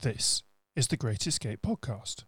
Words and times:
This 0.00 0.44
is 0.76 0.86
the 0.86 0.96
Great 0.96 1.26
Escape 1.26 1.60
Podcast, 1.60 2.22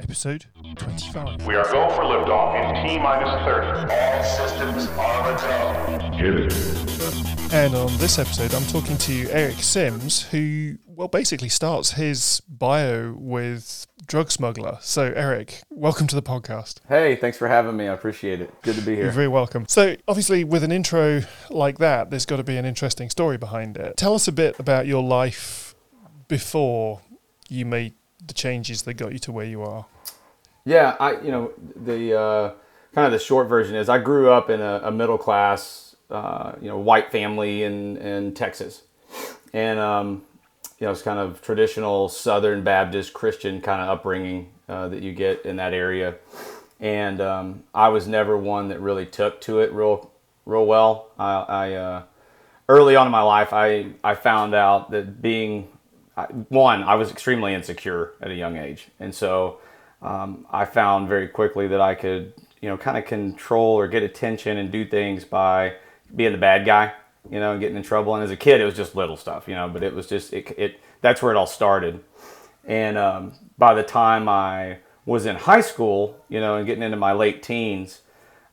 episode 0.00 0.46
25. 0.74 1.46
We 1.46 1.54
are 1.54 1.64
go 1.64 1.90
for 1.90 2.04
liftoff 2.04 2.56
in 2.56 2.88
T 2.88 2.98
minus 2.98 3.44
30. 3.44 3.92
All 3.92 4.24
systems 4.24 4.86
are 4.96 5.36
go. 5.36 6.16
Hit 6.16 6.34
it. 6.34 7.52
And 7.52 7.74
on 7.74 7.94
this 7.98 8.18
episode, 8.18 8.54
I'm 8.54 8.64
talking 8.68 8.96
to 8.96 9.28
Eric 9.32 9.56
Sims, 9.56 10.22
who, 10.30 10.78
well, 10.86 11.08
basically 11.08 11.50
starts 11.50 11.90
his 11.90 12.40
bio 12.48 13.12
with 13.18 13.86
drug 14.06 14.30
smuggler. 14.30 14.78
So, 14.80 15.12
Eric, 15.14 15.60
welcome 15.68 16.06
to 16.06 16.14
the 16.14 16.22
podcast. 16.22 16.76
Hey, 16.88 17.16
thanks 17.16 17.36
for 17.36 17.48
having 17.48 17.76
me. 17.76 17.86
I 17.86 17.92
appreciate 17.92 18.40
it. 18.40 18.50
Good 18.62 18.76
to 18.76 18.80
be 18.80 18.94
here. 18.94 19.04
You're 19.04 19.12
very 19.12 19.28
welcome. 19.28 19.66
So, 19.68 19.96
obviously, 20.08 20.42
with 20.42 20.64
an 20.64 20.72
intro 20.72 21.20
like 21.50 21.76
that, 21.80 22.08
there's 22.08 22.24
got 22.24 22.36
to 22.38 22.44
be 22.44 22.56
an 22.56 22.64
interesting 22.64 23.10
story 23.10 23.36
behind 23.36 23.76
it. 23.76 23.98
Tell 23.98 24.14
us 24.14 24.26
a 24.26 24.32
bit 24.32 24.58
about 24.58 24.86
your 24.86 25.02
life 25.02 25.66
before 26.30 27.02
you 27.50 27.66
made 27.66 27.94
the 28.26 28.34
changes 28.34 28.82
that 28.82 28.94
got 28.94 29.12
you 29.12 29.18
to 29.18 29.32
where 29.32 29.46
you 29.46 29.62
are. 29.62 29.86
Yeah, 30.64 30.96
I 31.00 31.20
you 31.20 31.30
know 31.30 31.52
the 31.74 32.18
uh, 32.18 32.52
kind 32.94 33.06
of 33.06 33.12
the 33.12 33.18
short 33.18 33.48
version 33.48 33.76
is 33.76 33.88
I 33.88 33.98
grew 33.98 34.30
up 34.30 34.50
in 34.50 34.60
a, 34.60 34.82
a 34.84 34.90
middle 34.90 35.18
class 35.18 35.96
uh, 36.10 36.52
you 36.60 36.68
know 36.68 36.78
white 36.78 37.10
family 37.10 37.62
in 37.62 37.96
in 37.96 38.34
Texas, 38.34 38.82
and 39.52 39.78
um, 39.78 40.22
you 40.78 40.86
know 40.86 40.92
it's 40.92 41.02
kind 41.02 41.18
of 41.18 41.40
traditional 41.42 42.08
Southern 42.08 42.62
Baptist 42.62 43.12
Christian 43.12 43.60
kind 43.60 43.80
of 43.80 43.88
upbringing 43.88 44.52
uh, 44.68 44.88
that 44.88 45.02
you 45.02 45.12
get 45.12 45.44
in 45.44 45.56
that 45.56 45.72
area, 45.72 46.16
and 46.78 47.20
um, 47.20 47.64
I 47.74 47.88
was 47.88 48.06
never 48.06 48.36
one 48.36 48.68
that 48.68 48.80
really 48.80 49.06
took 49.06 49.40
to 49.42 49.60
it 49.60 49.72
real 49.72 50.10
real 50.44 50.66
well. 50.66 51.08
I, 51.18 51.34
I 51.34 51.72
uh, 51.72 52.02
early 52.68 52.96
on 52.96 53.06
in 53.06 53.12
my 53.12 53.22
life 53.22 53.52
I 53.52 53.92
I 54.04 54.14
found 54.14 54.54
out 54.54 54.90
that 54.90 55.22
being 55.22 55.68
one, 56.26 56.82
I 56.82 56.94
was 56.94 57.10
extremely 57.10 57.54
insecure 57.54 58.12
at 58.20 58.30
a 58.30 58.34
young 58.34 58.56
age, 58.56 58.88
and 58.98 59.14
so 59.14 59.58
um, 60.02 60.46
I 60.50 60.64
found 60.64 61.08
very 61.08 61.28
quickly 61.28 61.68
that 61.68 61.80
I 61.80 61.94
could, 61.94 62.32
you 62.60 62.68
know, 62.68 62.76
kind 62.76 62.96
of 62.96 63.04
control 63.04 63.74
or 63.78 63.86
get 63.88 64.02
attention 64.02 64.56
and 64.56 64.70
do 64.70 64.86
things 64.86 65.24
by 65.24 65.74
being 66.14 66.32
the 66.32 66.38
bad 66.38 66.64
guy, 66.64 66.92
you 67.30 67.38
know, 67.38 67.52
and 67.52 67.60
getting 67.60 67.76
in 67.76 67.82
trouble. 67.82 68.14
And 68.14 68.24
as 68.24 68.30
a 68.30 68.36
kid, 68.36 68.60
it 68.60 68.64
was 68.64 68.74
just 68.74 68.96
little 68.96 69.16
stuff, 69.16 69.46
you 69.46 69.54
know, 69.54 69.68
but 69.68 69.82
it 69.82 69.94
was 69.94 70.06
just 70.06 70.32
it. 70.32 70.52
it 70.58 70.80
that's 71.00 71.22
where 71.22 71.32
it 71.32 71.36
all 71.36 71.46
started. 71.46 72.00
And 72.66 72.98
um, 72.98 73.32
by 73.56 73.74
the 73.74 73.82
time 73.82 74.28
I 74.28 74.78
was 75.06 75.26
in 75.26 75.36
high 75.36 75.62
school, 75.62 76.22
you 76.28 76.40
know, 76.40 76.56
and 76.56 76.66
getting 76.66 76.82
into 76.82 76.96
my 76.96 77.12
late 77.12 77.42
teens, 77.42 78.00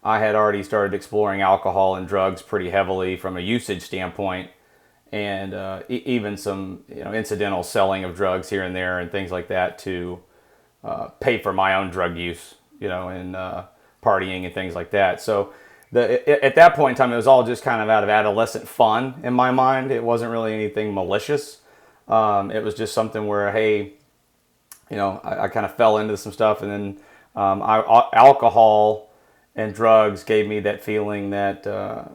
I 0.04 0.20
had 0.20 0.36
already 0.36 0.64
started 0.64 0.94
exploring 0.94 1.42
alcohol 1.42 1.96
and 1.96 2.08
drugs 2.08 2.42
pretty 2.42 2.70
heavily 2.70 3.18
from 3.18 3.36
a 3.36 3.42
usage 3.42 3.82
standpoint 3.82 4.50
and 5.12 5.54
uh, 5.54 5.84
e- 5.90 6.04
even 6.06 6.38
some 6.38 6.84
you 6.90 7.04
know 7.04 7.14
incidental 7.14 7.64
selling 7.64 8.04
of 8.04 8.16
drugs 8.16 8.50
here 8.50 8.64
and 8.64 8.76
there 8.76 9.00
and 9.00 9.12
things 9.12 9.32
like 9.32 9.48
that 9.50 9.78
to 9.80 10.20
uh, 10.84 11.08
pay 11.20 11.38
for 11.42 11.54
my 11.54 11.76
own 11.76 11.90
drug 11.90 12.18
use, 12.18 12.56
you 12.80 12.88
know, 12.88 13.10
and 13.10 13.36
uh, 13.36 13.64
partying 14.04 14.46
and 14.46 14.54
things 14.54 14.76
like 14.76 14.92
that. 14.92 15.22
So 15.22 15.54
the 15.92 16.22
a- 16.30 16.46
at 16.46 16.56
that 16.56 16.76
point 16.76 16.92
in 16.92 16.98
time, 16.98 17.14
it 17.14 17.18
was 17.18 17.28
all 17.28 17.44
just 17.44 17.64
kind 17.64 17.82
of 17.82 17.90
out 17.90 18.04
of 18.04 18.10
adolescent 18.10 18.68
fun 18.68 19.20
in 19.24 19.34
my 19.34 19.52
mind. 19.52 19.92
It 19.92 20.04
wasn't 20.04 20.32
really 20.32 20.54
anything 20.54 20.94
malicious. 20.94 21.60
Um, 22.08 22.52
it 22.52 22.64
was 22.64 22.74
just 22.74 22.94
something 22.94 23.28
where 23.28 23.52
hey, 23.52 23.94
you 24.90 24.98
know, 24.98 25.20
I, 25.24 25.46
I 25.46 25.48
kind 25.50 25.66
of 25.66 25.76
fell 25.76 25.98
into 25.98 26.16
some 26.18 26.32
stuff, 26.32 26.62
and 26.62 26.72
then 26.72 26.98
um, 27.36 27.62
I, 27.62 28.08
alcohol 28.14 29.10
and 29.56 29.74
drugs 29.74 30.24
gave 30.24 30.48
me 30.48 30.60
that 30.62 30.84
feeling 30.84 31.32
that 31.32 31.66
uh, 31.66 32.06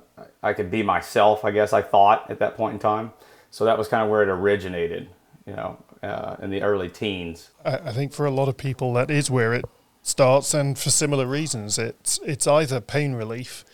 I 0.43 0.53
could 0.53 0.71
be 0.71 0.83
myself. 0.83 1.45
I 1.45 1.51
guess 1.51 1.73
I 1.73 1.83
thought 1.83 2.31
at 2.31 2.39
that 2.41 2.57
point 2.57 2.75
in 2.75 2.79
time. 2.81 3.13
So 3.51 3.65
that 3.65 3.77
was 3.77 3.89
kind 3.89 4.03
of 4.03 4.09
where 4.11 4.23
it 4.23 4.29
originated, 4.29 5.09
you 5.47 5.55
know, 5.55 5.83
uh, 6.03 6.37
in 6.43 6.51
the 6.51 6.63
early 6.63 6.89
teens. 6.89 7.51
I, 7.65 7.77
I 7.79 7.93
think 7.93 8.13
for 8.13 8.25
a 8.27 8.31
lot 8.31 8.49
of 8.49 8.57
people, 8.57 8.93
that 8.95 9.11
is 9.11 9.31
where 9.31 9.53
it 9.53 9.65
starts, 10.03 10.55
and 10.55 10.79
for 10.79 10.91
similar 10.91 11.27
reasons. 11.27 11.79
It's 11.79 12.19
it's 12.25 12.47
either 12.47 12.81
pain 12.81 13.13
relief, 13.15 13.65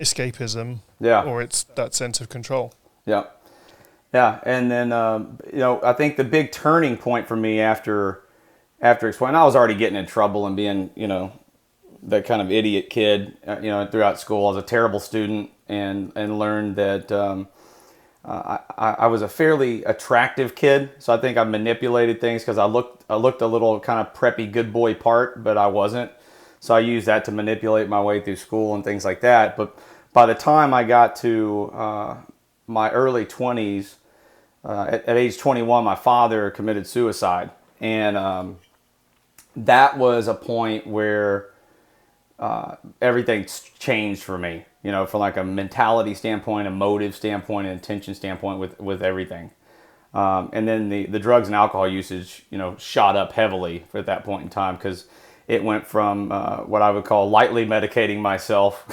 escapism, 0.00 0.78
Yeah. 1.00 1.22
or 1.24 1.42
it's 1.42 1.64
that 1.74 1.94
sense 1.94 2.20
of 2.20 2.28
control. 2.28 2.72
Yeah, 3.04 3.24
yeah, 4.14 4.40
and 4.44 4.70
then 4.70 4.92
um, 4.92 5.38
you 5.52 5.58
know 5.58 5.80
I 5.82 5.92
think 5.92 6.16
the 6.16 6.24
big 6.24 6.52
turning 6.52 6.96
point 6.96 7.26
for 7.28 7.36
me 7.36 7.60
after 7.60 8.22
after 8.80 9.10
when 9.12 9.34
I 9.34 9.44
was 9.44 9.56
already 9.56 9.74
getting 9.74 9.98
in 9.98 10.06
trouble 10.06 10.46
and 10.46 10.56
being 10.56 10.90
you 10.94 11.08
know 11.08 11.32
that 12.02 12.24
kind 12.26 12.40
of 12.40 12.50
idiot 12.52 12.90
kid 12.90 13.36
uh, 13.46 13.58
you 13.60 13.70
know 13.70 13.86
throughout 13.86 14.18
school. 14.20 14.46
I 14.46 14.54
was 14.54 14.62
a 14.62 14.66
terrible 14.66 15.00
student 15.00 15.50
and 15.68 16.12
and 16.16 16.38
learned 16.38 16.76
that. 16.76 17.10
Um, 17.12 17.48
uh, 18.24 18.58
I, 18.76 18.90
I 18.90 19.06
was 19.06 19.22
a 19.22 19.28
fairly 19.28 19.84
attractive 19.84 20.56
kid, 20.56 20.90
so 20.98 21.14
I 21.14 21.16
think 21.16 21.38
I 21.38 21.44
manipulated 21.44 22.20
things 22.20 22.42
because 22.42 22.58
I 22.58 22.64
looked 22.64 23.04
I 23.08 23.14
looked 23.14 23.40
a 23.40 23.46
little 23.46 23.78
kind 23.78 24.00
of 24.04 24.12
preppy 24.14 24.50
good 24.50 24.72
boy 24.72 24.94
part, 24.94 25.44
but 25.44 25.56
I 25.56 25.68
wasn't. 25.68 26.10
So 26.58 26.74
I 26.74 26.80
used 26.80 27.06
that 27.06 27.24
to 27.26 27.32
manipulate 27.32 27.88
my 27.88 28.00
way 28.02 28.20
through 28.20 28.36
school 28.36 28.74
and 28.74 28.82
things 28.82 29.04
like 29.04 29.20
that. 29.20 29.56
But 29.56 29.78
by 30.12 30.26
the 30.26 30.34
time 30.34 30.74
I 30.74 30.82
got 30.82 31.14
to 31.16 31.70
uh, 31.72 32.16
my 32.66 32.90
early 32.90 33.24
20s, 33.24 33.94
uh, 34.64 34.86
at, 34.88 35.04
at 35.04 35.16
age 35.16 35.38
21, 35.38 35.84
my 35.84 35.94
father 35.94 36.50
committed 36.50 36.86
suicide, 36.88 37.50
and 37.80 38.16
um, 38.16 38.58
that 39.54 39.96
was 39.98 40.26
a 40.26 40.34
point 40.34 40.86
where 40.86 41.50
uh, 42.40 42.76
everything's 43.00 43.60
changed 43.78 44.22
for 44.22 44.36
me. 44.36 44.64
You 44.86 44.92
know, 44.92 45.04
from 45.04 45.18
like 45.20 45.36
a 45.36 45.42
mentality 45.42 46.14
standpoint, 46.14 46.68
a 46.68 46.70
motive 46.70 47.16
standpoint, 47.16 47.66
an 47.66 47.72
intention 47.72 48.14
standpoint, 48.14 48.60
with 48.60 48.78
with 48.80 49.02
everything. 49.02 49.50
Um, 50.14 50.50
and 50.52 50.68
then 50.68 50.88
the 50.88 51.06
the 51.06 51.18
drugs 51.18 51.48
and 51.48 51.56
alcohol 51.56 51.88
usage, 51.88 52.46
you 52.50 52.58
know, 52.58 52.76
shot 52.78 53.16
up 53.16 53.32
heavily 53.32 53.84
at 53.94 54.06
that 54.06 54.24
point 54.24 54.44
in 54.44 54.48
time 54.48 54.76
because 54.76 55.06
it 55.48 55.62
went 55.62 55.86
from 55.86 56.32
uh, 56.32 56.58
what 56.58 56.82
I 56.82 56.90
would 56.90 57.04
call 57.04 57.28
lightly 57.30 57.66
medicating 57.66 58.20
myself 58.20 58.86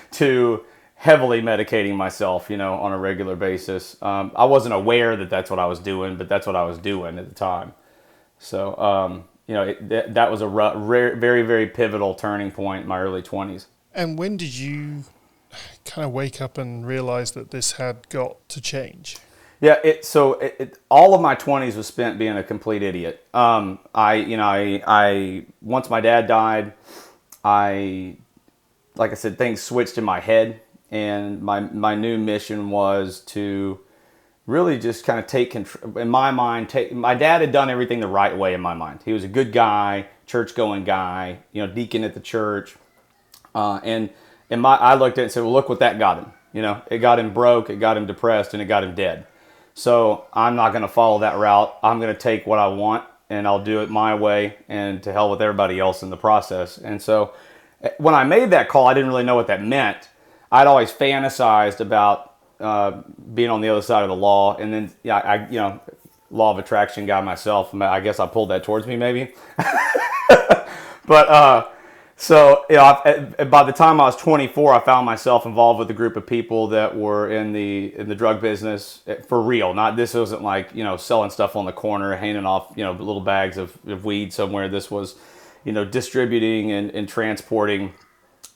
to 0.12 0.64
heavily 0.94 1.40
medicating 1.40 1.94
myself, 1.94 2.50
you 2.50 2.56
know, 2.56 2.74
on 2.74 2.92
a 2.92 2.98
regular 2.98 3.36
basis. 3.36 4.00
Um, 4.02 4.32
I 4.34 4.44
wasn't 4.46 4.74
aware 4.74 5.16
that 5.16 5.30
that's 5.30 5.48
what 5.50 5.58
I 5.58 5.66
was 5.66 5.78
doing, 5.78 6.16
but 6.16 6.28
that's 6.28 6.46
what 6.46 6.56
I 6.56 6.64
was 6.64 6.78
doing 6.78 7.18
at 7.18 7.28
the 7.28 7.34
time. 7.34 7.72
So, 8.38 8.76
um, 8.76 9.24
you 9.46 9.54
know, 9.54 9.62
it, 9.62 9.88
that, 9.88 10.14
that 10.14 10.30
was 10.30 10.40
a 10.40 10.48
rare, 10.48 11.14
very, 11.16 11.42
very 11.42 11.66
pivotal 11.66 12.14
turning 12.14 12.50
point 12.50 12.82
in 12.82 12.88
my 12.88 12.98
early 12.98 13.22
20s. 13.22 13.66
And 13.94 14.18
when 14.18 14.36
did 14.36 14.54
you 14.54 15.04
kind 15.84 16.04
of 16.04 16.12
wake 16.12 16.40
up 16.40 16.58
and 16.58 16.86
realize 16.86 17.32
that 17.32 17.50
this 17.50 17.72
had 17.72 18.08
got 18.08 18.48
to 18.50 18.60
change? 18.60 19.18
Yeah, 19.60 19.78
it, 19.82 20.04
so 20.04 20.34
it, 20.34 20.56
it, 20.58 20.78
all 20.88 21.14
of 21.14 21.20
my 21.20 21.34
20s 21.34 21.76
was 21.76 21.86
spent 21.86 22.18
being 22.18 22.36
a 22.36 22.44
complete 22.44 22.82
idiot. 22.82 23.26
Um, 23.34 23.80
I, 23.94 24.14
you 24.14 24.36
know, 24.36 24.44
I, 24.44 24.82
I, 24.86 25.46
once 25.60 25.90
my 25.90 26.00
dad 26.00 26.28
died, 26.28 26.74
I, 27.44 28.16
like 28.94 29.10
I 29.10 29.14
said, 29.14 29.36
things 29.36 29.60
switched 29.60 29.98
in 29.98 30.04
my 30.04 30.20
head. 30.20 30.60
And 30.90 31.42
my, 31.42 31.60
my 31.60 31.94
new 31.94 32.16
mission 32.18 32.70
was 32.70 33.20
to 33.26 33.80
really 34.46 34.78
just 34.78 35.04
kind 35.04 35.18
of 35.18 35.26
take 35.26 35.50
control, 35.50 35.98
in 35.98 36.08
my 36.08 36.30
mind, 36.30 36.68
take, 36.68 36.92
my 36.92 37.14
dad 37.14 37.40
had 37.40 37.52
done 37.52 37.68
everything 37.68 38.00
the 38.00 38.08
right 38.08 38.36
way 38.36 38.54
in 38.54 38.60
my 38.60 38.74
mind. 38.74 39.00
He 39.04 39.12
was 39.12 39.24
a 39.24 39.28
good 39.28 39.52
guy, 39.52 40.06
church 40.24 40.54
going 40.54 40.84
guy, 40.84 41.40
you 41.52 41.66
know, 41.66 41.72
deacon 41.72 42.04
at 42.04 42.14
the 42.14 42.20
church. 42.20 42.76
Uh, 43.54 43.80
and 43.82 44.08
and 44.50 44.62
my, 44.62 44.76
I 44.76 44.94
looked 44.94 45.18
at 45.18 45.22
it 45.22 45.24
and 45.24 45.32
said, 45.32 45.42
well, 45.42 45.52
look 45.52 45.68
what 45.68 45.80
that 45.80 45.98
got 45.98 46.18
him. 46.18 46.32
You 46.52 46.62
know, 46.62 46.82
it 46.90 46.98
got 46.98 47.18
him 47.18 47.34
broke, 47.34 47.70
it 47.70 47.76
got 47.76 47.96
him 47.96 48.06
depressed, 48.06 48.54
and 48.54 48.62
it 48.62 48.66
got 48.66 48.82
him 48.82 48.94
dead. 48.94 49.26
So 49.74 50.26
I'm 50.32 50.56
not 50.56 50.70
going 50.70 50.82
to 50.82 50.88
follow 50.88 51.20
that 51.20 51.36
route. 51.36 51.76
I'm 51.82 52.00
going 52.00 52.12
to 52.12 52.18
take 52.18 52.46
what 52.46 52.58
I 52.58 52.68
want 52.68 53.04
and 53.30 53.46
I'll 53.46 53.62
do 53.62 53.80
it 53.82 53.90
my 53.90 54.14
way 54.14 54.56
and 54.68 55.02
to 55.02 55.12
hell 55.12 55.30
with 55.30 55.42
everybody 55.42 55.78
else 55.78 56.02
in 56.02 56.10
the 56.10 56.16
process. 56.16 56.78
And 56.78 57.00
so 57.00 57.34
eh, 57.82 57.90
when 57.98 58.14
I 58.14 58.24
made 58.24 58.50
that 58.50 58.68
call, 58.68 58.86
I 58.86 58.94
didn't 58.94 59.08
really 59.08 59.24
know 59.24 59.34
what 59.34 59.46
that 59.48 59.62
meant. 59.62 60.08
I'd 60.50 60.66
always 60.66 60.90
fantasized 60.90 61.80
about 61.80 62.34
uh, 62.58 63.02
being 63.34 63.50
on 63.50 63.60
the 63.60 63.68
other 63.68 63.82
side 63.82 64.02
of 64.02 64.08
the 64.08 64.16
law, 64.16 64.56
and 64.56 64.72
then 64.72 64.90
yeah, 65.04 65.18
I 65.18 65.46
you 65.48 65.58
know, 65.58 65.80
law 66.30 66.50
of 66.50 66.58
attraction 66.58 67.06
guy 67.06 67.20
myself. 67.20 67.72
I 67.74 68.00
guess 68.00 68.18
I 68.18 68.26
pulled 68.26 68.50
that 68.50 68.64
towards 68.64 68.86
me 68.86 68.96
maybe. 68.96 69.34
but 71.06 71.28
uh, 71.28 71.68
so 72.20 72.64
you 72.68 72.74
know, 72.74 73.00
I, 73.04 73.44
by 73.44 73.62
the 73.62 73.72
time 73.72 74.00
I 74.00 74.04
was 74.06 74.16
24, 74.16 74.74
I 74.74 74.80
found 74.80 75.06
myself 75.06 75.46
involved 75.46 75.78
with 75.78 75.88
a 75.88 75.94
group 75.94 76.16
of 76.16 76.26
people 76.26 76.66
that 76.68 76.96
were 76.96 77.30
in 77.30 77.52
the 77.52 77.94
in 77.94 78.08
the 78.08 78.16
drug 78.16 78.40
business 78.40 79.02
eh, 79.06 79.22
for 79.28 79.40
real. 79.40 79.72
Not 79.72 79.94
this 79.94 80.14
wasn't 80.14 80.42
like 80.42 80.74
you 80.74 80.82
know 80.82 80.96
selling 80.96 81.30
stuff 81.30 81.54
on 81.54 81.64
the 81.64 81.72
corner, 81.72 82.16
handing 82.16 82.44
off 82.44 82.72
you 82.74 82.82
know 82.82 82.90
little 82.90 83.20
bags 83.20 83.56
of, 83.56 83.78
of 83.86 84.04
weed 84.04 84.32
somewhere. 84.32 84.68
This 84.68 84.90
was 84.90 85.14
you 85.64 85.72
know 85.72 85.84
distributing 85.84 86.72
and, 86.72 86.90
and 86.90 87.08
transporting 87.08 87.94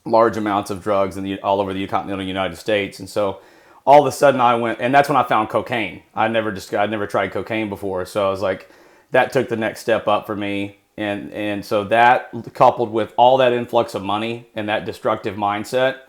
large 0.04 0.36
amounts 0.36 0.72
of 0.72 0.82
drugs 0.82 1.16
in 1.16 1.22
the 1.22 1.40
all 1.40 1.60
over 1.60 1.72
the 1.72 1.86
continental 1.86 2.26
United 2.26 2.56
States. 2.56 2.98
And 2.98 3.08
so 3.08 3.40
all 3.86 4.00
of 4.00 4.06
a 4.08 4.12
sudden 4.12 4.40
I 4.40 4.56
went, 4.56 4.80
and 4.80 4.92
that's 4.92 5.08
when 5.08 5.16
I 5.16 5.22
found 5.22 5.50
cocaine. 5.50 6.02
I 6.16 6.26
never 6.26 6.50
just 6.50 6.74
I 6.74 6.86
never 6.86 7.06
tried 7.06 7.30
cocaine 7.30 7.68
before, 7.68 8.06
so 8.06 8.26
I 8.26 8.30
was 8.30 8.42
like, 8.42 8.68
that 9.12 9.32
took 9.32 9.48
the 9.48 9.56
next 9.56 9.82
step 9.82 10.08
up 10.08 10.26
for 10.26 10.34
me. 10.34 10.78
And 10.96 11.32
and 11.32 11.64
so 11.64 11.84
that 11.84 12.30
coupled 12.52 12.92
with 12.92 13.14
all 13.16 13.38
that 13.38 13.52
influx 13.52 13.94
of 13.94 14.02
money 14.02 14.48
and 14.54 14.68
that 14.68 14.84
destructive 14.84 15.36
mindset 15.36 16.00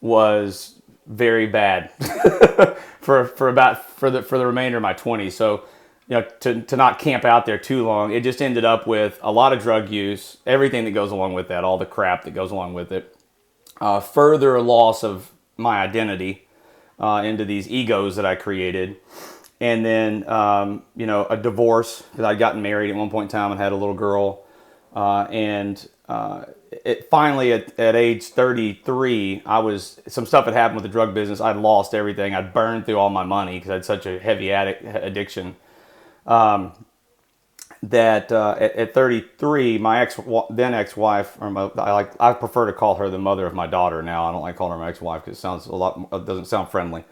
was 0.00 0.80
very 1.06 1.46
bad 1.46 1.92
for 3.00 3.26
for 3.26 3.48
about 3.48 3.88
for 3.90 4.10
the 4.10 4.22
for 4.22 4.38
the 4.38 4.46
remainder 4.46 4.78
of 4.78 4.82
my 4.82 4.94
20s. 4.94 5.32
So 5.32 5.64
you 6.08 6.16
know, 6.16 6.26
to, 6.40 6.60
to 6.62 6.76
not 6.76 6.98
camp 6.98 7.24
out 7.24 7.46
there 7.46 7.58
too 7.58 7.86
long, 7.86 8.12
it 8.12 8.22
just 8.22 8.42
ended 8.42 8.64
up 8.64 8.86
with 8.86 9.18
a 9.22 9.32
lot 9.32 9.52
of 9.52 9.62
drug 9.62 9.88
use, 9.88 10.36
everything 10.44 10.84
that 10.84 10.90
goes 10.90 11.10
along 11.10 11.32
with 11.32 11.48
that, 11.48 11.64
all 11.64 11.78
the 11.78 11.86
crap 11.86 12.24
that 12.24 12.32
goes 12.32 12.50
along 12.50 12.74
with 12.74 12.92
it, 12.92 13.16
uh, 13.80 14.00
further 14.00 14.60
loss 14.60 15.02
of 15.02 15.32
my 15.56 15.78
identity 15.80 16.46
uh, 16.98 17.22
into 17.24 17.44
these 17.44 17.68
egos 17.70 18.16
that 18.16 18.26
I 18.26 18.34
created, 18.34 18.96
and 19.60 19.84
then 19.84 20.28
um, 20.28 20.82
you 20.96 21.06
know 21.06 21.26
a 21.26 21.36
divorce 21.36 22.02
because 22.10 22.24
I'd 22.24 22.38
gotten 22.38 22.62
married 22.62 22.90
at 22.90 22.96
one 22.96 23.10
point 23.10 23.30
in 23.30 23.38
time 23.38 23.50
and 23.50 23.60
had 23.60 23.72
a 23.72 23.76
little 23.76 23.94
girl, 23.94 24.44
uh, 24.94 25.26
and 25.30 25.88
uh, 26.08 26.44
it 26.84 27.08
finally 27.08 27.52
at, 27.52 27.78
at 27.78 27.96
age 27.96 28.24
33 28.24 29.42
i 29.46 29.58
was 29.58 30.00
some 30.06 30.26
stuff 30.26 30.44
had 30.44 30.54
happened 30.54 30.76
with 30.76 30.82
the 30.82 30.88
drug 30.88 31.14
business. 31.14 31.40
I'd 31.40 31.56
lost 31.56 31.94
everything. 31.94 32.34
I'd 32.34 32.52
burned 32.52 32.86
through 32.86 32.98
all 32.98 33.10
my 33.10 33.24
money 33.24 33.54
because 33.54 33.70
i 33.70 33.74
had 33.74 33.84
such 33.84 34.06
a 34.06 34.18
heavy 34.18 34.52
addict, 34.52 34.84
addiction. 34.84 35.56
Um, 36.26 36.72
that 37.82 38.32
uh, 38.32 38.56
at, 38.58 38.76
at, 38.76 38.94
33 38.94 39.76
my 39.76 40.00
ex 40.00 40.18
then 40.48 40.72
ex-wife 40.72 41.36
or 41.38 41.50
my, 41.50 41.70
i 41.76 41.92
like 41.92 42.12
i 42.18 42.32
prefer 42.32 42.64
to 42.64 42.72
call 42.72 42.94
her 42.94 43.10
the 43.10 43.18
mother 43.18 43.46
of 43.46 43.54
my 43.54 43.66
daughter 43.66 44.02
now. 44.02 44.24
I 44.24 44.32
don't 44.32 44.42
like 44.42 44.56
calling 44.56 44.72
her 44.72 44.78
my 44.78 44.88
ex-wife 44.88 45.24
because 45.24 45.38
it 45.38 45.40
sounds 45.40 45.66
a 45.66 45.74
lot 45.74 46.08
it 46.12 46.24
doesn't 46.24 46.46
sound 46.46 46.70
friendly. 46.70 47.04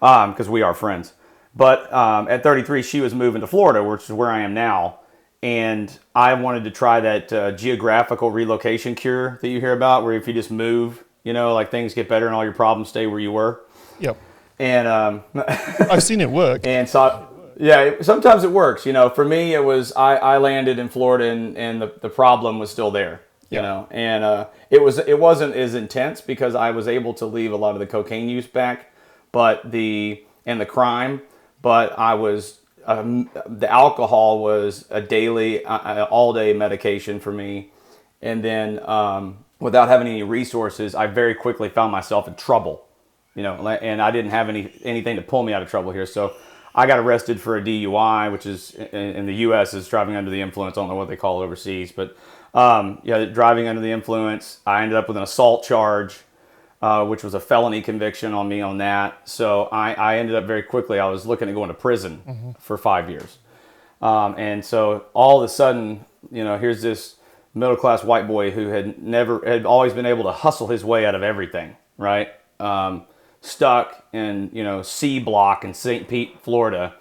Because 0.00 0.46
um, 0.46 0.52
we 0.52 0.62
are 0.62 0.74
friends 0.74 1.14
but 1.58 1.92
um, 1.92 2.26
at 2.28 2.42
33 2.42 2.82
she 2.82 3.02
was 3.02 3.14
moving 3.14 3.42
to 3.42 3.46
florida 3.46 3.84
which 3.84 4.04
is 4.04 4.12
where 4.12 4.30
i 4.30 4.40
am 4.40 4.54
now 4.54 5.00
and 5.42 5.96
I 6.14 6.34
wanted 6.34 6.64
to 6.64 6.70
try 6.70 7.00
that 7.00 7.32
uh, 7.32 7.52
geographical 7.52 8.30
relocation 8.30 8.94
cure 8.94 9.38
that 9.40 9.48
you 9.48 9.60
hear 9.60 9.72
about, 9.72 10.04
where 10.04 10.14
if 10.14 10.26
you 10.26 10.34
just 10.34 10.50
move, 10.50 11.04
you 11.22 11.32
know, 11.32 11.54
like 11.54 11.70
things 11.70 11.94
get 11.94 12.08
better 12.08 12.26
and 12.26 12.34
all 12.34 12.42
your 12.42 12.52
problems 12.52 12.88
stay 12.88 13.06
where 13.06 13.20
you 13.20 13.30
were. 13.30 13.64
Yep. 14.00 14.16
And 14.58 14.88
um, 14.88 15.22
I've 15.34 16.02
seen 16.02 16.20
it 16.20 16.30
work. 16.30 16.66
And 16.66 16.88
so, 16.88 17.28
yeah, 17.56 18.00
sometimes 18.00 18.42
it 18.42 18.50
works. 18.50 18.84
You 18.84 18.92
know, 18.92 19.08
for 19.08 19.24
me, 19.24 19.54
it 19.54 19.62
was 19.62 19.92
I, 19.92 20.16
I 20.16 20.38
landed 20.38 20.78
in 20.78 20.88
Florida 20.88 21.26
and, 21.26 21.56
and 21.56 21.80
the, 21.80 21.94
the 22.00 22.08
problem 22.08 22.58
was 22.58 22.70
still 22.70 22.90
there. 22.90 23.22
You 23.50 23.62
know, 23.62 23.88
and 23.90 24.24
uh, 24.24 24.48
it 24.68 24.82
was 24.82 24.98
it 24.98 25.18
wasn't 25.18 25.56
as 25.56 25.74
intense 25.74 26.20
because 26.20 26.54
I 26.54 26.70
was 26.70 26.86
able 26.86 27.14
to 27.14 27.24
leave 27.24 27.50
a 27.50 27.56
lot 27.56 27.72
of 27.72 27.78
the 27.78 27.86
cocaine 27.86 28.28
use 28.28 28.46
back, 28.46 28.92
but 29.32 29.70
the 29.70 30.22
and 30.44 30.60
the 30.60 30.66
crime, 30.66 31.22
but 31.62 31.98
I 31.98 32.14
was 32.14 32.58
um, 32.88 33.30
the 33.46 33.70
alcohol 33.70 34.42
was 34.42 34.86
a 34.88 35.00
daily, 35.02 35.62
uh, 35.64 35.76
uh, 35.76 36.08
all 36.10 36.32
day 36.32 36.54
medication 36.54 37.20
for 37.20 37.30
me. 37.30 37.70
And 38.22 38.42
then 38.42 38.80
um, 38.88 39.44
without 39.60 39.88
having 39.88 40.08
any 40.08 40.22
resources, 40.22 40.94
I 40.94 41.06
very 41.06 41.34
quickly 41.34 41.68
found 41.68 41.92
myself 41.92 42.26
in 42.26 42.34
trouble, 42.34 42.86
you 43.34 43.42
know, 43.42 43.68
and 43.68 44.00
I 44.00 44.10
didn't 44.10 44.30
have 44.30 44.48
any 44.48 44.72
anything 44.82 45.16
to 45.16 45.22
pull 45.22 45.42
me 45.42 45.52
out 45.52 45.62
of 45.62 45.68
trouble 45.68 45.92
here. 45.92 46.06
So 46.06 46.34
I 46.74 46.86
got 46.86 46.98
arrested 46.98 47.40
for 47.40 47.58
a 47.58 47.62
DUI, 47.62 48.32
which 48.32 48.46
is 48.46 48.74
in, 48.74 49.26
the 49.26 49.34
U.S. 49.34 49.74
is 49.74 49.86
driving 49.86 50.16
under 50.16 50.30
the 50.30 50.40
influence. 50.40 50.78
I 50.78 50.80
don't 50.80 50.88
know 50.88 50.94
what 50.94 51.08
they 51.08 51.16
call 51.16 51.42
it 51.42 51.44
overseas, 51.44 51.92
but 51.92 52.16
um, 52.54 53.00
yeah, 53.04 53.26
driving 53.26 53.68
under 53.68 53.82
the 53.82 53.92
influence. 53.92 54.60
I 54.66 54.82
ended 54.82 54.96
up 54.96 55.08
with 55.08 55.18
an 55.18 55.22
assault 55.22 55.62
charge 55.64 56.20
uh, 56.80 57.04
which 57.04 57.24
was 57.24 57.34
a 57.34 57.40
felony 57.40 57.82
conviction 57.82 58.32
on 58.32 58.48
me 58.48 58.60
on 58.60 58.78
that. 58.78 59.28
So 59.28 59.64
I, 59.64 59.94
I 59.94 60.18
ended 60.18 60.36
up 60.36 60.44
very 60.44 60.62
quickly, 60.62 60.98
I 60.98 61.08
was 61.08 61.26
looking 61.26 61.48
at 61.48 61.54
going 61.54 61.68
to 61.68 61.74
prison 61.74 62.22
mm-hmm. 62.26 62.50
for 62.60 62.78
five 62.78 63.10
years. 63.10 63.38
Um, 64.00 64.36
and 64.38 64.64
so 64.64 65.06
all 65.12 65.42
of 65.42 65.44
a 65.44 65.52
sudden, 65.52 66.04
you 66.30 66.44
know, 66.44 66.56
here's 66.56 66.82
this 66.82 67.16
middle 67.52 67.76
class 67.76 68.04
white 68.04 68.28
boy 68.28 68.52
who 68.52 68.68
had 68.68 69.02
never, 69.02 69.44
had 69.44 69.66
always 69.66 69.92
been 69.92 70.06
able 70.06 70.24
to 70.24 70.32
hustle 70.32 70.68
his 70.68 70.84
way 70.84 71.04
out 71.04 71.16
of 71.16 71.22
everything, 71.22 71.76
right? 71.96 72.28
Um, 72.60 73.06
stuck 73.40 74.06
in, 74.12 74.50
you 74.52 74.62
know, 74.62 74.82
C 74.82 75.18
block 75.18 75.64
in 75.64 75.74
St. 75.74 76.06
Pete, 76.06 76.40
Florida, 76.40 76.94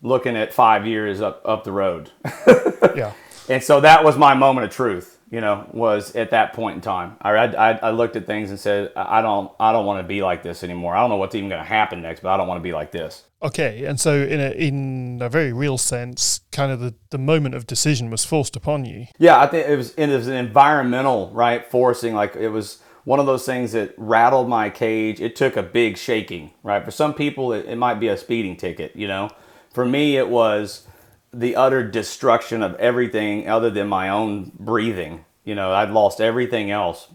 looking 0.00 0.36
at 0.36 0.54
five 0.54 0.86
years 0.86 1.20
up, 1.20 1.42
up 1.44 1.64
the 1.64 1.72
road. 1.72 2.10
yeah. 2.94 3.12
And 3.48 3.62
so 3.62 3.80
that 3.80 4.04
was 4.04 4.16
my 4.16 4.34
moment 4.34 4.66
of 4.66 4.72
truth 4.72 5.11
you 5.32 5.40
know, 5.40 5.66
was 5.72 6.14
at 6.14 6.30
that 6.30 6.52
point 6.52 6.76
in 6.76 6.82
time. 6.82 7.16
I, 7.22 7.30
I, 7.32 7.70
I 7.78 7.90
looked 7.90 8.16
at 8.16 8.26
things 8.26 8.50
and 8.50 8.60
said, 8.60 8.92
I 8.94 9.22
don't, 9.22 9.50
I 9.58 9.72
don't 9.72 9.86
want 9.86 10.04
to 10.04 10.06
be 10.06 10.22
like 10.22 10.42
this 10.42 10.62
anymore. 10.62 10.94
I 10.94 11.00
don't 11.00 11.08
know 11.08 11.16
what's 11.16 11.34
even 11.34 11.48
going 11.48 11.62
to 11.62 11.66
happen 11.66 12.02
next, 12.02 12.20
but 12.20 12.28
I 12.28 12.36
don't 12.36 12.46
want 12.46 12.58
to 12.58 12.62
be 12.62 12.74
like 12.74 12.92
this. 12.92 13.24
Okay, 13.42 13.86
and 13.86 13.98
so 13.98 14.14
in 14.22 14.38
a 14.38 14.50
in 14.50 15.18
a 15.20 15.28
very 15.28 15.52
real 15.52 15.76
sense, 15.76 16.42
kind 16.52 16.70
of 16.70 16.78
the, 16.78 16.94
the 17.10 17.18
moment 17.18 17.56
of 17.56 17.66
decision 17.66 18.08
was 18.08 18.24
forced 18.24 18.54
upon 18.54 18.84
you. 18.84 19.06
Yeah, 19.18 19.40
I 19.40 19.48
think 19.48 19.66
it 19.66 19.76
was 19.76 19.94
it 19.94 20.06
was 20.08 20.28
an 20.28 20.34
environmental 20.34 21.30
right 21.30 21.68
forcing. 21.68 22.14
Like 22.14 22.36
it 22.36 22.50
was 22.50 22.80
one 23.02 23.18
of 23.18 23.26
those 23.26 23.44
things 23.44 23.72
that 23.72 23.94
rattled 23.96 24.48
my 24.48 24.70
cage. 24.70 25.20
It 25.20 25.34
took 25.34 25.56
a 25.56 25.62
big 25.62 25.96
shaking. 25.96 26.52
Right, 26.62 26.84
for 26.84 26.92
some 26.92 27.14
people, 27.14 27.52
it, 27.52 27.66
it 27.66 27.76
might 27.76 27.98
be 27.98 28.06
a 28.06 28.16
speeding 28.16 28.54
ticket. 28.54 28.94
You 28.94 29.08
know, 29.08 29.30
for 29.72 29.84
me, 29.84 30.16
it 30.18 30.28
was 30.28 30.86
the 31.32 31.56
utter 31.56 31.82
destruction 31.82 32.62
of 32.62 32.74
everything 32.74 33.48
other 33.48 33.70
than 33.70 33.88
my 33.88 34.08
own 34.08 34.52
breathing. 34.58 35.24
You 35.44 35.54
know, 35.54 35.72
I'd 35.72 35.90
lost 35.90 36.20
everything 36.20 36.70
else, 36.70 37.08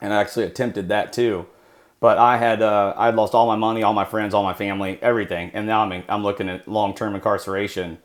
and 0.00 0.12
I 0.12 0.20
actually 0.20 0.44
attempted 0.44 0.88
that 0.88 1.12
too. 1.12 1.46
But 1.98 2.18
I 2.18 2.36
had 2.36 2.62
uh, 2.62 2.94
I'd 2.96 3.14
lost 3.14 3.34
all 3.34 3.46
my 3.46 3.56
money, 3.56 3.82
all 3.82 3.94
my 3.94 4.04
friends, 4.04 4.34
all 4.34 4.42
my 4.42 4.54
family, 4.54 4.98
everything, 5.00 5.50
and 5.54 5.66
now 5.66 5.80
I'm 5.80 5.92
in, 5.92 6.04
I'm 6.08 6.22
looking 6.22 6.48
at 6.48 6.68
long 6.68 6.94
term 6.94 7.14
incarceration. 7.14 7.98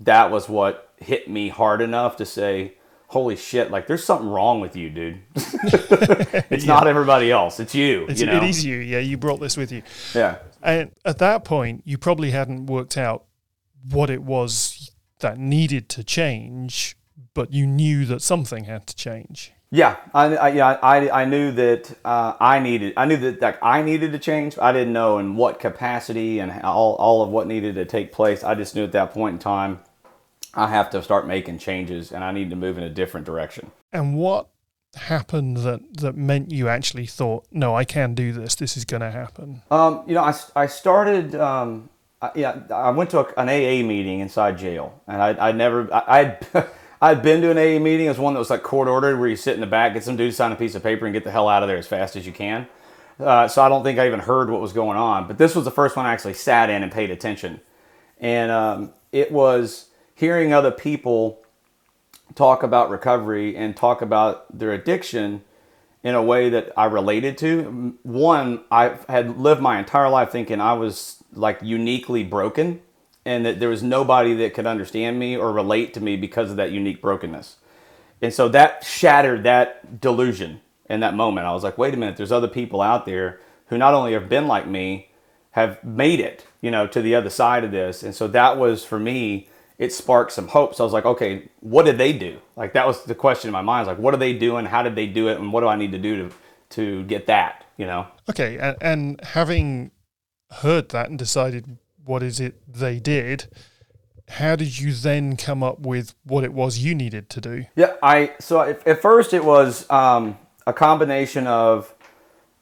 That 0.00 0.30
was 0.30 0.48
what 0.48 0.92
hit 0.98 1.28
me 1.28 1.48
hard 1.48 1.82
enough 1.82 2.16
to 2.18 2.24
say, 2.24 2.74
"Holy 3.08 3.34
shit! 3.34 3.70
Like, 3.70 3.88
there's 3.88 4.04
something 4.04 4.28
wrong 4.28 4.60
with 4.60 4.76
you, 4.76 4.88
dude. 4.90 5.20
it's 5.34 6.64
yeah. 6.64 6.66
not 6.66 6.86
everybody 6.86 7.32
else. 7.32 7.58
It's 7.58 7.74
you. 7.74 8.06
It's, 8.08 8.20
you 8.20 8.26
know? 8.26 8.36
It 8.36 8.44
is 8.44 8.64
you. 8.64 8.76
Yeah, 8.76 9.00
you 9.00 9.18
brought 9.18 9.40
this 9.40 9.56
with 9.56 9.72
you. 9.72 9.82
Yeah. 10.14 10.38
And 10.62 10.92
at 11.04 11.18
that 11.18 11.44
point, 11.44 11.82
you 11.84 11.98
probably 11.98 12.30
hadn't 12.30 12.66
worked 12.66 12.96
out 12.96 13.24
what 13.90 14.10
it 14.10 14.22
was 14.22 14.90
that 15.20 15.38
needed 15.38 15.88
to 15.90 16.04
change, 16.04 16.96
but 17.34 17.52
you 17.52 17.66
knew 17.66 18.04
that 18.06 18.22
something 18.22 18.64
had 18.64 18.86
to 18.86 18.96
change. 18.96 19.52
Yeah, 19.70 19.96
I, 20.14 20.36
I 20.36 20.48
yeah 20.50 20.78
I, 20.82 21.22
I 21.22 21.24
knew 21.24 21.50
that 21.52 21.98
uh, 22.04 22.34
I 22.38 22.60
needed 22.60 22.94
I 22.96 23.04
knew 23.04 23.16
that, 23.16 23.40
that 23.40 23.58
I 23.62 23.82
needed 23.82 24.12
to 24.12 24.18
change. 24.18 24.56
I 24.58 24.72
didn't 24.72 24.92
know 24.92 25.18
in 25.18 25.36
what 25.36 25.58
capacity 25.58 26.38
and 26.38 26.62
all, 26.62 26.94
all 26.94 27.22
of 27.22 27.30
what 27.30 27.46
needed 27.46 27.74
to 27.74 27.84
take 27.84 28.12
place. 28.12 28.44
I 28.44 28.54
just 28.54 28.76
knew 28.76 28.84
at 28.84 28.92
that 28.92 29.12
point 29.12 29.34
in 29.34 29.38
time 29.40 29.80
I 30.54 30.68
have 30.68 30.88
to 30.90 31.02
start 31.02 31.26
making 31.26 31.58
changes 31.58 32.12
and 32.12 32.22
I 32.22 32.30
need 32.30 32.50
to 32.50 32.56
move 32.56 32.78
in 32.78 32.84
a 32.84 32.90
different 32.90 33.26
direction. 33.26 33.72
And 33.92 34.16
what 34.16 34.48
happened 34.94 35.58
that 35.58 35.80
that 35.98 36.16
meant 36.16 36.52
you 36.52 36.68
actually 36.68 37.06
thought, 37.06 37.46
no, 37.50 37.74
I 37.74 37.84
can 37.84 38.14
do 38.14 38.32
this. 38.32 38.54
This 38.54 38.76
is 38.76 38.84
going 38.84 39.02
to 39.02 39.10
happen. 39.10 39.62
Um, 39.70 40.04
you 40.06 40.14
know, 40.14 40.22
I, 40.22 40.34
I 40.54 40.66
started 40.66 41.34
um, 41.34 41.90
I, 42.20 42.30
yeah, 42.34 42.60
I 42.70 42.90
went 42.90 43.10
to 43.10 43.20
a, 43.20 43.40
an 43.40 43.48
AA 43.48 43.86
meeting 43.86 44.20
inside 44.20 44.58
jail, 44.58 45.02
and 45.06 45.22
I, 45.22 45.48
I 45.48 45.52
never, 45.52 45.92
I, 45.92 46.20
I'd, 46.20 46.66
I'd 47.02 47.22
been 47.22 47.42
to 47.42 47.50
an 47.50 47.58
AA 47.58 47.82
meeting. 47.82 48.06
It 48.06 48.10
was 48.10 48.18
one 48.18 48.34
that 48.34 48.38
was 48.38 48.50
like 48.50 48.62
court 48.62 48.88
ordered, 48.88 49.18
where 49.18 49.28
you 49.28 49.36
sit 49.36 49.54
in 49.54 49.60
the 49.60 49.66
back, 49.66 49.94
get 49.94 50.04
some 50.04 50.16
dude 50.16 50.30
to 50.30 50.36
sign 50.36 50.52
a 50.52 50.56
piece 50.56 50.74
of 50.74 50.82
paper, 50.82 51.06
and 51.06 51.12
get 51.12 51.24
the 51.24 51.30
hell 51.30 51.48
out 51.48 51.62
of 51.62 51.68
there 51.68 51.76
as 51.76 51.86
fast 51.86 52.16
as 52.16 52.26
you 52.26 52.32
can. 52.32 52.66
Uh, 53.20 53.48
so 53.48 53.62
I 53.62 53.68
don't 53.68 53.82
think 53.82 53.98
I 53.98 54.06
even 54.06 54.20
heard 54.20 54.50
what 54.50 54.60
was 54.60 54.72
going 54.72 54.96
on. 54.96 55.26
But 55.26 55.38
this 55.38 55.54
was 55.54 55.64
the 55.64 55.70
first 55.70 55.96
one 55.96 56.06
I 56.06 56.12
actually 56.12 56.34
sat 56.34 56.70
in 56.70 56.82
and 56.82 56.90
paid 56.90 57.10
attention, 57.10 57.60
and 58.18 58.50
um, 58.50 58.92
it 59.12 59.30
was 59.30 59.88
hearing 60.14 60.52
other 60.52 60.70
people 60.70 61.42
talk 62.34 62.62
about 62.62 62.90
recovery 62.90 63.56
and 63.56 63.76
talk 63.76 64.00
about 64.00 64.58
their 64.58 64.72
addiction 64.72 65.42
in 66.02 66.14
a 66.14 66.22
way 66.22 66.48
that 66.48 66.72
I 66.76 66.86
related 66.86 67.36
to. 67.38 67.98
One, 68.02 68.64
I 68.70 68.96
had 69.08 69.38
lived 69.38 69.60
my 69.60 69.78
entire 69.78 70.08
life 70.08 70.30
thinking 70.30 70.60
I 70.60 70.72
was 70.72 71.15
like 71.32 71.58
uniquely 71.62 72.24
broken 72.24 72.80
and 73.24 73.44
that 73.44 73.58
there 73.58 73.68
was 73.68 73.82
nobody 73.82 74.34
that 74.34 74.54
could 74.54 74.66
understand 74.66 75.18
me 75.18 75.36
or 75.36 75.52
relate 75.52 75.92
to 75.94 76.00
me 76.00 76.16
because 76.16 76.50
of 76.50 76.56
that 76.56 76.70
unique 76.70 77.02
brokenness. 77.02 77.56
And 78.22 78.32
so 78.32 78.48
that 78.48 78.84
shattered 78.84 79.42
that 79.42 80.00
delusion 80.00 80.60
in 80.88 81.00
that 81.00 81.14
moment. 81.14 81.46
I 81.46 81.52
was 81.52 81.64
like, 81.64 81.76
wait 81.76 81.92
a 81.92 81.96
minute, 81.96 82.16
there's 82.16 82.32
other 82.32 82.48
people 82.48 82.80
out 82.80 83.04
there 83.04 83.40
who 83.66 83.76
not 83.76 83.94
only 83.94 84.12
have 84.12 84.28
been 84.28 84.46
like 84.46 84.66
me, 84.66 85.10
have 85.50 85.82
made 85.82 86.20
it, 86.20 86.46
you 86.60 86.70
know, 86.70 86.86
to 86.86 87.02
the 87.02 87.14
other 87.14 87.30
side 87.30 87.64
of 87.64 87.72
this. 87.72 88.02
And 88.02 88.14
so 88.14 88.28
that 88.28 88.58
was 88.58 88.84
for 88.84 88.98
me, 88.98 89.48
it 89.78 89.92
sparked 89.92 90.32
some 90.32 90.48
hope. 90.48 90.74
So 90.74 90.84
I 90.84 90.86
was 90.86 90.92
like, 90.92 91.04
okay, 91.04 91.48
what 91.60 91.84
did 91.84 91.98
they 91.98 92.12
do? 92.12 92.38
Like 92.54 92.74
that 92.74 92.86
was 92.86 93.04
the 93.04 93.14
question 93.14 93.48
in 93.48 93.52
my 93.52 93.62
mind. 93.62 93.78
I 93.78 93.82
was 93.82 93.96
like, 93.96 94.04
what 94.04 94.14
are 94.14 94.18
they 94.18 94.34
doing? 94.34 94.66
How 94.66 94.82
did 94.82 94.94
they 94.94 95.06
do 95.06 95.28
it? 95.28 95.38
And 95.38 95.52
what 95.52 95.62
do 95.62 95.66
I 95.66 95.76
need 95.76 95.92
to 95.92 95.98
do 95.98 96.28
to 96.28 96.34
to 96.68 97.04
get 97.04 97.26
that? 97.26 97.64
You 97.76 97.86
know? 97.86 98.06
Okay, 98.30 98.58
and, 98.58 98.76
and 98.80 99.20
having 99.22 99.90
heard 100.50 100.90
that 100.90 101.08
and 101.08 101.18
decided 101.18 101.78
what 102.04 102.22
is 102.22 102.40
it 102.40 102.60
they 102.72 102.98
did, 103.00 103.46
how 104.28 104.56
did 104.56 104.78
you 104.78 104.92
then 104.92 105.36
come 105.36 105.62
up 105.62 105.80
with 105.80 106.14
what 106.24 106.44
it 106.44 106.52
was 106.52 106.78
you 106.78 106.94
needed 106.94 107.30
to 107.30 107.40
do? 107.40 107.64
Yeah, 107.76 107.94
I 108.02 108.32
so 108.40 108.60
at 108.60 109.02
first 109.02 109.32
it 109.32 109.44
was 109.44 109.88
um, 109.90 110.38
a 110.66 110.72
combination 110.72 111.46
of 111.46 111.92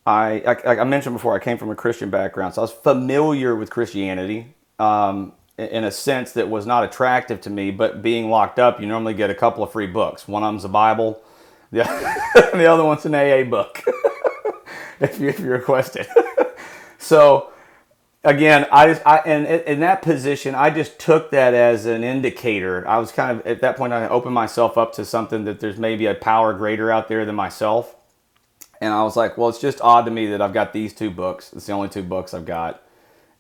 I, 0.07 0.41
I, 0.41 0.81
I 0.81 0.85
mentioned 0.85 1.15
before 1.15 1.35
I 1.35 1.39
came 1.39 1.57
from 1.57 1.71
a 1.71 1.75
Christian 1.75 2.11
background, 2.11 2.55
so 2.55 2.63
I 2.63 2.65
was 2.65 2.73
familiar 2.73 3.55
with 3.55 3.71
Christianity 3.71 4.55
um, 4.79 5.33
in 5.57 5.85
a 5.85 5.91
sense 5.91 6.33
that 6.33 6.51
was 6.51 6.67
not 6.67 6.85
attractive 6.85 7.41
to 7.43 7.51
me. 7.51 7.71
But 7.71 8.03
being 8.03 8.29
locked 8.29 8.59
up, 8.59 8.81
you 8.81 8.87
normally 8.87 9.15
get 9.15 9.31
a 9.31 9.35
couple 9.35 9.65
of 9.65 9.73
free 9.73 9.87
books. 9.87 10.29
One 10.29 10.43
of 10.43 10.49
them's 10.49 10.65
a 10.65 10.69
Bible, 10.69 11.23
the, 11.71 11.85
the 12.53 12.67
other 12.67 12.85
one's 12.85 13.07
an 13.07 13.15
AA 13.15 13.45
book 13.45 13.83
if 15.01 15.19
you 15.19 15.29
if 15.31 15.41
you 15.41 15.49
request 15.49 15.97
it. 15.97 16.09
so 16.99 17.51
again, 18.25 18.67
I 18.73 18.87
just 18.87 19.03
I 19.07 19.19
and 19.19 19.47
in 19.47 19.81
that 19.81 20.03
position, 20.03 20.55
I 20.55 20.71
just 20.71 20.99
took 20.99 21.31
that 21.31 21.55
as 21.55 21.87
an 21.87 22.03
indicator. 22.03 22.87
I 22.89 22.99
was 22.99 23.13
kind 23.13 23.39
of 23.39 23.47
at 23.47 23.61
that 23.61 23.77
point, 23.77 23.93
I 23.93 24.09
opened 24.09 24.35
myself 24.35 24.77
up 24.79 24.93
to 24.95 25.05
something 25.05 25.45
that 25.45 25.61
there's 25.61 25.79
maybe 25.79 26.07
a 26.07 26.15
power 26.15 26.53
greater 26.55 26.91
out 26.91 27.09
there 27.09 27.25
than 27.25 27.35
myself, 27.35 27.95
and 28.81 28.93
I 28.93 29.03
was 29.05 29.17
like, 29.17 29.39
well, 29.39 29.49
it's 29.49 29.61
just 29.61 29.81
odd 29.81 30.07
to 30.07 30.11
me 30.11 30.27
that 30.29 30.41
I've 30.41 30.55
got 30.55 30.73
these 30.73 30.95
two 30.95 31.11
books. 31.11 31.53
It's 31.53 31.67
the 31.67 31.73
only 31.73 31.89
two 31.89 32.03
books 32.03 32.35
I've 32.35 32.47
got 32.47 32.83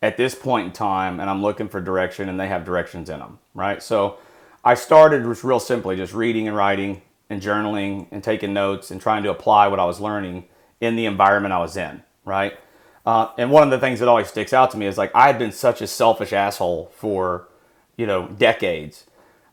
at 0.03 0.17
this 0.17 0.35
point 0.35 0.67
in 0.67 0.73
time, 0.73 1.19
and 1.19 1.31
I'm 1.31 1.43
looking 1.43 1.69
for 1.69 1.81
direction, 1.81 2.29
and 2.29 2.39
they 2.39 2.49
have 2.49 2.65
directions 2.65 3.09
in 3.09 3.21
them, 3.21 3.39
right? 3.55 3.83
So 3.83 4.19
I 4.63 4.75
started 4.75 5.25
just 5.25 5.45
real 5.45 5.61
simply, 5.61 5.97
just 5.97 6.13
reading 6.15 6.47
and 6.47 6.57
writing 6.57 7.03
and 7.31 7.41
journaling 7.41 8.07
and 8.11 8.23
taking 8.23 8.53
notes 8.53 8.91
and 8.91 9.01
trying 9.01 9.23
to 9.23 9.31
apply 9.31 9.69
what 9.69 9.81
I 9.81 9.85
was 9.87 10.01
learning 10.01 10.45
in 10.81 10.97
the 10.97 11.07
environment 11.07 11.55
I 11.55 11.59
was 11.59 11.77
in, 11.77 12.03
right? 12.25 12.59
Uh, 13.07 13.29
and 13.37 13.51
one 13.51 13.63
of 13.63 13.71
the 13.71 13.79
things 13.79 14.01
that 14.01 14.09
always 14.09 14.29
sticks 14.29 14.53
out 14.53 14.71
to 14.71 14.79
me 14.79 14.87
is 14.87 14.97
like 14.97 15.15
I 15.15 15.27
had 15.27 15.39
been 15.39 15.53
such 15.53 15.83
a 15.83 15.87
selfish 15.87 16.33
asshole 16.33 16.91
for, 16.97 17.49
you 17.97 18.07
know, 18.07 18.29
decades. 18.29 19.05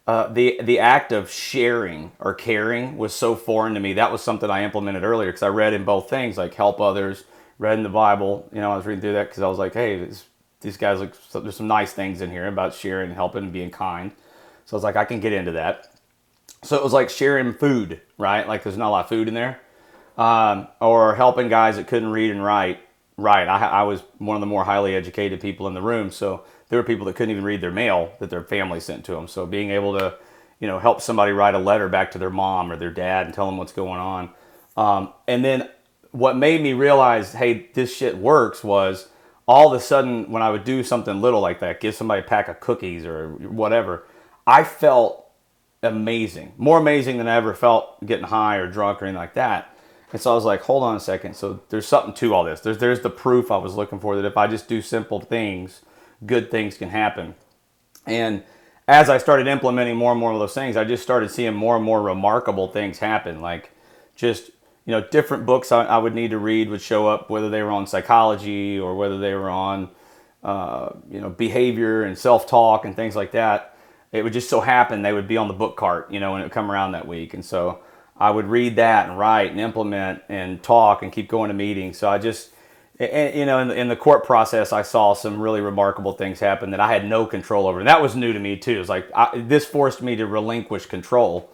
Uh, 0.07 0.27
the 0.27 0.59
the 0.63 0.79
act 0.79 1.11
of 1.11 1.29
sharing 1.29 2.11
or 2.19 2.33
caring 2.33 2.97
was 2.97 3.13
so 3.13 3.35
foreign 3.35 3.73
to 3.73 3.79
me. 3.79 3.93
That 3.93 4.11
was 4.11 4.21
something 4.21 4.49
I 4.49 4.63
implemented 4.63 5.03
earlier 5.03 5.29
because 5.29 5.43
I 5.43 5.49
read 5.49 5.73
in 5.73 5.83
both 5.83 6.09
things 6.09 6.37
like 6.37 6.53
help 6.53 6.79
others, 6.81 7.25
read 7.59 7.77
in 7.77 7.83
the 7.83 7.89
Bible. 7.89 8.49
You 8.53 8.61
know, 8.61 8.71
I 8.71 8.77
was 8.77 8.85
reading 8.85 9.01
through 9.01 9.13
that 9.13 9.29
because 9.29 9.43
I 9.43 9.47
was 9.47 9.59
like, 9.59 9.73
hey, 9.73 10.05
this, 10.05 10.25
these 10.61 10.77
guys 10.77 10.99
look. 10.99 11.13
There's 11.31 11.55
some 11.55 11.67
nice 11.67 11.93
things 11.93 12.21
in 12.21 12.31
here 12.31 12.47
about 12.47 12.73
sharing 12.73 13.11
helping 13.11 13.43
and 13.43 13.53
being 13.53 13.69
kind. 13.69 14.11
So 14.65 14.75
I 14.75 14.77
was 14.77 14.83
like, 14.83 14.95
I 14.95 15.05
can 15.05 15.19
get 15.19 15.33
into 15.33 15.51
that. 15.51 15.93
So 16.63 16.77
it 16.77 16.83
was 16.83 16.93
like 16.93 17.09
sharing 17.09 17.53
food, 17.53 18.01
right? 18.17 18.47
Like 18.47 18.63
there's 18.63 18.77
not 18.77 18.89
a 18.89 18.91
lot 18.91 19.03
of 19.05 19.09
food 19.09 19.27
in 19.27 19.33
there, 19.33 19.59
um, 20.17 20.67
or 20.79 21.15
helping 21.15 21.49
guys 21.49 21.75
that 21.75 21.87
couldn't 21.87 22.11
read 22.11 22.31
and 22.31 22.43
write 22.43 22.79
Right. 23.21 23.47
I, 23.47 23.67
I 23.67 23.83
was 23.83 24.01
one 24.17 24.35
of 24.35 24.41
the 24.41 24.47
more 24.47 24.63
highly 24.63 24.95
educated 24.95 25.41
people 25.41 25.67
in 25.67 25.75
the 25.75 25.81
room. 25.81 26.09
So 26.09 26.43
there 26.69 26.79
were 26.79 26.83
people 26.83 27.05
that 27.05 27.15
couldn't 27.15 27.31
even 27.31 27.43
read 27.43 27.61
their 27.61 27.71
mail 27.71 28.13
that 28.19 28.31
their 28.31 28.41
family 28.41 28.79
sent 28.79 29.05
to 29.05 29.11
them. 29.11 29.27
So 29.27 29.45
being 29.45 29.69
able 29.69 29.97
to, 29.99 30.17
you 30.59 30.67
know, 30.67 30.79
help 30.79 31.01
somebody 31.01 31.31
write 31.31 31.53
a 31.53 31.59
letter 31.59 31.87
back 31.87 32.09
to 32.11 32.17
their 32.17 32.31
mom 32.31 32.71
or 32.71 32.77
their 32.77 32.89
dad 32.89 33.27
and 33.27 33.35
tell 33.35 33.45
them 33.45 33.57
what's 33.57 33.73
going 33.73 33.99
on. 33.99 34.31
Um, 34.75 35.13
and 35.27 35.45
then 35.45 35.69
what 36.11 36.35
made 36.35 36.61
me 36.61 36.73
realize, 36.73 37.33
hey, 37.33 37.69
this 37.73 37.95
shit 37.95 38.17
works 38.17 38.63
was 38.63 39.09
all 39.47 39.71
of 39.71 39.79
a 39.79 39.83
sudden 39.83 40.31
when 40.31 40.41
I 40.41 40.49
would 40.49 40.63
do 40.63 40.83
something 40.83 41.21
little 41.21 41.41
like 41.41 41.59
that, 41.59 41.79
give 41.79 41.93
somebody 41.93 42.21
a 42.21 42.25
pack 42.25 42.47
of 42.47 42.59
cookies 42.59 43.05
or 43.05 43.29
whatever, 43.33 44.05
I 44.47 44.63
felt 44.63 45.29
amazing. 45.83 46.53
More 46.57 46.79
amazing 46.79 47.17
than 47.17 47.27
I 47.27 47.35
ever 47.35 47.53
felt 47.53 48.03
getting 48.03 48.25
high 48.25 48.57
or 48.57 48.67
drunk 48.67 49.01
or 49.01 49.05
anything 49.05 49.19
like 49.19 49.35
that. 49.35 49.70
And 50.11 50.21
so 50.21 50.31
I 50.31 50.35
was 50.35 50.45
like, 50.45 50.61
hold 50.61 50.83
on 50.83 50.95
a 50.95 50.99
second. 50.99 51.35
So 51.35 51.61
there's 51.69 51.87
something 51.87 52.13
to 52.15 52.33
all 52.33 52.43
this. 52.43 52.61
There's 52.61 52.79
there's 52.79 53.01
the 53.01 53.09
proof 53.09 53.51
I 53.51 53.57
was 53.57 53.75
looking 53.75 53.99
for 53.99 54.15
that 54.15 54.25
if 54.25 54.37
I 54.37 54.47
just 54.47 54.67
do 54.67 54.81
simple 54.81 55.21
things, 55.21 55.81
good 56.25 56.51
things 56.51 56.77
can 56.77 56.89
happen. 56.89 57.35
And 58.05 58.43
as 58.87 59.09
I 59.09 59.17
started 59.17 59.47
implementing 59.47 59.95
more 59.95 60.11
and 60.11 60.19
more 60.19 60.33
of 60.33 60.39
those 60.39 60.53
things, 60.53 60.75
I 60.75 60.83
just 60.83 61.03
started 61.03 61.31
seeing 61.31 61.53
more 61.53 61.77
and 61.77 61.85
more 61.85 62.01
remarkable 62.01 62.67
things 62.67 62.99
happen. 62.99 63.41
Like 63.41 63.71
just 64.15 64.51
you 64.85 64.91
know, 64.91 65.01
different 65.01 65.45
books 65.45 65.71
I, 65.71 65.85
I 65.85 65.97
would 65.97 66.15
need 66.15 66.31
to 66.31 66.37
read 66.37 66.69
would 66.69 66.81
show 66.81 67.07
up, 67.07 67.29
whether 67.29 67.49
they 67.49 67.61
were 67.61 67.71
on 67.71 67.87
psychology 67.87 68.79
or 68.79 68.95
whether 68.95 69.19
they 69.19 69.33
were 69.33 69.49
on 69.49 69.89
uh, 70.43 70.89
you 71.09 71.21
know 71.21 71.29
behavior 71.29 72.03
and 72.03 72.17
self 72.17 72.47
talk 72.47 72.85
and 72.85 72.95
things 72.95 73.15
like 73.15 73.31
that. 73.31 73.77
It 74.11 74.23
would 74.23 74.33
just 74.33 74.49
so 74.49 74.59
happen 74.59 75.03
they 75.03 75.13
would 75.13 75.27
be 75.27 75.37
on 75.37 75.47
the 75.47 75.53
book 75.53 75.77
cart, 75.77 76.11
you 76.11 76.19
know, 76.19 76.33
when 76.33 76.41
it 76.41 76.45
would 76.45 76.51
come 76.51 76.69
around 76.69 76.91
that 76.91 77.07
week. 77.07 77.33
And 77.33 77.45
so 77.45 77.79
I 78.21 78.29
would 78.29 78.45
read 78.45 78.75
that 78.75 79.09
and 79.09 79.17
write 79.17 79.49
and 79.49 79.59
implement 79.59 80.21
and 80.29 80.61
talk 80.61 81.01
and 81.01 81.11
keep 81.11 81.27
going 81.27 81.47
to 81.47 81.55
meetings. 81.55 81.97
So 81.97 82.07
I 82.07 82.19
just, 82.19 82.51
and, 82.99 83.35
you 83.35 83.47
know, 83.47 83.57
in 83.57 83.67
the, 83.69 83.73
in 83.73 83.87
the 83.87 83.95
court 83.95 84.25
process, 84.25 84.71
I 84.71 84.83
saw 84.83 85.13
some 85.13 85.41
really 85.41 85.59
remarkable 85.59 86.13
things 86.13 86.39
happen 86.39 86.69
that 86.69 86.79
I 86.79 86.93
had 86.93 87.09
no 87.09 87.25
control 87.25 87.65
over. 87.65 87.79
And 87.79 87.87
that 87.87 87.99
was 87.99 88.15
new 88.15 88.31
to 88.31 88.39
me 88.39 88.57
too. 88.57 88.75
It 88.75 88.77
was 88.79 88.89
like, 88.89 89.09
I, 89.15 89.31
this 89.39 89.65
forced 89.65 90.03
me 90.03 90.15
to 90.17 90.27
relinquish 90.27 90.85
control. 90.85 91.49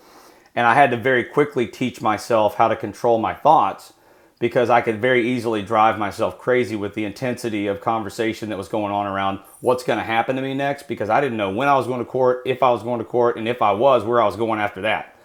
And 0.56 0.68
I 0.68 0.74
had 0.74 0.92
to 0.92 0.98
very 0.98 1.24
quickly 1.24 1.68
teach 1.68 2.02
myself 2.02 2.56
how 2.56 2.68
to 2.68 2.76
control 2.76 3.18
my 3.18 3.34
thoughts 3.34 3.94
because 4.38 4.70
I 4.70 4.82
could 4.82 5.00
very 5.00 5.26
easily 5.26 5.62
drive 5.62 5.98
myself 5.98 6.38
crazy 6.38 6.76
with 6.76 6.96
the 6.96 7.06
intensity 7.06 7.68
of 7.68 7.80
conversation 7.80 8.50
that 8.50 8.58
was 8.58 8.68
going 8.68 8.92
on 8.92 9.08
around 9.08 9.40
what's 9.62 9.86
going 9.86 10.00
to 10.00 10.06
happen 10.06 10.36
to 10.36 10.42
me 10.42 10.54
next 10.54 10.90
because 10.90 11.10
I 11.10 11.22
didn't 11.22 11.38
know 11.38 11.50
when 11.50 11.70
I 11.70 11.78
was 11.78 11.88
going 11.88 12.00
to 12.00 12.06
court, 12.06 12.42
if 12.46 12.62
I 12.62 12.72
was 12.72 12.84
going 12.84 13.00
to 13.00 13.06
court, 13.06 13.38
and 13.38 13.48
if 13.48 13.62
I 13.62 13.72
was, 13.72 14.04
where 14.04 14.22
I 14.22 14.26
was 14.26 14.36
going 14.36 14.60
after 14.60 14.82
that. 14.82 15.16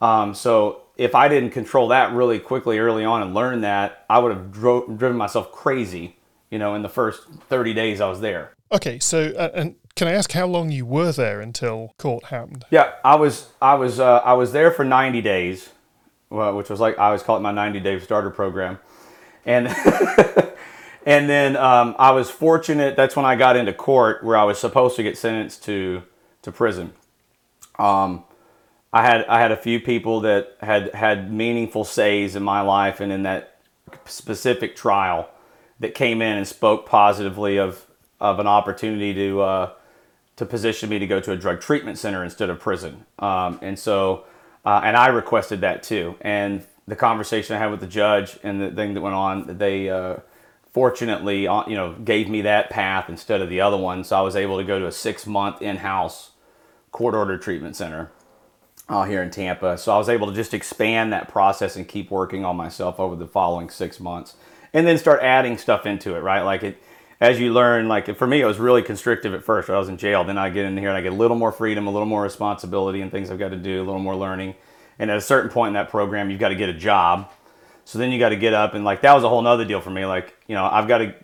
Um, 0.00 0.34
so 0.34 0.82
if 0.98 1.14
I 1.14 1.28
didn't 1.28 1.50
control 1.50 1.88
that 1.88 2.12
really 2.12 2.40
quickly 2.40 2.78
early 2.78 3.04
on 3.04 3.22
and 3.22 3.32
learn 3.32 3.60
that, 3.60 4.04
I 4.10 4.18
would 4.18 4.32
have 4.36 4.52
dro- 4.52 4.86
driven 4.88 5.16
myself 5.16 5.52
crazy, 5.52 6.16
you 6.50 6.58
know, 6.58 6.74
in 6.74 6.82
the 6.82 6.88
first 6.88 7.28
30 7.48 7.72
days 7.72 8.00
I 8.00 8.08
was 8.08 8.20
there. 8.20 8.52
Okay, 8.72 8.98
so 8.98 9.32
uh, 9.38 9.50
and 9.54 9.76
can 9.96 10.08
I 10.08 10.12
ask 10.12 10.32
how 10.32 10.46
long 10.46 10.70
you 10.70 10.84
were 10.84 11.12
there 11.12 11.40
until 11.40 11.94
court 11.98 12.24
happened? 12.24 12.64
Yeah, 12.70 12.92
I 13.04 13.14
was 13.14 13.48
I 13.62 13.74
was 13.74 13.98
uh, 13.98 14.18
I 14.18 14.34
was 14.34 14.52
there 14.52 14.70
for 14.70 14.84
90 14.84 15.22
days, 15.22 15.70
well, 16.28 16.54
which 16.54 16.68
was 16.68 16.80
like 16.80 16.98
I 16.98 17.06
always 17.06 17.22
call 17.22 17.36
it 17.36 17.40
my 17.40 17.52
90 17.52 17.80
day 17.80 17.98
starter 18.00 18.30
program, 18.30 18.78
and 19.46 19.68
and 21.06 21.30
then 21.30 21.56
um, 21.56 21.96
I 21.98 22.10
was 22.10 22.30
fortunate. 22.30 22.94
That's 22.94 23.16
when 23.16 23.24
I 23.24 23.36
got 23.36 23.56
into 23.56 23.72
court 23.72 24.22
where 24.22 24.36
I 24.36 24.44
was 24.44 24.58
supposed 24.58 24.96
to 24.96 25.02
get 25.02 25.16
sentenced 25.16 25.64
to 25.64 26.02
to 26.42 26.52
prison. 26.52 26.92
Um, 27.78 28.24
I 28.92 29.02
had 29.02 29.26
I 29.26 29.40
had 29.40 29.52
a 29.52 29.56
few 29.56 29.80
people 29.80 30.20
that 30.20 30.56
had 30.60 30.94
had 30.94 31.32
meaningful 31.32 31.84
says 31.84 32.36
in 32.36 32.42
my 32.42 32.62
life 32.62 33.00
and 33.00 33.12
in 33.12 33.22
that 33.24 33.58
specific 34.06 34.76
trial 34.76 35.28
that 35.80 35.94
came 35.94 36.22
in 36.22 36.36
and 36.36 36.46
spoke 36.46 36.86
positively 36.86 37.58
of 37.58 37.84
of 38.20 38.38
an 38.38 38.46
opportunity 38.46 39.12
to 39.14 39.40
uh, 39.42 39.70
to 40.36 40.46
position 40.46 40.88
me 40.88 40.98
to 40.98 41.06
go 41.06 41.20
to 41.20 41.32
a 41.32 41.36
drug 41.36 41.60
treatment 41.60 41.98
center 41.98 42.24
instead 42.24 42.48
of 42.48 42.60
prison. 42.60 43.04
Um, 43.18 43.58
and 43.60 43.78
so 43.78 44.24
uh, 44.64 44.80
and 44.82 44.96
I 44.96 45.08
requested 45.08 45.60
that 45.60 45.82
too. 45.82 46.16
And 46.22 46.64
the 46.86 46.96
conversation 46.96 47.56
I 47.56 47.58
had 47.58 47.70
with 47.70 47.80
the 47.80 47.86
judge 47.86 48.38
and 48.42 48.60
the 48.60 48.70
thing 48.70 48.94
that 48.94 49.02
went 49.02 49.14
on, 49.14 49.58
they 49.58 49.90
uh, 49.90 50.16
fortunately 50.72 51.46
uh, 51.46 51.64
you 51.68 51.76
know 51.76 51.92
gave 51.92 52.30
me 52.30 52.40
that 52.42 52.70
path 52.70 53.10
instead 53.10 53.42
of 53.42 53.50
the 53.50 53.60
other 53.60 53.76
one. 53.76 54.02
So 54.02 54.16
I 54.16 54.22
was 54.22 54.34
able 54.34 54.56
to 54.56 54.64
go 54.64 54.78
to 54.78 54.86
a 54.86 54.92
six 54.92 55.26
month 55.26 55.60
in 55.60 55.76
house 55.76 56.30
court 56.90 57.14
ordered 57.14 57.42
treatment 57.42 57.76
center 57.76 58.10
uh, 58.88 59.04
here 59.04 59.22
in 59.22 59.30
Tampa. 59.30 59.76
So 59.78 59.92
I 59.92 59.98
was 59.98 60.08
able 60.08 60.26
to 60.28 60.34
just 60.34 60.54
expand 60.54 61.12
that 61.12 61.28
process 61.28 61.76
and 61.76 61.86
keep 61.86 62.10
working 62.10 62.44
on 62.44 62.56
myself 62.56 62.98
over 62.98 63.16
the 63.16 63.26
following 63.26 63.70
six 63.70 64.00
months, 64.00 64.36
and 64.72 64.86
then 64.86 64.98
start 64.98 65.22
adding 65.22 65.58
stuff 65.58 65.86
into 65.86 66.14
it. 66.16 66.20
Right, 66.20 66.42
like 66.42 66.62
it 66.62 66.82
as 67.20 67.40
you 67.40 67.52
learn. 67.52 67.88
Like 67.88 68.16
for 68.16 68.26
me, 68.26 68.40
it 68.40 68.46
was 68.46 68.58
really 68.58 68.82
constrictive 68.82 69.34
at 69.34 69.44
first. 69.44 69.68
I 69.70 69.78
was 69.78 69.88
in 69.88 69.98
jail. 69.98 70.24
Then 70.24 70.38
I 70.38 70.50
get 70.50 70.64
in 70.64 70.76
here 70.76 70.88
and 70.88 70.96
I 70.96 71.00
get 71.00 71.12
a 71.12 71.16
little 71.16 71.36
more 71.36 71.52
freedom, 71.52 71.86
a 71.86 71.90
little 71.90 72.06
more 72.06 72.22
responsibility, 72.22 73.00
and 73.00 73.10
things 73.10 73.30
I've 73.30 73.38
got 73.38 73.50
to 73.50 73.56
do, 73.56 73.82
a 73.82 73.84
little 73.84 74.00
more 74.00 74.16
learning. 74.16 74.54
And 74.98 75.10
at 75.10 75.16
a 75.16 75.20
certain 75.20 75.50
point 75.50 75.68
in 75.68 75.74
that 75.74 75.90
program, 75.90 76.30
you've 76.30 76.40
got 76.40 76.48
to 76.48 76.56
get 76.56 76.68
a 76.68 76.74
job. 76.74 77.30
So 77.84 77.98
then 77.98 78.10
you 78.10 78.18
got 78.18 78.30
to 78.30 78.36
get 78.36 78.52
up 78.52 78.74
and 78.74 78.84
like 78.84 79.02
that 79.02 79.14
was 79.14 79.24
a 79.24 79.28
whole 79.28 79.40
nother 79.42 79.64
deal 79.64 79.80
for 79.80 79.90
me. 79.90 80.04
Like 80.04 80.34
you 80.46 80.54
know, 80.54 80.64
I've 80.64 80.88
got 80.88 80.98
to 80.98 81.14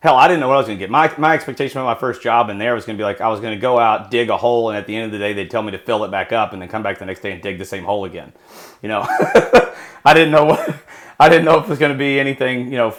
hell, 0.00 0.16
I 0.16 0.28
didn't 0.28 0.40
know 0.40 0.48
what 0.48 0.54
I 0.54 0.58
was 0.58 0.66
going 0.66 0.78
to 0.78 0.82
get. 0.82 0.90
My, 0.90 1.12
my 1.18 1.34
expectation 1.34 1.80
of 1.80 1.84
my 1.84 1.94
first 1.94 2.22
job 2.22 2.50
in 2.50 2.58
there 2.58 2.74
was 2.74 2.84
going 2.84 2.96
to 2.96 3.00
be 3.00 3.04
like 3.04 3.20
I 3.20 3.28
was 3.28 3.40
going 3.40 3.54
to 3.54 3.60
go 3.60 3.78
out, 3.78 4.10
dig 4.10 4.30
a 4.30 4.36
hole, 4.36 4.70
and 4.70 4.78
at 4.78 4.86
the 4.86 4.94
end 4.94 5.06
of 5.06 5.12
the 5.12 5.18
day, 5.18 5.32
they'd 5.32 5.50
tell 5.50 5.62
me 5.62 5.72
to 5.72 5.78
fill 5.78 6.04
it 6.04 6.10
back 6.10 6.32
up, 6.32 6.52
and 6.52 6.62
then 6.62 6.68
come 6.68 6.82
back 6.82 6.98
the 6.98 7.06
next 7.06 7.20
day 7.20 7.32
and 7.32 7.42
dig 7.42 7.58
the 7.58 7.64
same 7.64 7.84
hole 7.84 8.04
again. 8.04 8.32
You 8.82 8.88
know, 8.88 9.04
I 10.04 10.14
didn't 10.14 10.30
know 10.30 10.44
what 10.44 10.76
I 11.20 11.28
didn't 11.28 11.44
know 11.44 11.58
if 11.58 11.64
it 11.64 11.70
was 11.70 11.78
going 11.80 11.92
to 11.92 11.98
be 11.98 12.20
anything, 12.20 12.70
you 12.70 12.78
know, 12.78 12.94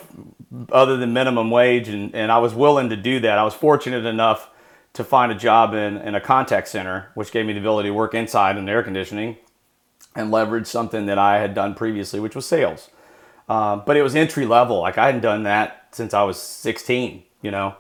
other 0.72 0.98
than 0.98 1.14
minimum 1.14 1.52
wage, 1.52 1.88
and, 1.88 2.14
and 2.14 2.32
I 2.32 2.40
was 2.40 2.54
willing 2.54 2.90
to 2.90 2.98
do 2.98 3.22
that. 3.22 3.38
I 3.38 3.44
was 3.44 3.54
fortunate 3.54 4.06
enough 4.06 4.50
to 4.94 5.04
find 5.04 5.32
a 5.32 5.36
job 5.36 5.74
in, 5.74 5.98
in 5.98 6.16
a 6.16 6.22
contact 6.22 6.68
center, 6.68 7.12
which 7.14 7.32
gave 7.32 7.46
me 7.46 7.54
the 7.54 7.60
ability 7.60 7.90
to 7.90 7.94
work 7.94 8.14
inside 8.14 8.58
in 8.58 8.68
air 8.68 8.84
conditioning 8.84 9.38
and 10.16 10.32
leverage 10.32 10.68
something 10.68 11.06
that 11.06 11.18
I 11.18 11.38
had 11.38 11.54
done 11.54 11.76
previously, 11.76 12.20
which 12.20 12.36
was 12.36 12.46
sales. 12.46 12.90
Uh, 13.48 13.78
but 13.78 13.96
it 13.96 14.02
was 14.02 14.16
entry 14.16 14.46
level. 14.46 14.82
Like 14.82 14.98
I 14.98 15.06
hadn't 15.06 15.22
done 15.22 15.44
that 15.44 15.79
since 15.92 16.14
I 16.14 16.24
was 16.24 16.40
16, 16.40 17.24
you 17.42 17.52
know. 17.52 17.76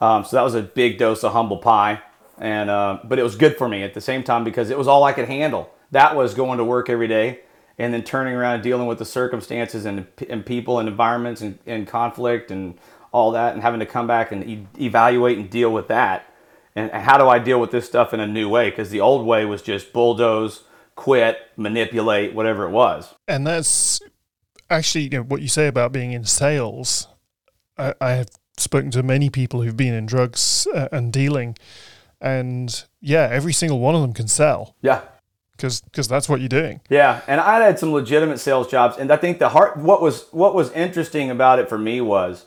Um, 0.00 0.24
so 0.24 0.36
that 0.36 0.42
was 0.42 0.54
a 0.54 0.62
big 0.62 0.98
dose 0.98 1.22
of 1.22 1.32
humble 1.32 1.58
pie, 1.58 2.02
and 2.38 2.68
uh, 2.68 2.98
but 3.04 3.20
it 3.20 3.22
was 3.22 3.36
good 3.36 3.56
for 3.56 3.68
me 3.68 3.84
at 3.84 3.94
the 3.94 4.00
same 4.00 4.24
time 4.24 4.42
because 4.42 4.68
it 4.68 4.76
was 4.76 4.88
all 4.88 5.04
I 5.04 5.12
could 5.12 5.28
handle. 5.28 5.72
That 5.92 6.16
was 6.16 6.34
going 6.34 6.58
to 6.58 6.64
work 6.64 6.90
every 6.90 7.06
day, 7.06 7.40
and 7.78 7.94
then 7.94 8.02
turning 8.02 8.34
around 8.34 8.54
and 8.54 8.62
dealing 8.64 8.88
with 8.88 8.98
the 8.98 9.04
circumstances 9.04 9.84
and, 9.84 10.06
and 10.28 10.44
people 10.44 10.80
and 10.80 10.88
environments 10.88 11.40
and, 11.40 11.58
and 11.66 11.86
conflict 11.86 12.50
and 12.50 12.78
all 13.12 13.30
that, 13.30 13.52
and 13.54 13.62
having 13.62 13.78
to 13.78 13.86
come 13.86 14.08
back 14.08 14.32
and 14.32 14.44
e- 14.44 14.66
evaluate 14.80 15.38
and 15.38 15.48
deal 15.50 15.72
with 15.72 15.86
that. 15.88 16.26
And 16.74 16.90
how 16.90 17.18
do 17.18 17.28
I 17.28 17.38
deal 17.38 17.60
with 17.60 17.70
this 17.70 17.86
stuff 17.86 18.14
in 18.14 18.18
a 18.18 18.26
new 18.26 18.48
way? 18.48 18.70
Because 18.70 18.90
the 18.90 19.00
old 19.00 19.26
way 19.26 19.44
was 19.44 19.60
just 19.60 19.92
bulldoze, 19.92 20.64
quit, 20.96 21.38
manipulate, 21.56 22.34
whatever 22.34 22.64
it 22.64 22.70
was. 22.70 23.14
And 23.28 23.46
that's 23.46 24.00
actually 24.70 25.04
you 25.04 25.10
know, 25.10 25.22
what 25.22 25.42
you 25.42 25.48
say 25.48 25.66
about 25.66 25.92
being 25.92 26.12
in 26.12 26.24
sales 26.24 27.08
I, 27.78 27.94
I 28.00 28.10
have 28.12 28.30
spoken 28.56 28.90
to 28.92 29.02
many 29.02 29.30
people 29.30 29.62
who've 29.62 29.76
been 29.76 29.94
in 29.94 30.06
drugs 30.06 30.66
uh, 30.74 30.88
and 30.92 31.12
dealing, 31.12 31.56
and 32.20 32.84
yeah, 33.00 33.28
every 33.30 33.52
single 33.52 33.80
one 33.80 33.94
of 33.94 34.02
them 34.02 34.12
can 34.12 34.28
sell. 34.28 34.76
Yeah, 34.82 35.02
because 35.56 35.80
because 35.80 36.08
that's 36.08 36.28
what 36.28 36.40
you're 36.40 36.48
doing. 36.48 36.80
Yeah, 36.88 37.22
and 37.26 37.40
I 37.40 37.60
had 37.60 37.78
some 37.78 37.92
legitimate 37.92 38.38
sales 38.38 38.68
jobs, 38.68 38.96
and 38.98 39.10
I 39.12 39.16
think 39.16 39.38
the 39.38 39.50
heart 39.50 39.76
what 39.76 40.02
was 40.02 40.26
what 40.30 40.54
was 40.54 40.70
interesting 40.72 41.30
about 41.30 41.58
it 41.58 41.68
for 41.68 41.78
me 41.78 42.00
was 42.00 42.46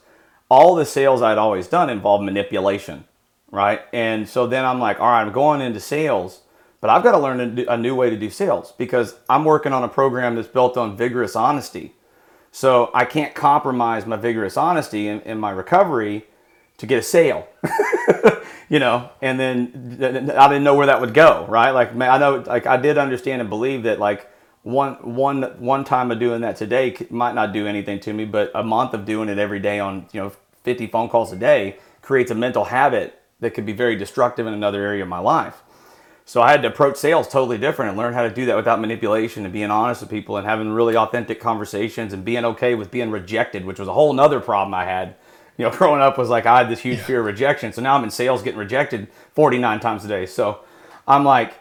all 0.50 0.76
the 0.76 0.86
sales 0.86 1.22
I'd 1.22 1.38
always 1.38 1.68
done 1.68 1.90
involved 1.90 2.24
manipulation, 2.24 3.06
right? 3.52 3.82
And 3.94 4.28
so 4.28 4.48
then 4.48 4.66
I'm 4.66 4.80
like, 4.80 5.00
all 5.00 5.08
right, 5.08 5.22
I'm 5.22 5.32
going 5.32 5.62
into 5.62 5.80
sales, 5.80 6.42
but 6.82 6.90
I've 6.90 7.04
got 7.04 7.14
to 7.14 7.20
learn 7.20 7.60
a, 7.60 7.74
a 7.74 7.78
new 7.78 7.96
way 7.96 8.10
to 8.10 8.18
do 8.18 8.30
sales 8.30 8.74
because 8.78 9.16
I'm 9.30 9.44
working 9.46 9.74
on 9.74 9.84
a 9.84 9.88
program 9.88 10.36
that's 10.36 10.48
built 10.48 10.78
on 10.78 10.96
vigorous 10.96 11.36
honesty. 11.36 11.94
So 12.56 12.90
I 12.94 13.04
can't 13.04 13.36
compromise 13.36 14.06
my 14.06 14.16
vigorous 14.16 14.56
honesty 14.56 15.10
in, 15.10 15.20
in 15.24 15.38
my 15.38 15.52
recovery 15.52 16.26
to 16.78 16.86
get 16.86 17.00
a 17.00 17.02
sale, 17.02 17.50
you 18.70 18.80
know. 18.80 19.10
And 19.22 19.38
then 19.38 19.98
th- 20.00 20.14
th- 20.14 20.30
I 20.30 20.48
didn't 20.48 20.64
know 20.64 20.74
where 20.74 20.86
that 20.86 21.02
would 21.02 21.14
go, 21.14 21.46
right? 21.50 21.72
Like 21.72 21.94
man, 21.94 22.10
I 22.10 22.18
know, 22.18 22.46
like 22.48 22.66
I 22.66 22.78
did 22.78 22.98
understand 22.98 23.42
and 23.42 23.50
believe 23.50 23.84
that 23.84 24.00
like 24.00 24.32
one 24.64 24.94
one 25.16 25.44
one 25.60 25.84
time 25.84 26.12
of 26.12 26.20
doing 26.20 26.40
that 26.42 26.56
today 26.56 26.96
might 27.10 27.36
not 27.36 27.52
do 27.52 27.68
anything 27.68 28.00
to 28.00 28.14
me, 28.14 28.24
but 28.24 28.52
a 28.56 28.64
month 28.64 28.94
of 28.94 29.04
doing 29.04 29.28
it 29.28 29.38
every 29.38 29.60
day 29.60 29.82
on 29.82 30.06
you 30.14 30.22
know 30.22 30.32
50 30.64 30.88
phone 30.88 31.10
calls 31.10 31.34
a 31.34 31.36
day 31.36 31.78
creates 32.02 32.32
a 32.32 32.36
mental 32.36 32.64
habit 32.64 33.22
that 33.42 33.54
could 33.54 33.66
be 33.66 33.74
very 33.74 33.98
destructive 33.98 34.48
in 34.48 34.54
another 34.54 34.82
area 34.82 35.04
of 35.04 35.10
my 35.10 35.20
life. 35.20 35.62
So 36.28 36.42
I 36.42 36.50
had 36.50 36.64
to 36.64 36.70
approach 36.70 36.98
sales 36.98 37.28
totally 37.28 37.60
different 37.60 37.90
and 37.90 37.98
learn 37.98 38.14
how 38.16 38.24
to 38.24 38.32
do 38.32 38.48
that 38.48 38.56
without 38.56 38.82
manipulation 38.82 39.44
and 39.46 39.54
being 39.54 39.70
honest 39.70 40.02
with 40.02 40.10
people 40.10 40.38
and 40.38 40.48
having 40.48 40.72
really 40.72 40.98
authentic 40.98 41.40
conversations 41.40 42.14
and 42.14 42.26
being 42.26 42.44
okay 42.44 42.74
with 42.74 42.90
being 42.90 43.12
rejected, 43.12 43.64
which 43.64 43.78
was 43.78 43.88
a 43.88 43.94
whole 43.94 44.12
nother 44.12 44.40
problem 44.40 44.74
I 44.74 44.86
had. 44.86 45.16
You 45.58 45.66
know, 45.66 45.72
growing 45.78 46.02
up 46.02 46.18
was 46.18 46.30
like 46.30 46.48
I 46.48 46.58
had 46.58 46.70
this 46.70 46.80
huge 46.80 47.00
fear 47.00 47.20
of 47.20 47.28
rejection. 47.28 47.72
So 47.72 47.82
now 47.82 47.96
I'm 47.96 48.04
in 48.04 48.10
sales 48.10 48.42
getting 48.42 48.60
rejected 48.60 49.08
49 49.34 49.80
times 49.80 50.04
a 50.04 50.08
day. 50.08 50.26
So 50.26 50.62
I'm 51.08 51.24
like, 51.24 51.54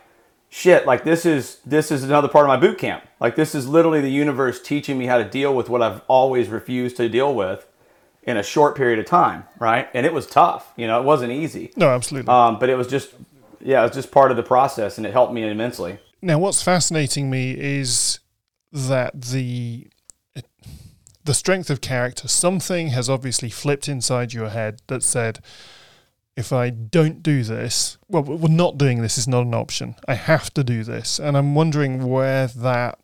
shit, 0.48 0.86
like 0.86 1.04
this 1.04 1.26
is 1.26 1.58
this 1.66 1.90
is 1.90 2.02
another 2.02 2.28
part 2.28 2.46
of 2.46 2.48
my 2.48 2.56
boot 2.56 2.78
camp. 2.78 3.04
Like 3.20 3.36
this 3.36 3.54
is 3.54 3.68
literally 3.68 4.00
the 4.00 4.10
universe 4.10 4.62
teaching 4.62 4.98
me 4.98 5.06
how 5.06 5.18
to 5.18 5.24
deal 5.24 5.54
with 5.54 5.68
what 5.68 5.82
I've 5.82 6.00
always 6.08 6.48
refused 6.48 6.96
to 6.96 7.08
deal 7.10 7.34
with 7.34 7.66
in 8.22 8.38
a 8.38 8.42
short 8.42 8.76
period 8.76 8.98
of 8.98 9.04
time, 9.04 9.44
right? 9.58 9.88
And 9.92 10.06
it 10.06 10.14
was 10.14 10.26
tough. 10.26 10.72
You 10.76 10.86
know, 10.86 10.98
it 11.00 11.04
wasn't 11.04 11.32
easy. 11.32 11.72
No, 11.76 11.90
absolutely. 11.90 12.32
Um, 12.32 12.58
but 12.58 12.70
it 12.70 12.76
was 12.76 12.86
just, 12.86 13.12
yeah, 13.64 13.80
it 13.80 13.88
was 13.88 13.92
just 13.92 14.12
part 14.12 14.30
of 14.30 14.36
the 14.36 14.42
process, 14.42 14.98
and 14.98 15.06
it 15.06 15.12
helped 15.12 15.32
me 15.32 15.42
immensely. 15.42 15.98
Now, 16.22 16.38
what's 16.38 16.62
fascinating 16.62 17.30
me 17.30 17.52
is 17.58 18.20
that 18.72 19.20
the 19.20 19.88
the 21.24 21.34
strength 21.34 21.70
of 21.70 21.80
character. 21.80 22.28
Something 22.28 22.88
has 22.88 23.08
obviously 23.08 23.48
flipped 23.48 23.88
inside 23.88 24.34
your 24.34 24.50
head 24.50 24.82
that 24.88 25.02
said, 25.02 25.40
"If 26.36 26.52
I 26.52 26.68
don't 26.70 27.22
do 27.22 27.42
this, 27.42 27.96
well, 28.08 28.22
we're 28.22 28.48
not 28.48 28.76
doing 28.76 29.00
this 29.00 29.16
is 29.16 29.26
not 29.26 29.46
an 29.46 29.54
option. 29.54 29.96
I 30.06 30.14
have 30.14 30.52
to 30.54 30.62
do 30.62 30.84
this." 30.84 31.18
And 31.18 31.36
I'm 31.36 31.54
wondering 31.54 32.06
where 32.08 32.46
that 32.48 32.98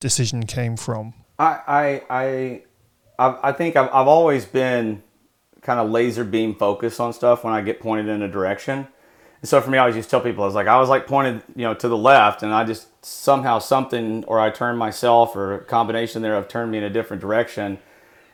decision 0.00 0.46
came 0.46 0.76
from. 0.76 1.14
I, 1.38 1.60
I, 1.66 2.02
I, 2.10 2.62
I 3.18 3.38
I 3.44 3.52
think 3.52 3.76
I've, 3.76 3.88
I've 3.92 4.08
always 4.08 4.44
been 4.44 5.02
kind 5.62 5.78
of 5.78 5.90
laser 5.90 6.24
beam 6.24 6.54
focused 6.54 7.00
on 7.00 7.12
stuff 7.12 7.44
when 7.44 7.52
I 7.52 7.60
get 7.60 7.80
pointed 7.80 8.08
in 8.08 8.22
a 8.22 8.28
direction. 8.28 8.88
And 9.42 9.48
so 9.48 9.60
for 9.60 9.70
me, 9.70 9.78
I 9.78 9.82
always 9.82 10.02
to 10.02 10.10
tell 10.10 10.20
people, 10.20 10.44
I 10.44 10.46
was 10.46 10.54
like, 10.54 10.66
I 10.66 10.78
was 10.78 10.88
like 10.88 11.06
pointed, 11.06 11.42
you 11.54 11.64
know, 11.64 11.74
to 11.74 11.88
the 11.88 11.96
left, 11.96 12.42
and 12.42 12.52
I 12.52 12.64
just 12.64 12.88
somehow 13.04 13.58
something, 13.58 14.24
or 14.24 14.40
I 14.40 14.50
turned 14.50 14.78
myself, 14.78 15.36
or 15.36 15.54
a 15.54 15.64
combination 15.64 16.22
thereof, 16.22 16.48
turned 16.48 16.70
me 16.72 16.78
in 16.78 16.84
a 16.84 16.90
different 16.90 17.20
direction. 17.20 17.78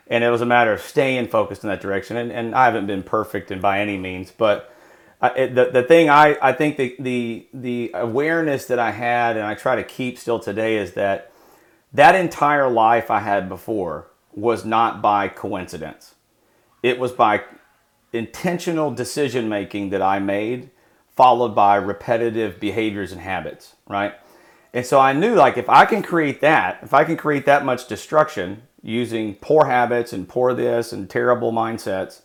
And 0.07 0.25
it 0.25 0.31
was 0.31 0.41
a 0.41 0.47
matter 0.47 0.73
of 0.73 0.81
staying 0.81 1.29
focused 1.29 1.65
in 1.65 1.71
that 1.71 1.81
direction. 1.81 2.17
And, 2.17 2.31
and 2.31 2.55
I 2.55 2.67
haven't 2.67 2.87
been 2.87 3.03
perfect 3.03 3.51
and 3.51 3.63
by 3.63 3.81
any 3.81 3.97
means, 3.97 4.31
but 4.31 4.75
I, 5.21 5.47
the, 5.47 5.71
the 5.73 5.83
thing 5.85 6.11
I, 6.11 6.37
I 6.43 6.53
think 6.53 6.77
the, 6.77 6.97
the, 6.99 7.47
the 7.55 7.93
awareness 7.95 8.67
that 8.67 8.81
I 8.81 8.91
had, 8.91 9.37
and 9.37 9.47
I 9.47 9.55
try 9.55 9.77
to 9.77 9.85
keep 9.85 10.19
still 10.19 10.41
today, 10.41 10.77
is 10.77 10.95
that 10.95 11.33
that 11.93 12.15
entire 12.15 12.69
life 12.69 13.11
I 13.11 13.21
had 13.21 13.49
before 13.49 14.09
was 14.35 14.65
not 14.65 15.01
by 15.01 15.29
coincidence. 15.29 16.17
It 16.83 16.99
was 16.99 17.13
by 17.13 17.45
intentional 18.13 18.91
decision 18.91 19.49
making 19.49 19.91
that 19.91 20.03
I 20.03 20.19
made, 20.19 20.71
followed 21.17 21.55
by 21.55 21.77
repetitive 21.77 22.59
behaviors 22.59 23.13
and 23.13 23.21
habits, 23.21 23.77
right? 23.89 24.15
And 24.73 24.87
so 24.87 24.99
I 24.99 25.13
knew 25.13 25.35
like 25.35 25.59
if 25.59 25.69
I 25.69 25.85
can 25.85 26.03
create 26.03 26.41
that, 26.41 26.79
if 26.83 26.95
I 26.95 27.05
can 27.05 27.17
create 27.17 27.45
that 27.47 27.65
much 27.65 27.87
destruction 27.87 28.63
using 28.83 29.35
poor 29.37 29.67
habits 29.67 30.13
and 30.13 30.29
poor 30.29 30.55
this 30.55 30.93
and 30.93 31.09
terrible 31.09 31.53
mindsets, 31.53 32.23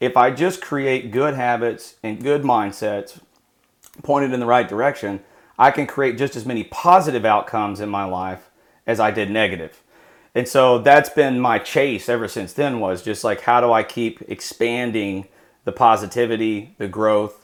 if 0.00 0.16
I 0.16 0.30
just 0.30 0.62
create 0.62 1.10
good 1.10 1.34
habits 1.34 1.96
and 2.02 2.22
good 2.22 2.42
mindsets 2.42 3.20
pointed 4.02 4.32
in 4.32 4.40
the 4.40 4.46
right 4.46 4.68
direction, 4.68 5.20
I 5.58 5.70
can 5.70 5.86
create 5.86 6.16
just 6.16 6.36
as 6.36 6.46
many 6.46 6.64
positive 6.64 7.26
outcomes 7.26 7.80
in 7.80 7.90
my 7.90 8.04
life 8.04 8.50
as 8.86 8.98
I 8.98 9.10
did 9.10 9.30
negative. 9.30 9.82
And 10.34 10.48
so 10.48 10.78
that's 10.78 11.10
been 11.10 11.38
my 11.38 11.58
chase 11.58 12.08
ever 12.08 12.28
since 12.28 12.54
then 12.54 12.80
was 12.80 13.02
just 13.02 13.24
like 13.24 13.42
how 13.42 13.60
do 13.60 13.72
I 13.72 13.82
keep 13.82 14.22
expanding 14.26 15.28
the 15.64 15.72
positivity, 15.72 16.74
the 16.78 16.88
growth, 16.88 17.39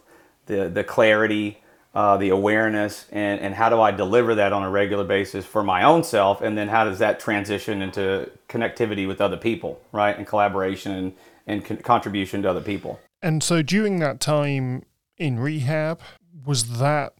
the 0.46 0.68
the 0.68 0.84
clarity, 0.84 1.62
uh, 1.94 2.16
the 2.16 2.30
awareness, 2.30 3.06
and 3.12 3.40
and 3.40 3.54
how 3.54 3.68
do 3.68 3.80
I 3.80 3.90
deliver 3.90 4.34
that 4.36 4.52
on 4.52 4.62
a 4.62 4.70
regular 4.70 5.04
basis 5.04 5.44
for 5.44 5.62
my 5.62 5.82
own 5.82 6.02
self, 6.02 6.40
and 6.40 6.56
then 6.56 6.68
how 6.68 6.84
does 6.84 6.98
that 6.98 7.20
transition 7.20 7.82
into 7.82 8.30
connectivity 8.48 9.06
with 9.06 9.20
other 9.20 9.36
people, 9.36 9.80
right, 9.92 10.16
and 10.16 10.26
collaboration 10.26 10.92
and 10.92 11.12
and 11.46 11.64
con- 11.64 11.78
contribution 11.78 12.42
to 12.42 12.50
other 12.50 12.60
people. 12.60 12.98
And 13.22 13.42
so 13.42 13.62
during 13.62 13.98
that 14.00 14.20
time 14.20 14.84
in 15.16 15.38
rehab, 15.38 16.00
was 16.44 16.78
that 16.78 17.14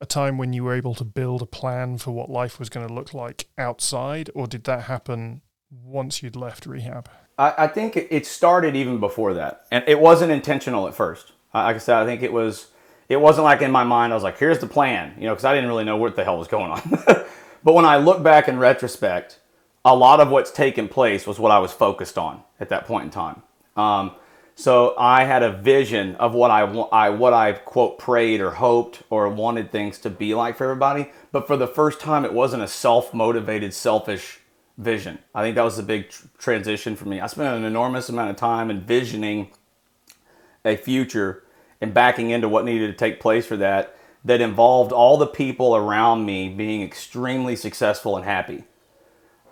a 0.00 0.06
time 0.06 0.38
when 0.38 0.52
you 0.52 0.64
were 0.64 0.74
able 0.74 0.94
to 0.94 1.04
build 1.04 1.42
a 1.42 1.46
plan 1.46 1.98
for 1.98 2.12
what 2.12 2.30
life 2.30 2.58
was 2.58 2.68
going 2.68 2.86
to 2.86 2.92
look 2.92 3.14
like 3.14 3.48
outside, 3.56 4.30
or 4.34 4.46
did 4.46 4.64
that 4.64 4.82
happen 4.82 5.42
once 5.70 6.22
you'd 6.22 6.36
left 6.36 6.66
rehab? 6.66 7.08
I, 7.36 7.54
I 7.58 7.66
think 7.68 7.96
it, 7.96 8.08
it 8.10 8.26
started 8.26 8.76
even 8.76 9.00
before 9.00 9.34
that, 9.34 9.66
and 9.70 9.84
it 9.86 10.00
wasn't 10.00 10.32
intentional 10.32 10.86
at 10.86 10.94
first. 10.94 11.32
Like 11.54 11.76
I 11.76 11.78
said, 11.78 11.96
I 11.96 12.04
think 12.04 12.22
it 12.22 12.32
was. 12.32 12.68
It 13.08 13.18
wasn't 13.18 13.44
like 13.44 13.62
in 13.62 13.70
my 13.70 13.84
mind. 13.84 14.12
I 14.12 14.16
was 14.16 14.22
like, 14.22 14.38
"Here's 14.38 14.58
the 14.58 14.66
plan," 14.66 15.14
you 15.18 15.24
know, 15.24 15.34
because 15.34 15.44
I 15.44 15.54
didn't 15.54 15.68
really 15.68 15.84
know 15.84 15.96
what 15.96 16.14
the 16.14 16.24
hell 16.24 16.38
was 16.38 16.48
going 16.48 16.70
on. 16.70 16.82
but 17.64 17.74
when 17.74 17.84
I 17.84 17.96
look 17.96 18.22
back 18.22 18.48
in 18.48 18.58
retrospect, 18.58 19.38
a 19.84 19.94
lot 19.94 20.20
of 20.20 20.30
what's 20.30 20.50
taken 20.50 20.88
place 20.88 21.26
was 21.26 21.38
what 21.38 21.50
I 21.50 21.58
was 21.58 21.72
focused 21.72 22.18
on 22.18 22.42
at 22.60 22.68
that 22.68 22.86
point 22.86 23.04
in 23.04 23.10
time. 23.10 23.42
Um, 23.76 24.12
so 24.54 24.94
I 24.98 25.22
had 25.22 25.44
a 25.44 25.52
vision 25.52 26.16
of 26.16 26.34
what 26.34 26.50
I, 26.50 26.62
I 26.62 27.10
what 27.10 27.32
I 27.32 27.52
quote 27.52 27.98
prayed 27.98 28.40
or 28.40 28.50
hoped 28.50 29.04
or 29.08 29.28
wanted 29.28 29.70
things 29.70 29.98
to 30.00 30.10
be 30.10 30.34
like 30.34 30.56
for 30.56 30.64
everybody. 30.64 31.12
But 31.30 31.46
for 31.46 31.56
the 31.56 31.68
first 31.68 32.00
time, 32.00 32.24
it 32.24 32.32
wasn't 32.32 32.64
a 32.64 32.68
self 32.68 33.14
motivated, 33.14 33.72
selfish 33.72 34.40
vision. 34.76 35.20
I 35.32 35.42
think 35.42 35.54
that 35.54 35.62
was 35.62 35.78
a 35.78 35.82
big 35.84 36.10
tr- 36.10 36.26
transition 36.38 36.96
for 36.96 37.06
me. 37.06 37.20
I 37.20 37.28
spent 37.28 37.56
an 37.56 37.64
enormous 37.64 38.08
amount 38.08 38.30
of 38.30 38.36
time 38.36 38.68
envisioning 38.70 39.52
a 40.64 40.76
future 40.76 41.44
and 41.80 41.94
backing 41.94 42.30
into 42.30 42.48
what 42.48 42.64
needed 42.64 42.88
to 42.88 42.92
take 42.92 43.20
place 43.20 43.46
for 43.46 43.56
that 43.56 43.96
that 44.24 44.40
involved 44.40 44.92
all 44.92 45.16
the 45.16 45.26
people 45.26 45.76
around 45.76 46.26
me 46.26 46.48
being 46.48 46.82
extremely 46.82 47.56
successful 47.56 48.16
and 48.16 48.24
happy. 48.24 48.64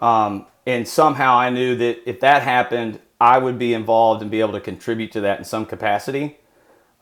Um, 0.01 0.47
and 0.67 0.87
somehow 0.87 1.37
I 1.37 1.51
knew 1.51 1.77
that 1.77 2.09
if 2.09 2.21
that 2.21 2.43
happened, 2.43 3.01
I 3.21 3.39
would 3.39 3.59
be 3.59 3.73
involved 3.73 4.23
and 4.23 4.31
be 4.31 4.41
able 4.41 4.53
to 4.53 4.61
contribute 4.61 5.13
to 5.13 5.21
that 5.23 5.39
in 5.39 5.45
some 5.45 5.65
capacity. 5.67 6.39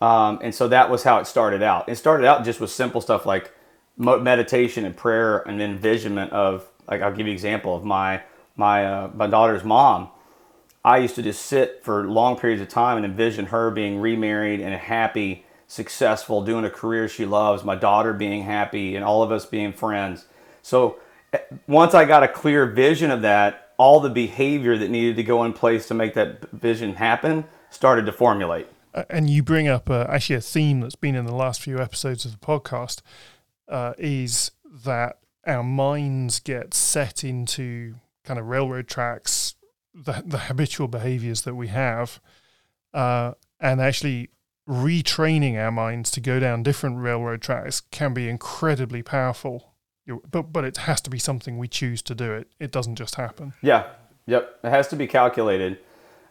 Um, 0.00 0.38
and 0.42 0.54
so 0.54 0.68
that 0.68 0.90
was 0.90 1.02
how 1.02 1.18
it 1.18 1.26
started 1.26 1.62
out. 1.62 1.88
It 1.88 1.96
started 1.96 2.26
out 2.26 2.44
just 2.44 2.60
with 2.60 2.70
simple 2.70 3.00
stuff 3.00 3.24
like 3.26 3.52
meditation 3.96 4.84
and 4.84 4.96
prayer 4.96 5.38
and 5.38 5.62
envisionment 5.62 6.32
of, 6.32 6.66
like, 6.86 7.00
I'll 7.00 7.10
give 7.10 7.26
you 7.26 7.32
an 7.32 7.32
example 7.32 7.74
of 7.74 7.84
my 7.84 8.22
my 8.56 8.84
uh, 8.84 9.10
my 9.14 9.26
daughter's 9.26 9.64
mom. 9.64 10.10
I 10.84 10.98
used 10.98 11.14
to 11.14 11.22
just 11.22 11.46
sit 11.46 11.82
for 11.82 12.04
long 12.04 12.36
periods 12.36 12.60
of 12.60 12.68
time 12.68 12.98
and 12.98 13.06
envision 13.06 13.46
her 13.46 13.70
being 13.70 14.00
remarried 14.00 14.60
and 14.60 14.74
happy, 14.74 15.46
successful, 15.66 16.44
doing 16.44 16.64
a 16.64 16.70
career 16.70 17.08
she 17.08 17.24
loves, 17.24 17.64
my 17.64 17.74
daughter 17.74 18.12
being 18.12 18.42
happy, 18.42 18.94
and 18.94 19.04
all 19.04 19.22
of 19.22 19.32
us 19.32 19.46
being 19.46 19.72
friends. 19.72 20.26
So 20.62 20.98
eh, 21.32 21.38
once 21.66 21.94
I 21.94 22.04
got 22.04 22.22
a 22.22 22.28
clear 22.28 22.66
vision 22.66 23.10
of 23.10 23.22
that, 23.22 23.72
all 23.76 24.00
the 24.00 24.10
behavior 24.10 24.76
that 24.76 24.90
needed 24.90 25.16
to 25.16 25.22
go 25.22 25.44
in 25.44 25.52
place 25.52 25.88
to 25.88 25.94
make 25.94 26.14
that 26.14 26.50
vision 26.50 26.94
happen 26.94 27.44
started 27.70 28.06
to 28.06 28.12
formulate. 28.12 28.66
Uh, 28.94 29.04
and 29.10 29.28
you 29.28 29.42
bring 29.42 29.66
up 29.66 29.90
uh, 29.90 30.06
actually 30.08 30.36
a 30.36 30.40
theme 30.40 30.80
that's 30.80 30.94
been 30.94 31.14
in 31.16 31.26
the 31.26 31.34
last 31.34 31.60
few 31.60 31.78
episodes 31.78 32.24
of 32.24 32.32
the 32.32 32.38
podcast 32.38 33.00
uh, 33.68 33.94
is 33.98 34.52
that 34.84 35.18
our 35.46 35.62
minds 35.62 36.40
get 36.40 36.72
set 36.72 37.24
into 37.24 37.96
kind 38.24 38.38
of 38.38 38.46
railroad 38.46 38.88
tracks, 38.88 39.43
the, 39.94 40.22
the 40.26 40.38
habitual 40.38 40.88
behaviors 40.88 41.42
that 41.42 41.54
we 41.54 41.68
have, 41.68 42.20
uh, 42.92 43.32
and 43.60 43.80
actually 43.80 44.30
retraining 44.68 45.56
our 45.56 45.70
minds 45.70 46.10
to 46.10 46.20
go 46.20 46.40
down 46.40 46.62
different 46.62 46.98
railroad 46.98 47.42
tracks 47.42 47.80
can 47.80 48.14
be 48.14 48.28
incredibly 48.28 49.02
powerful. 49.02 49.74
But 50.30 50.52
but 50.52 50.64
it 50.64 50.78
has 50.78 51.00
to 51.02 51.10
be 51.10 51.18
something 51.18 51.56
we 51.56 51.68
choose 51.68 52.02
to 52.02 52.14
do. 52.14 52.32
It 52.34 52.48
it 52.60 52.72
doesn't 52.72 52.96
just 52.96 53.14
happen. 53.14 53.54
Yeah, 53.62 53.86
yep. 54.26 54.58
It 54.62 54.70
has 54.70 54.88
to 54.88 54.96
be 54.96 55.06
calculated. 55.06 55.78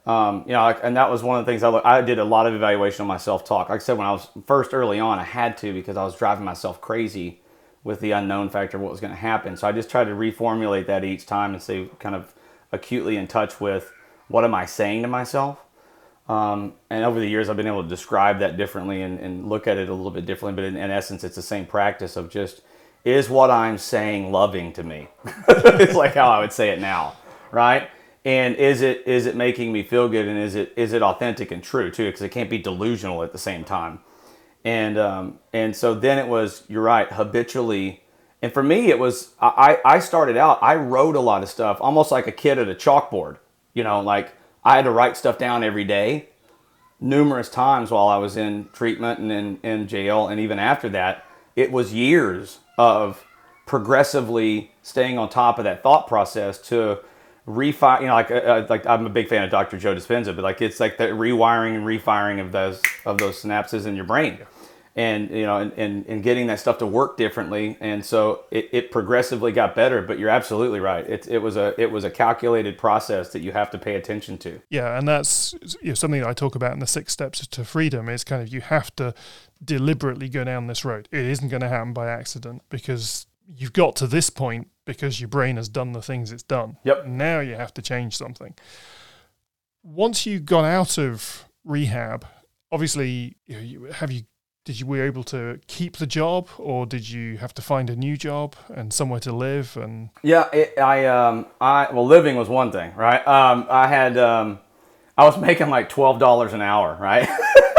Um, 0.05 0.43
you 0.45 0.51
know, 0.51 0.67
and 0.83 0.97
that 0.97 1.09
was 1.09 1.23
one 1.23 1.39
of 1.39 1.45
the 1.45 1.51
things 1.51 1.63
I, 1.63 1.71
I 1.83 2.01
did 2.01 2.19
a 2.19 2.25
lot 2.25 2.45
of 2.45 2.53
evaluation 2.53 3.01
on 3.01 3.07
my 3.07 3.17
self 3.17 3.45
talk. 3.45 3.69
Like 3.69 3.81
I 3.81 3.83
said, 3.83 3.97
when 3.97 4.05
I 4.05 4.11
was 4.11 4.27
first 4.45 4.73
early 4.73 4.99
on, 4.99 5.17
I 5.17 5.23
had 5.23 5.57
to 5.59 5.73
because 5.73 5.97
I 5.97 6.03
was 6.03 6.15
driving 6.15 6.43
myself 6.43 6.81
crazy 6.81 7.41
with 7.83 7.99
the 7.99 8.11
unknown 8.11 8.49
factor 8.49 8.77
of 8.77 8.83
what 8.83 8.91
was 8.91 8.99
going 8.99 9.11
to 9.11 9.19
happen. 9.19 9.57
So 9.57 9.67
I 9.67 9.71
just 9.71 9.89
tried 9.89 10.05
to 10.05 10.11
reformulate 10.11 10.87
that 10.87 11.03
each 11.03 11.25
time 11.25 11.53
and 11.53 11.61
stay 11.61 11.89
kind 11.99 12.15
of 12.15 12.33
acutely 12.73 13.15
in 13.15 13.27
touch 13.27 13.61
with 13.61 13.93
what 14.27 14.43
am 14.43 14.53
I 14.53 14.65
saying 14.65 15.03
to 15.03 15.07
myself. 15.07 15.59
Um, 16.27 16.73
and 16.89 17.03
over 17.03 17.19
the 17.19 17.27
years, 17.27 17.49
I've 17.49 17.57
been 17.57 17.67
able 17.67 17.83
to 17.83 17.89
describe 17.89 18.39
that 18.39 18.57
differently 18.57 19.01
and, 19.01 19.19
and 19.19 19.49
look 19.49 19.67
at 19.67 19.77
it 19.77 19.89
a 19.89 19.93
little 19.93 20.11
bit 20.11 20.25
differently. 20.25 20.55
But 20.61 20.65
in, 20.65 20.77
in, 20.77 20.89
essence, 20.89 21.23
it's 21.23 21.35
the 21.35 21.41
same 21.41 21.65
practice 21.65 22.15
of 22.15 22.29
just 22.29 22.61
is 23.03 23.29
what 23.29 23.51
I'm 23.51 23.77
saying 23.77 24.31
loving 24.31 24.71
to 24.73 24.83
me? 24.83 25.09
it's 25.47 25.93
like 25.93 26.13
how 26.13 26.29
I 26.29 26.39
would 26.39 26.53
say 26.53 26.69
it 26.69 26.79
now, 26.79 27.15
right? 27.51 27.89
And 28.25 28.55
is 28.55 28.81
it 28.81 29.05
is 29.05 29.25
it 29.25 29.35
making 29.35 29.73
me 29.73 29.83
feel 29.83 30.07
good? 30.07 30.27
And 30.27 30.39
is 30.39 30.55
it 30.55 30.71
is 30.77 30.93
it 30.93 31.03
authentic 31.03 31.51
and 31.51 31.61
true 31.61 31.91
too? 31.91 32.05
Because 32.05 32.21
it 32.21 32.29
can't 32.29 32.49
be 32.49 32.57
delusional 32.57 33.21
at 33.23 33.33
the 33.33 33.37
same 33.37 33.65
time. 33.65 33.99
And 34.63 34.97
um, 34.97 35.39
and 35.51 35.75
so 35.75 35.93
then 35.93 36.17
it 36.17 36.27
was 36.27 36.63
you're 36.69 36.83
right 36.83 37.11
habitually. 37.11 38.02
And 38.43 38.53
for 38.53 38.61
me, 38.61 38.89
it 38.89 38.99
was 38.99 39.31
I 39.39 39.79
I 39.85 39.99
started 39.99 40.35
out 40.35 40.61
I 40.61 40.75
wrote 40.75 41.15
a 41.15 41.21
lot 41.21 41.43
of 41.43 41.49
stuff 41.49 41.77
almost 41.79 42.11
like 42.11 42.27
a 42.27 42.31
kid 42.31 42.59
at 42.59 42.67
a 42.67 42.75
chalkboard. 42.75 43.37
You 43.73 43.85
know, 43.85 44.01
like 44.01 44.33
I 44.65 44.75
had 44.75 44.83
to 44.83 44.91
write 44.91 45.15
stuff 45.15 45.37
down 45.37 45.63
every 45.63 45.85
day, 45.85 46.27
numerous 46.99 47.47
times 47.47 47.89
while 47.89 48.09
I 48.09 48.17
was 48.17 48.35
in 48.35 48.67
treatment 48.73 49.19
and 49.19 49.31
in, 49.31 49.59
in 49.63 49.87
jail, 49.87 50.27
and 50.27 50.41
even 50.41 50.59
after 50.59 50.89
that, 50.89 51.25
it 51.55 51.71
was 51.71 51.93
years 51.93 52.59
of 52.77 53.25
progressively 53.65 54.71
staying 54.81 55.17
on 55.17 55.29
top 55.29 55.57
of 55.57 55.63
that 55.63 55.81
thought 55.81 56.09
process 56.09 56.57
to 56.67 56.99
refire. 57.47 58.01
You 58.01 58.07
know, 58.07 58.13
like 58.13 58.29
uh, 58.29 58.33
uh, 58.33 58.67
like 58.69 58.85
I'm 58.85 59.05
a 59.05 59.09
big 59.09 59.29
fan 59.29 59.45
of 59.45 59.51
Dr. 59.51 59.77
Joe 59.77 59.95
Dispenza, 59.95 60.35
but 60.35 60.43
like 60.43 60.61
it's 60.61 60.81
like 60.81 60.97
the 60.97 61.05
rewiring 61.05 61.75
and 61.75 61.85
refiring 61.85 62.41
of 62.41 62.51
those 62.51 62.81
of 63.05 63.19
those 63.19 63.41
synapses 63.41 63.85
in 63.85 63.95
your 63.95 64.05
brain 64.05 64.39
and 64.95 65.31
you 65.31 65.43
know 65.43 65.57
and, 65.57 65.71
and, 65.73 66.05
and 66.05 66.23
getting 66.23 66.47
that 66.47 66.59
stuff 66.59 66.77
to 66.77 66.85
work 66.85 67.17
differently. 67.17 67.77
And 67.79 68.05
so 68.05 68.43
it, 68.51 68.69
it 68.71 68.91
progressively 68.91 69.51
got 69.51 69.75
better 69.75 70.01
but 70.01 70.19
you're 70.19 70.29
absolutely 70.29 70.79
right. 70.79 71.07
It, 71.07 71.27
it 71.27 71.39
was 71.39 71.57
a 71.57 71.79
it 71.81 71.91
was 71.91 72.03
a 72.03 72.11
calculated 72.11 72.77
process 72.77 73.31
that 73.33 73.41
you 73.41 73.51
have 73.51 73.71
to 73.71 73.77
pay 73.77 73.95
attention 73.95 74.37
to. 74.39 74.61
Yeah 74.69 74.97
and 74.97 75.07
that's 75.07 75.53
you 75.81 75.89
know, 75.89 75.93
something 75.95 76.21
that 76.21 76.29
i 76.29 76.33
talk 76.33 76.55
about 76.55 76.73
in 76.73 76.79
the 76.79 76.87
six 76.87 77.13
steps 77.13 77.45
to 77.47 77.65
freedom 77.65 78.07
is 78.07 78.23
kind 78.23 78.41
of 78.41 78.49
you 78.49 78.61
have 78.61 78.95
to 78.97 79.13
deliberately 79.63 80.29
go 80.29 80.43
down 80.43 80.67
this 80.67 80.85
road. 80.85 81.07
It 81.11 81.25
isn't 81.25 81.49
going 81.49 81.61
to 81.61 81.69
happen 81.69 81.93
by 81.93 82.09
accident 82.09 82.61
because 82.69 83.25
you've 83.47 83.73
got 83.73 83.95
to 83.97 84.07
this 84.07 84.29
point 84.29 84.69
because 84.85 85.19
your 85.19 85.29
brain 85.29 85.55
has 85.55 85.69
done 85.69 85.93
the 85.93 86.01
things 86.01 86.31
it's 86.31 86.43
done. 86.43 86.77
Yep. 86.83 87.07
Now 87.07 87.39
you 87.39 87.55
have 87.55 87.73
to 87.75 87.81
change 87.81 88.17
something. 88.17 88.53
Once 89.81 90.25
you 90.25 90.39
got 90.39 90.65
out 90.65 90.97
of 90.97 91.45
rehab 91.63 92.25
obviously 92.73 93.37
you 93.45 93.79
know, 93.79 93.91
have 93.93 94.11
you 94.11 94.23
did 94.65 94.79
you 94.79 94.85
were 94.85 95.03
able 95.03 95.23
to 95.23 95.59
keep 95.67 95.97
the 95.97 96.07
job 96.07 96.47
or 96.57 96.85
did 96.85 97.09
you 97.09 97.37
have 97.37 97.53
to 97.53 97.61
find 97.61 97.89
a 97.89 97.95
new 97.95 98.15
job 98.15 98.55
and 98.73 98.93
somewhere 98.93 99.19
to 99.19 99.31
live 99.31 99.75
and 99.77 100.09
yeah 100.21 100.49
it, 100.53 100.77
i 100.79 101.05
um 101.05 101.45
i 101.59 101.91
well 101.91 102.05
living 102.05 102.35
was 102.35 102.49
one 102.49 102.71
thing 102.71 102.93
right 102.95 103.25
um 103.27 103.65
i 103.69 103.87
had 103.87 104.17
um 104.17 104.59
i 105.17 105.23
was 105.23 105.37
making 105.49 105.69
like 105.69 105.89
$12 105.89 106.53
an 106.53 106.61
hour 106.61 106.97
right 106.99 107.27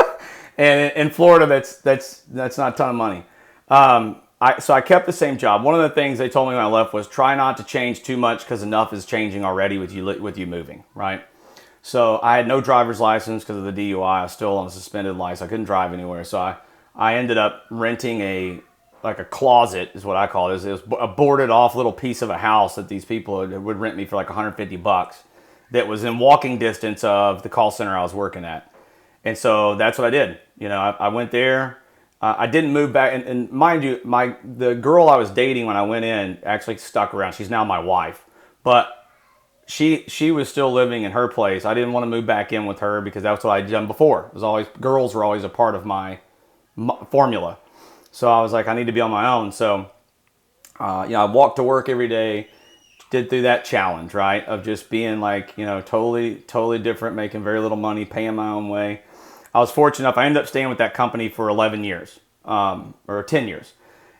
and 0.59 0.93
in, 0.93 1.11
florida 1.11 1.47
that's 1.47 1.77
that's 1.77 2.21
that's 2.29 2.59
not 2.59 2.75
a 2.75 2.77
ton 2.77 2.91
of 2.91 2.97
money 2.97 3.25
um 3.69 4.21
I, 4.41 4.59
so 4.59 4.75
I 4.75 4.83
kept 4.83 5.07
the 5.07 5.13
same 5.13 5.39
job. 5.39 5.63
One 5.63 5.75
of 5.75 5.81
the 5.81 5.89
things 5.89 6.19
they 6.19 6.29
told 6.29 6.51
me 6.51 6.57
when 6.57 6.63
I 6.63 6.69
left 6.69 6.93
was 6.93 7.09
try 7.09 7.35
not 7.35 7.57
to 7.59 7.65
change 7.65 8.03
too 8.03 8.19
much 8.19 8.41
because 8.41 8.63
enough 8.63 8.93
is 8.93 9.07
changing 9.07 9.43
already 9.43 9.79
with 9.79 9.91
you 9.91 10.05
with 10.05 10.37
you 10.37 10.47
moving, 10.47 10.85
right? 10.95 11.25
So 11.81 12.21
I 12.23 12.37
had 12.37 12.47
no 12.47 12.61
driver's 12.61 13.01
license 13.01 13.43
because 13.43 13.57
of 13.57 13.65
the 13.65 13.93
DUI. 13.93 14.05
I 14.05 14.23
was 14.25 14.33
still 14.33 14.59
on 14.59 14.67
a 14.67 14.71
suspended 14.71 15.17
license. 15.17 15.47
I 15.47 15.49
couldn't 15.49 15.65
drive 15.65 15.95
anywhere. 15.95 16.25
So 16.25 16.41
I 16.41 16.57
I 16.95 17.17
ended 17.17 17.39
up 17.39 17.65
renting 17.71 18.21
a 18.21 18.61
like 19.03 19.19
a 19.19 19.25
closet 19.25 19.91
is 19.95 20.05
what 20.05 20.17
I 20.17 20.27
call 20.27 20.51
it. 20.51 20.65
It 20.65 20.71
was 20.71 20.83
a 20.99 21.07
boarded 21.07 21.51
off 21.51 21.75
little 21.75 21.93
piece 21.93 22.23
of 22.23 22.31
a 22.31 22.39
house 22.39 22.77
that 22.77 22.89
these 22.89 23.05
people 23.05 23.47
would 23.47 23.77
rent 23.77 23.97
me 23.97 24.07
for 24.07 24.17
like 24.17 24.29
150 24.29 24.77
bucks. 24.77 25.23
That 25.73 25.89
was 25.89 26.05
in 26.05 26.19
walking 26.19 26.59
distance 26.59 27.05
of 27.05 27.43
the 27.43 27.49
call 27.49 27.71
center 27.71 27.97
I 27.97 28.03
was 28.03 28.15
working 28.15 28.45
at, 28.45 28.73
and 29.25 29.37
so 29.37 29.75
that's 29.75 29.99
what 29.99 30.07
I 30.07 30.11
did. 30.11 30.39
You 30.59 30.69
know, 30.69 30.79
I, 30.79 30.91
I 30.91 31.09
went 31.09 31.31
there. 31.31 31.79
Uh, 32.21 32.35
I 32.39 32.47
didn't 32.47 32.73
move 32.73 32.93
back, 32.93 33.13
and, 33.13 33.25
and 33.25 33.51
mind 33.51 33.83
you, 33.83 34.01
my 34.05 34.37
the 34.45 34.75
girl 34.75 35.09
I 35.09 35.17
was 35.17 35.31
dating 35.31 35.67
when 35.67 35.77
I 35.77 35.83
went 35.83 36.05
in 36.05 36.39
actually 36.45 36.77
stuck 36.77 37.13
around. 37.13 37.35
She's 37.35 37.51
now 37.51 37.65
my 37.65 37.81
wife, 37.81 38.25
but 38.63 39.09
she 39.67 40.05
she 40.07 40.31
was 40.31 40.49
still 40.49 40.73
living 40.73 41.03
in 41.03 41.13
her 41.13 41.29
place. 41.29 41.65
I 41.65 41.75
didn't 41.75 41.93
want 41.93 42.05
to 42.05 42.09
move 42.09 42.27
back 42.27 42.53
in 42.53 42.67
with 42.67 42.79
her 42.79 43.01
because 43.01 43.23
that's 43.23 43.43
what 43.43 43.51
I'd 43.51 43.69
done 43.69 43.87
before. 43.87 44.27
It 44.27 44.35
was 44.35 44.43
always 44.43 44.69
girls 44.81 45.15
were 45.15 45.25
always 45.25 45.45
a 45.45 45.49
part 45.49 45.75
of 45.75 45.85
my 45.85 46.21
formula. 47.11 47.59
So 48.11 48.31
I 48.31 48.41
was 48.43 48.53
like, 48.53 48.69
I 48.69 48.75
need 48.75 48.87
to 48.87 48.93
be 48.93 49.01
on 49.01 49.11
my 49.11 49.27
own. 49.29 49.53
So, 49.53 49.91
uh, 50.79 51.05
you 51.07 51.15
know, 51.15 51.23
I 51.27 51.31
walked 51.31 51.57
to 51.57 51.63
work 51.63 51.89
every 51.89 52.09
day, 52.09 52.49
did 53.11 53.29
through 53.31 53.43
that 53.43 53.65
challenge, 53.65 54.15
right? 54.15 54.45
Of 54.47 54.65
just 54.65 54.91
being 54.91 55.21
like, 55.21 55.57
you 55.57 55.65
know, 55.65 55.81
totally, 55.81 56.37
totally 56.37 56.79
different, 56.79 57.17
making 57.17 57.43
very 57.43 57.61
little 57.61 57.77
money, 57.77 58.05
paying 58.05 58.35
my 58.35 58.49
own 58.49 58.69
way. 58.69 59.03
I 59.55 59.61
was 59.61 59.71
fortunate 59.71 60.09
enough, 60.09 60.19
I 60.19 60.27
ended 60.27 60.43
up 60.43 60.49
staying 60.49 60.69
with 60.69 60.79
that 60.79 60.95
company 60.95 61.29
for 61.29 61.49
11 61.49 61.85
years 61.85 62.21
um, 62.45 62.95
or 63.07 63.23
10 63.23 63.47
years 63.47 63.75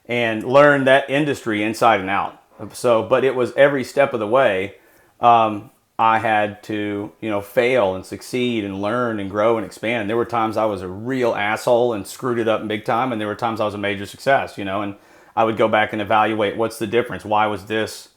and 0.07 0.45
learned 0.45 0.87
that 0.87 1.09
industry 1.11 1.63
inside 1.63 2.01
and 2.01 2.11
out. 2.11 2.41
So, 2.73 3.03
but 3.03 3.25
it 3.25 3.35
was 3.35 3.53
every 3.55 3.83
step 3.85 4.13
of 4.13 4.21
the 4.21 4.29
way. 4.29 4.77
Um, 5.21 5.71
I 5.99 6.19
had 6.19 6.63
to, 6.65 7.13
you 7.21 7.31
know, 7.31 7.41
fail 7.41 7.95
and 7.95 8.05
succeed 8.05 8.65
and 8.65 8.83
learn 8.83 9.21
and 9.21 9.31
grow 9.31 9.57
and 9.57 9.65
expand. 9.65 10.11
There 10.11 10.17
were 10.17 10.25
times 10.25 10.57
I 10.57 10.65
was 10.65 10.83
a 10.83 10.89
real 10.89 11.35
asshole 11.35 11.93
and 11.93 12.07
screwed 12.07 12.39
it 12.39 12.49
up 12.49 12.67
big 12.67 12.85
time, 12.85 13.13
and 13.13 13.21
there 13.21 13.29
were 13.29 13.37
times 13.37 13.61
I 13.61 13.65
was 13.65 13.75
a 13.75 13.79
major 13.79 14.05
success, 14.05 14.59
you 14.59 14.65
know, 14.65 14.83
and 14.83 14.97
I 15.37 15.45
would 15.45 15.57
go 15.57 15.69
back 15.69 15.93
and 15.93 16.03
evaluate 16.03 16.57
what's 16.57 16.79
the 16.79 16.87
difference? 16.87 17.25
Why 17.25 17.47
was 17.47 17.67
this 17.67 18.09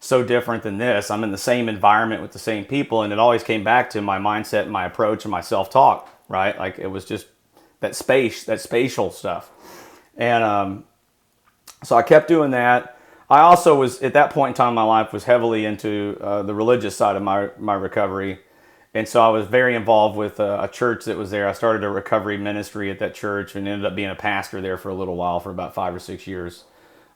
so 0.00 0.24
different 0.24 0.64
than 0.64 0.78
this? 0.78 1.12
I'm 1.12 1.22
in 1.22 1.30
the 1.30 1.38
same 1.38 1.68
environment 1.68 2.22
with 2.22 2.32
the 2.32 2.40
same 2.40 2.64
people, 2.64 3.02
and 3.02 3.12
it 3.12 3.20
always 3.20 3.44
came 3.44 3.62
back 3.62 3.90
to 3.90 4.02
my 4.02 4.18
mindset, 4.18 4.62
and 4.62 4.72
my 4.72 4.84
approach, 4.84 5.24
and 5.24 5.30
my 5.30 5.42
self 5.42 5.70
talk, 5.70 6.08
right? 6.28 6.58
Like 6.58 6.80
it 6.80 6.88
was 6.88 7.04
just 7.04 7.26
that 7.78 7.94
space, 7.94 8.42
that 8.44 8.60
spatial 8.60 9.12
stuff. 9.12 9.50
And 10.16 10.42
um, 10.42 10.84
so 11.84 11.96
I 11.96 12.02
kept 12.02 12.26
doing 12.26 12.50
that 12.50 12.96
I 13.32 13.40
also 13.40 13.74
was 13.74 14.02
at 14.02 14.12
that 14.12 14.28
point 14.28 14.50
in 14.50 14.54
time 14.54 14.68
in 14.68 14.74
my 14.74 14.82
life 14.82 15.10
was 15.10 15.24
heavily 15.24 15.64
into 15.64 16.18
uh, 16.20 16.42
the 16.42 16.54
religious 16.54 16.94
side 16.94 17.16
of 17.16 17.22
my 17.22 17.48
my 17.56 17.72
recovery, 17.72 18.40
and 18.92 19.08
so 19.08 19.22
I 19.22 19.28
was 19.28 19.46
very 19.46 19.74
involved 19.74 20.18
with 20.18 20.38
a, 20.38 20.64
a, 20.64 20.68
church 20.68 21.06
that 21.06 21.16
was 21.16 21.30
there. 21.30 21.48
I 21.48 21.54
started 21.54 21.82
a 21.82 21.88
recovery 21.88 22.36
ministry 22.36 22.90
at 22.90 22.98
that 22.98 23.14
church 23.14 23.56
and 23.56 23.66
ended 23.66 23.86
up 23.86 23.96
being 23.96 24.10
a 24.10 24.14
pastor 24.14 24.60
there 24.60 24.76
for 24.76 24.90
a 24.90 24.94
little 24.94 25.16
while 25.16 25.40
for 25.40 25.48
about 25.48 25.74
five 25.74 25.94
or 25.94 25.98
six 25.98 26.26
years, 26.26 26.64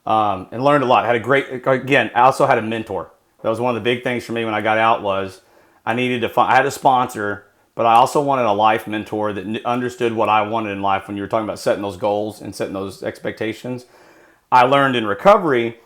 um, 0.07 0.49
and 0.53 0.65
learned 0.65 0.85
a 0.85 0.87
lot. 0.87 1.05
Had 1.05 1.17
a 1.17 1.21
great 1.21 1.67
again. 1.67 2.11
I 2.15 2.21
also 2.21 2.47
had 2.47 2.57
a 2.57 2.63
mentor. 2.63 3.11
That 3.43 3.51
was 3.51 3.61
one 3.61 3.77
of 3.77 3.83
the 3.83 3.85
big 3.85 4.03
things 4.03 4.25
for 4.25 4.33
me 4.33 4.47
when 4.47 4.55
I 4.55 4.63
got 4.63 4.79
out 4.79 5.03
was 5.03 5.43
I 5.85 5.93
needed 5.93 6.23
to 6.23 6.31
find. 6.31 6.51
I 6.51 6.57
had 6.57 6.65
a 6.65 6.71
sponsor, 6.71 7.45
but 7.75 7.85
I 7.85 7.93
also 7.93 8.23
wanted 8.23 8.47
a 8.47 8.55
life 8.55 8.87
mentor 8.87 9.35
that 9.35 9.67
understood 9.67 10.15
what 10.15 10.31
I 10.31 10.41
wanted 10.49 10.71
in 10.71 10.81
life. 10.81 11.09
When 11.09 11.19
you 11.19 11.23
were 11.23 11.29
talking 11.29 11.45
about 11.45 11.59
setting 11.59 11.83
those 11.83 11.99
goals 11.99 12.41
and 12.41 12.55
setting 12.55 12.73
those 12.73 13.03
expectations, 13.03 13.85
I 14.51 14.63
learned 14.63 14.97
in 14.97 15.05
recovery 15.05 15.77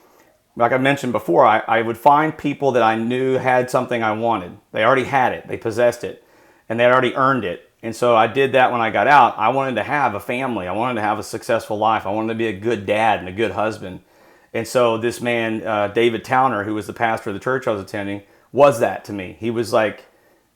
like 0.57 0.73
I 0.73 0.79
mentioned 0.79 1.13
before, 1.13 1.47
I, 1.47 1.63
I 1.67 1.83
would 1.83 1.99
find 1.99 2.37
people 2.37 2.73
that 2.73 2.83
I 2.83 2.97
knew 2.97 3.35
had 3.35 3.71
something 3.71 4.03
I 4.03 4.13
wanted. 4.13 4.59
They 4.73 4.85
already 4.85 5.05
had 5.05 5.33
it, 5.33 5.49
they 5.49 5.57
possessed 5.57 6.05
it, 6.05 6.25
and 6.69 6.79
they 6.79 6.85
had 6.85 6.93
already 6.93 7.15
earned 7.15 7.45
it. 7.45 7.71
And 7.83 7.97
so 7.97 8.15
I 8.15 8.27
did 8.27 8.53
that 8.53 8.73
when 8.73 8.81
I 8.81 8.91
got 8.91 9.07
out. 9.07 9.39
I 9.39 9.49
wanted 9.49 9.77
to 9.77 9.83
have 9.83 10.15
a 10.15 10.21
family, 10.21 10.67
I 10.67 10.73
wanted 10.73 10.95
to 10.95 11.07
have 11.07 11.19
a 11.19 11.23
successful 11.23 11.79
life, 11.79 12.07
I 12.07 12.11
wanted 12.11 12.35
to 12.35 12.39
be 12.39 12.49
a 12.49 12.53
good 12.53 12.85
dad 12.87 13.21
and 13.21 13.29
a 13.29 13.33
good 13.33 13.53
husband. 13.53 14.01
And 14.53 14.67
so 14.67 14.99
this 14.99 15.21
man, 15.21 15.67
uh, 15.67 15.89
David 15.89 16.25
Towner, 16.25 16.65
who 16.65 16.75
was 16.75 16.87
the 16.87 16.93
pastor 16.93 17.31
of 17.31 17.35
the 17.35 17.41
church 17.41 17.67
I 17.67 17.73
was 17.73 17.83
attending, 17.83 18.23
was 18.53 18.81
that 18.81 19.05
to 19.05 19.13
me. 19.13 19.37
He 19.39 19.51
was 19.51 19.73
like, 19.73 20.07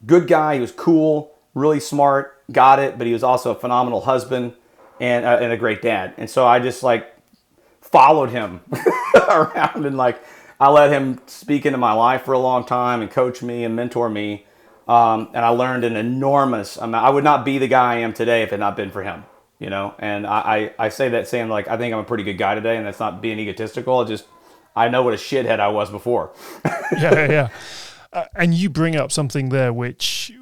good 0.04 0.26
guy, 0.26 0.56
he 0.56 0.60
was 0.60 0.72
cool, 0.72 1.34
really 1.54 1.80
smart, 1.80 2.42
got 2.50 2.78
it, 2.80 2.98
but 2.98 3.06
he 3.06 3.12
was 3.12 3.22
also 3.22 3.52
a 3.52 3.54
phenomenal 3.54 4.02
husband 4.02 4.54
and, 5.00 5.24
uh, 5.24 5.38
and 5.40 5.52
a 5.52 5.56
great 5.56 5.80
dad. 5.80 6.14
And 6.18 6.28
so 6.28 6.46
I 6.46 6.58
just 6.58 6.82
like 6.82 7.14
followed 7.80 8.30
him 8.30 8.60
around 9.28 9.86
and 9.86 9.96
like 9.96 10.22
I 10.60 10.70
let 10.70 10.90
him 10.90 11.20
speak 11.26 11.66
into 11.66 11.78
my 11.78 11.92
life 11.92 12.22
for 12.22 12.32
a 12.32 12.38
long 12.38 12.64
time 12.64 13.02
and 13.02 13.10
coach 13.10 13.42
me 13.42 13.64
and 13.64 13.74
mentor 13.74 14.08
me. 14.08 14.46
Um, 14.86 15.28
and 15.32 15.44
I 15.44 15.48
learned 15.48 15.84
an 15.84 15.96
enormous 15.96 16.76
amount. 16.76 17.06
I 17.06 17.10
would 17.10 17.24
not 17.24 17.44
be 17.44 17.58
the 17.58 17.68
guy 17.68 17.94
I 17.94 17.96
am 17.98 18.12
today 18.12 18.42
if 18.42 18.48
it 18.48 18.52
had 18.52 18.60
not 18.60 18.76
been 18.76 18.90
for 18.90 19.02
him, 19.02 19.24
you 19.58 19.70
know. 19.70 19.94
And 19.98 20.26
I, 20.26 20.72
I, 20.78 20.86
I 20.86 20.88
say 20.90 21.08
that 21.10 21.26
saying 21.26 21.48
like 21.48 21.68
I 21.68 21.76
think 21.76 21.92
I'm 21.92 22.00
a 22.00 22.04
pretty 22.04 22.24
good 22.24 22.38
guy 22.38 22.54
today, 22.54 22.76
and 22.76 22.86
that's 22.86 23.00
not 23.00 23.22
being 23.22 23.38
egotistical. 23.38 24.00
I 24.00 24.04
just 24.04 24.26
I 24.76 24.88
know 24.88 25.02
what 25.02 25.14
a 25.14 25.16
shithead 25.16 25.58
I 25.58 25.68
was 25.68 25.90
before. 25.90 26.32
yeah, 26.98 27.30
yeah. 27.30 27.48
Uh, 28.12 28.26
and 28.36 28.54
you 28.54 28.70
bring 28.70 28.94
up 28.94 29.10
something 29.10 29.48
there 29.48 29.72
which 29.72 30.32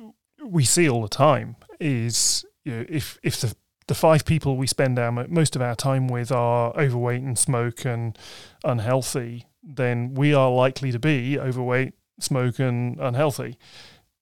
we 0.45 0.65
see 0.65 0.89
all 0.89 1.03
the 1.03 1.09
time 1.09 1.57
is 1.81 2.45
you 2.65 2.73
know, 2.73 2.85
if 2.89 3.19
if 3.23 3.41
the 3.41 3.55
the 3.87 3.95
five 3.95 4.25
people 4.25 4.57
we 4.57 4.67
spend 4.67 4.99
our 4.99 5.11
most 5.29 5.57
of 5.57 5.63
our 5.63 5.75
time 5.75 6.09
with 6.09 6.31
are 6.31 6.73
overweight 6.79 7.23
and 7.23 7.39
smoke 7.39 7.85
and 7.85 8.19
unhealthy, 8.65 9.47
then 9.63 10.15
we 10.15 10.35
are 10.35 10.51
likely 10.51 10.93
to 10.93 10.99
be 10.99 11.39
overweight, 11.39 11.95
smoke, 12.21 12.59
and 12.59 12.99
unhealthy. 13.01 13.59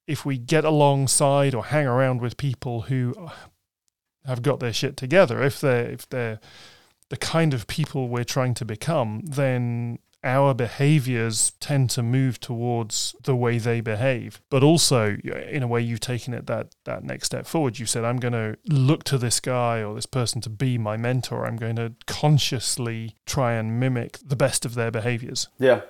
If 0.07 0.25
we 0.25 0.39
get 0.39 0.65
alongside 0.65 1.55
or 1.55 1.67
hang 1.67 1.87
around 1.87 2.21
with 2.21 2.37
people 2.37 2.83
who 2.83 3.15
have 4.25 4.43
got 4.43 4.61
their 4.61 4.73
shit 4.73 4.97
together, 4.97 5.43
if 5.43 5.61
they're 5.61 5.91
if 5.91 6.09
they're 6.09 6.41
the 7.11 7.17
kind 7.17 7.53
of 7.53 7.67
people 7.67 8.09
we're 8.09 8.25
trying 8.25 8.55
to 8.55 8.65
become, 8.65 9.23
then 9.25 9.99
our 10.23 10.53
behaviors 10.55 11.53
tend 11.61 11.91
to 11.91 12.03
move 12.03 12.39
towards 12.41 13.15
the 13.25 13.35
way 13.35 13.59
they 13.59 13.81
behave. 13.81 14.41
But 14.51 14.63
also, 14.63 15.17
in 15.17 15.63
a 15.63 15.67
way, 15.67 15.81
you've 15.81 16.01
taken 16.01 16.35
it 16.35 16.47
that, 16.47 16.75
that 16.85 17.05
next 17.05 17.27
step 17.27 17.47
forward. 17.47 17.79
You 17.79 17.87
said, 17.87 18.05
I'm 18.05 18.19
going 18.19 18.35
to 18.35 18.57
look 18.69 19.05
to 19.05 19.19
this 19.19 19.41
guy 19.41 19.83
or 19.83 19.95
this 19.95 20.07
person 20.07 20.41
to 20.43 20.51
be 20.51 20.77
my 20.77 20.97
mentor. 20.97 21.47
I'm 21.47 21.57
going 21.57 21.77
to 21.77 21.95
consciously 22.07 23.17
try 23.25 23.55
and 23.55 23.81
mimic 23.81 24.19
the 24.25 24.37
best 24.37 24.65
of 24.65 24.75
their 24.75 24.91
behaviors. 24.91 25.49
Yeah. 25.59 25.83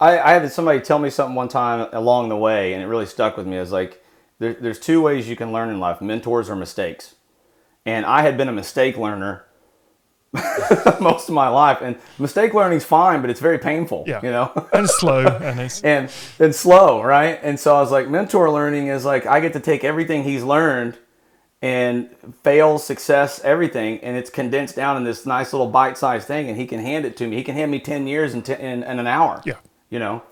I, 0.00 0.18
I 0.18 0.32
had 0.34 0.52
somebody 0.52 0.80
tell 0.80 0.98
me 0.98 1.10
something 1.10 1.34
one 1.34 1.48
time 1.48 1.88
along 1.92 2.28
the 2.28 2.36
way, 2.36 2.72
and 2.74 2.82
it 2.82 2.86
really 2.86 3.06
stuck 3.06 3.36
with 3.36 3.46
me. 3.46 3.56
It's 3.56 3.70
like, 3.70 4.02
there, 4.38 4.54
there's 4.54 4.80
two 4.80 5.00
ways 5.00 5.28
you 5.28 5.36
can 5.36 5.52
learn 5.52 5.70
in 5.70 5.80
life 5.80 6.00
mentors 6.00 6.50
or 6.50 6.56
mistakes. 6.56 7.14
And 7.84 8.06
I 8.06 8.22
had 8.22 8.36
been 8.36 8.48
a 8.48 8.52
mistake 8.52 8.96
learner 8.96 9.44
most 11.00 11.28
of 11.28 11.34
my 11.34 11.48
life. 11.48 11.78
And 11.82 11.96
mistake 12.18 12.54
learning's 12.54 12.84
fine, 12.84 13.20
but 13.20 13.30
it's 13.30 13.40
very 13.40 13.58
painful. 13.58 14.04
Yeah. 14.06 14.20
You 14.22 14.30
know? 14.30 14.68
and 14.72 14.88
slow 14.88 15.26
and 15.42 15.60
it's 15.60 15.82
and 15.82 16.10
and 16.38 16.54
slow, 16.54 17.02
right? 17.02 17.38
And 17.42 17.58
so 17.58 17.76
I 17.76 17.80
was 17.80 17.90
like, 17.90 18.08
mentor 18.08 18.50
learning 18.50 18.88
is 18.88 19.04
like 19.04 19.26
I 19.26 19.40
get 19.40 19.52
to 19.54 19.60
take 19.60 19.84
everything 19.84 20.22
he's 20.24 20.42
learned 20.42 20.98
and 21.60 22.10
fail, 22.42 22.78
success, 22.78 23.40
everything, 23.44 24.00
and 24.00 24.16
it's 24.16 24.30
condensed 24.30 24.74
down 24.74 24.96
in 24.96 25.04
this 25.04 25.24
nice 25.24 25.52
little 25.52 25.68
bite-sized 25.68 26.26
thing, 26.26 26.48
and 26.48 26.58
he 26.58 26.66
can 26.66 26.80
hand 26.80 27.04
it 27.04 27.16
to 27.18 27.28
me. 27.28 27.36
He 27.36 27.44
can 27.44 27.54
hand 27.54 27.70
me 27.70 27.78
ten 27.78 28.08
years 28.08 28.34
in, 28.34 28.42
t- 28.42 28.54
in, 28.54 28.82
in 28.82 28.98
an 28.98 29.06
hour. 29.06 29.42
Yeah. 29.44 29.54
You 29.88 30.00
know. 30.00 30.22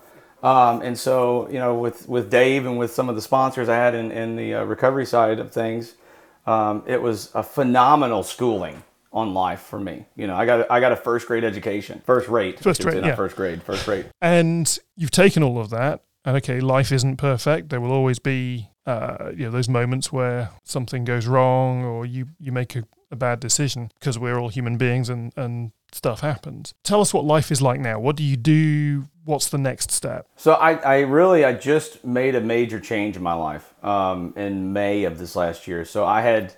Um, 0.43 0.81
and 0.81 0.97
so, 0.97 1.47
you 1.49 1.59
know, 1.59 1.75
with, 1.75 2.09
with 2.09 2.31
Dave 2.31 2.65
and 2.65 2.77
with 2.77 2.91
some 2.91 3.09
of 3.09 3.15
the 3.15 3.21
sponsors 3.21 3.69
I 3.69 3.75
had 3.75 3.93
in, 3.93 4.11
in 4.11 4.35
the 4.35 4.55
uh, 4.55 4.63
recovery 4.63 5.05
side 5.05 5.37
of 5.37 5.53
things, 5.53 5.93
um, 6.47 6.83
it 6.87 6.99
was 6.99 7.29
a 7.35 7.43
phenomenal 7.43 8.23
schooling 8.23 8.81
on 9.11 9.33
life 9.33 9.61
for 9.61 9.79
me. 9.79 10.05
You 10.15 10.27
know, 10.27 10.35
I 10.35 10.45
got 10.45 10.61
a, 10.61 10.73
I 10.73 10.79
got 10.79 10.91
a 10.91 10.95
first 10.95 11.27
grade 11.27 11.43
education, 11.43 12.01
first 12.05 12.29
rate, 12.29 12.59
First 12.59 12.83
rate, 12.83 13.03
yeah. 13.03 13.15
first 13.15 13.35
grade, 13.35 13.61
first 13.63 13.87
rate. 13.87 14.05
and 14.21 14.77
you've 14.95 15.11
taken 15.11 15.43
all 15.43 15.59
of 15.59 15.69
that 15.71 16.01
and 16.23 16.37
okay 16.37 16.59
life 16.59 16.91
isn't 16.91 17.17
perfect 17.17 17.69
there 17.69 17.81
will 17.81 17.91
always 17.91 18.19
be 18.19 18.69
uh, 18.85 19.31
you 19.35 19.43
know 19.45 19.49
those 19.51 19.67
moments 19.67 20.11
where 20.13 20.49
something 20.63 21.03
goes 21.03 21.25
wrong 21.25 21.83
or 21.83 22.05
you 22.05 22.27
you 22.39 22.51
make 22.51 22.75
a, 22.75 22.83
a 23.11 23.15
bad 23.15 23.39
decision 23.39 23.91
because 23.99 24.19
we're 24.19 24.37
all 24.39 24.49
human 24.49 24.77
beings 24.77 25.09
and 25.09 25.33
and 25.35 25.71
stuff 25.91 26.19
happens 26.21 26.73
tell 26.83 27.01
us 27.01 27.11
what 27.13 27.25
life 27.25 27.51
is 27.51 27.59
like 27.61 27.79
now 27.79 27.99
what 27.99 28.15
do 28.15 28.23
you 28.23 28.37
do 28.37 29.07
what's 29.25 29.49
the 29.49 29.57
next 29.57 29.91
step 29.91 30.27
So 30.35 30.53
I, 30.53 30.73
I 30.73 30.99
really 31.01 31.43
I 31.43 31.53
just 31.53 32.03
made 32.05 32.35
a 32.35 32.41
major 32.41 32.79
change 32.79 33.15
in 33.17 33.23
my 33.23 33.33
life 33.33 33.73
um, 33.83 34.33
in 34.37 34.73
May 34.73 35.03
of 35.05 35.17
this 35.19 35.35
last 35.35 35.67
year. 35.67 35.85
So 35.85 36.05
I 36.05 36.21
had 36.21 36.55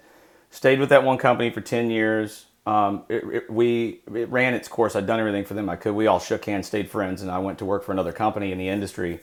stayed 0.53 0.79
with 0.79 0.89
that 0.89 1.03
one 1.03 1.17
company 1.17 1.49
for 1.49 1.61
ten 1.61 1.89
years. 1.89 2.45
Um, 2.65 3.03
it, 3.09 3.23
it, 3.25 3.49
we 3.51 4.01
it 4.13 4.29
ran 4.29 4.53
its 4.53 4.67
course. 4.67 4.95
I'd 4.95 5.05
done 5.05 5.19
everything 5.19 5.43
for 5.43 5.53
them 5.53 5.69
I 5.69 5.75
could. 5.75 5.93
We 5.93 6.07
all 6.07 6.19
shook 6.19 6.45
hands, 6.45 6.67
stayed 6.67 6.89
friends, 6.89 7.21
and 7.21 7.29
I 7.29 7.39
went 7.39 7.59
to 7.59 7.65
work 7.65 7.83
for 7.83 7.91
another 7.91 8.13
company 8.13 8.51
in 8.53 8.57
the 8.57 8.69
industry, 8.69 9.19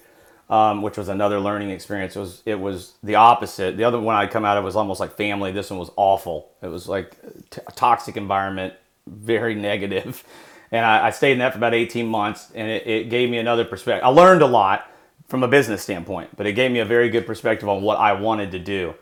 um, 0.51 0.83
which 0.83 0.99
was 0.99 1.09
another 1.09 1.41
learning 1.41 1.71
experience. 1.71 2.17
It 2.17 2.21
was 2.21 2.43
it 2.45 2.61
was 2.61 2.95
the 3.03 3.15
opposite. 3.15 3.77
The 3.77 3.85
other 3.85 3.99
one 3.99 4.15
I'd 4.17 4.31
come 4.31 4.45
out 4.45 4.59
of 4.59 4.65
was 4.65 4.77
almost 4.77 5.01
like 5.01 5.17
family. 5.17 5.53
This 5.53 5.71
one 5.71 5.79
was 5.79 5.91
awful. 5.97 6.51
It 6.63 6.69
was 6.69 6.89
like 6.89 7.17
t- 7.51 7.63
a 7.67 7.73
toxic 7.73 8.17
environment, 8.17 8.75
very 9.07 9.55
negative. 9.71 10.25
And 10.73 10.85
I, 10.85 11.07
I 11.09 11.11
stayed 11.11 11.33
in 11.33 11.39
that 11.39 11.53
for 11.53 11.59
about 11.59 11.75
18 11.75 12.07
months, 12.07 12.53
and 12.55 12.69
it, 12.71 12.87
it 12.87 13.11
gave 13.11 13.29
me 13.29 13.39
another 13.39 13.65
perspective. 13.65 14.05
I 14.05 14.09
learned 14.09 14.43
a 14.43 14.47
lot 14.47 14.89
from 15.27 15.43
a 15.43 15.49
business 15.49 15.83
standpoint, 15.83 16.37
but 16.37 16.47
it 16.47 16.53
gave 16.53 16.71
me 16.71 16.81
a 16.81 16.85
very 16.85 17.09
good 17.09 17.27
perspective 17.27 17.69
on 17.69 17.83
what 17.83 17.99
I 17.99 18.13
wanted 18.13 18.53
to 18.53 18.59
do. 18.59 18.95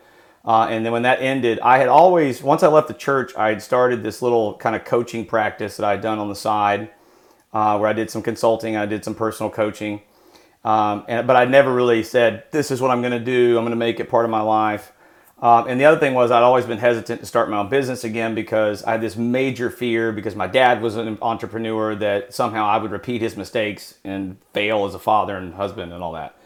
Uh, 0.44 0.66
and 0.70 0.85
then 0.85 0.92
when 0.92 1.03
that 1.03 1.20
ended, 1.20 1.61
I 1.61 1.79
had 1.79 1.88
always, 1.88 2.42
once 2.42 2.62
I 2.62 2.68
left 2.68 2.88
the 2.88 2.94
church, 2.94 3.35
I 3.37 3.48
had 3.48 3.62
started 3.62 4.03
this 4.03 4.22
little 4.22 4.57
kind 4.57 4.74
of 4.74 4.85
coaching 4.85 5.27
practice 5.27 5.77
that 5.77 5.85
I 5.85 5.92
had 5.92 6.01
done 6.01 6.18
on 6.18 6.29
the 6.29 6.35
side, 6.35 6.90
uh, 7.53 7.77
where 7.79 7.88
I 7.88 7.92
did 7.92 8.11
some 8.11 8.22
consulting, 8.22 8.77
I 8.77 8.87
did 8.87 9.05
some 9.05 9.14
personal 9.14 9.51
coaching. 9.51 10.03
Um, 10.64 11.05
and, 11.09 11.27
but 11.27 11.37
I 11.37 11.44
never 11.44 11.72
really 11.72 12.03
said, 12.03 12.44
this 12.51 12.70
is 12.70 12.81
what 12.81 12.90
I'm 12.90 13.01
going 13.01 13.12
to 13.12 13.24
do, 13.24 13.59
I'm 13.59 13.64
going 13.64 13.70
to 13.70 13.77
make 13.77 14.01
it 14.01 14.09
part 14.09 14.24
of 14.24 14.31
my 14.31 14.40
life. 14.40 14.92
Um, 15.40 15.68
and 15.68 15.81
the 15.81 15.85
other 15.85 16.01
thing 16.01 16.14
was, 16.14 16.31
I'd 16.31 16.42
always 16.42 16.66
been 16.66 16.79
hesitant 16.79 17.20
to 17.20 17.27
start 17.27 17.48
my 17.48 17.59
own 17.59 17.68
business 17.68 18.03
again 18.03 18.35
because 18.35 18.83
I 18.83 18.92
had 18.92 19.01
this 19.01 19.16
major 19.16 19.70
fear 19.70 20.11
because 20.11 20.35
my 20.35 20.48
dad 20.48 20.83
was 20.83 20.96
an 20.96 21.16
entrepreneur 21.22 21.94
that 21.94 22.35
somehow 22.35 22.66
I 22.66 22.79
would 22.79 22.90
repeat 22.90 23.22
his 23.22 23.37
mistakes 23.37 23.98
and 24.03 24.38
fail 24.53 24.85
as 24.85 24.94
a 24.94 24.98
father 24.98 25.37
and 25.37 25.55
husband 25.55 25.92
and 25.92 26.03
all 26.03 26.12
that. 26.12 26.37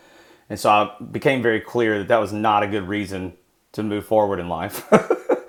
And 0.50 0.60
so 0.60 0.68
I 0.68 1.02
became 1.02 1.40
very 1.40 1.60
clear 1.60 1.98
that 1.98 2.08
that 2.08 2.18
was 2.18 2.34
not 2.34 2.62
a 2.62 2.66
good 2.66 2.86
reason 2.86 3.32
to 3.72 3.82
move 3.82 4.06
forward 4.06 4.38
in 4.40 4.48
life. 4.48 4.86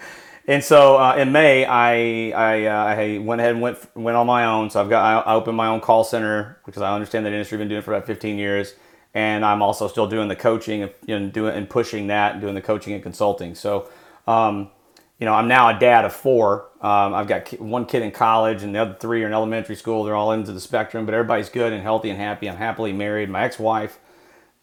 and 0.47 0.63
so 0.63 0.97
uh, 0.97 1.15
in 1.15 1.31
May, 1.31 1.65
I 1.65 2.31
I, 2.31 2.65
uh, 2.65 2.95
I 2.95 3.17
went 3.19 3.41
ahead 3.41 3.53
and 3.53 3.61
went 3.61 3.77
went 3.95 4.17
on 4.17 4.27
my 4.27 4.45
own. 4.45 4.69
So 4.69 4.81
I've 4.81 4.89
got 4.89 5.27
I 5.27 5.33
opened 5.33 5.57
my 5.57 5.67
own 5.67 5.81
call 5.81 6.03
center 6.03 6.59
because 6.65 6.81
I 6.81 6.93
understand 6.93 7.25
that 7.25 7.33
industry. 7.33 7.55
I've 7.57 7.59
been 7.59 7.69
doing 7.69 7.79
it 7.79 7.85
for 7.85 7.93
about 7.93 8.07
15 8.07 8.37
years, 8.37 8.75
and 9.13 9.45
I'm 9.45 9.61
also 9.61 9.87
still 9.87 10.07
doing 10.07 10.27
the 10.27 10.35
coaching 10.35 10.83
and 10.83 10.91
you 11.05 11.19
know, 11.19 11.29
doing 11.29 11.55
and 11.55 11.69
pushing 11.69 12.07
that, 12.07 12.33
and 12.33 12.41
doing 12.41 12.55
the 12.55 12.61
coaching 12.61 12.93
and 12.93 13.03
consulting. 13.03 13.55
So. 13.55 13.89
Um, 14.27 14.71
you 15.19 15.25
know, 15.25 15.35
I'm 15.35 15.47
now 15.47 15.69
a 15.69 15.79
dad 15.79 16.03
of 16.03 16.13
four. 16.13 16.69
Um, 16.81 17.13
I've 17.13 17.27
got 17.27 17.49
one 17.61 17.85
kid 17.85 18.01
in 18.01 18.11
college, 18.11 18.61
and 18.63 18.75
the 18.75 18.79
other 18.79 18.97
three 18.99 19.23
are 19.23 19.27
in 19.27 19.31
elementary 19.31 19.75
school. 19.77 20.03
They're 20.03 20.15
all 20.15 20.33
into 20.33 20.51
the 20.51 20.59
spectrum, 20.59 21.05
but 21.05 21.13
everybody's 21.13 21.49
good 21.49 21.71
and 21.71 21.81
healthy 21.81 22.09
and 22.09 22.19
happy. 22.19 22.49
I'm 22.49 22.57
happily 22.57 22.91
married. 22.91 23.29
My 23.29 23.43
ex-wife, 23.45 23.99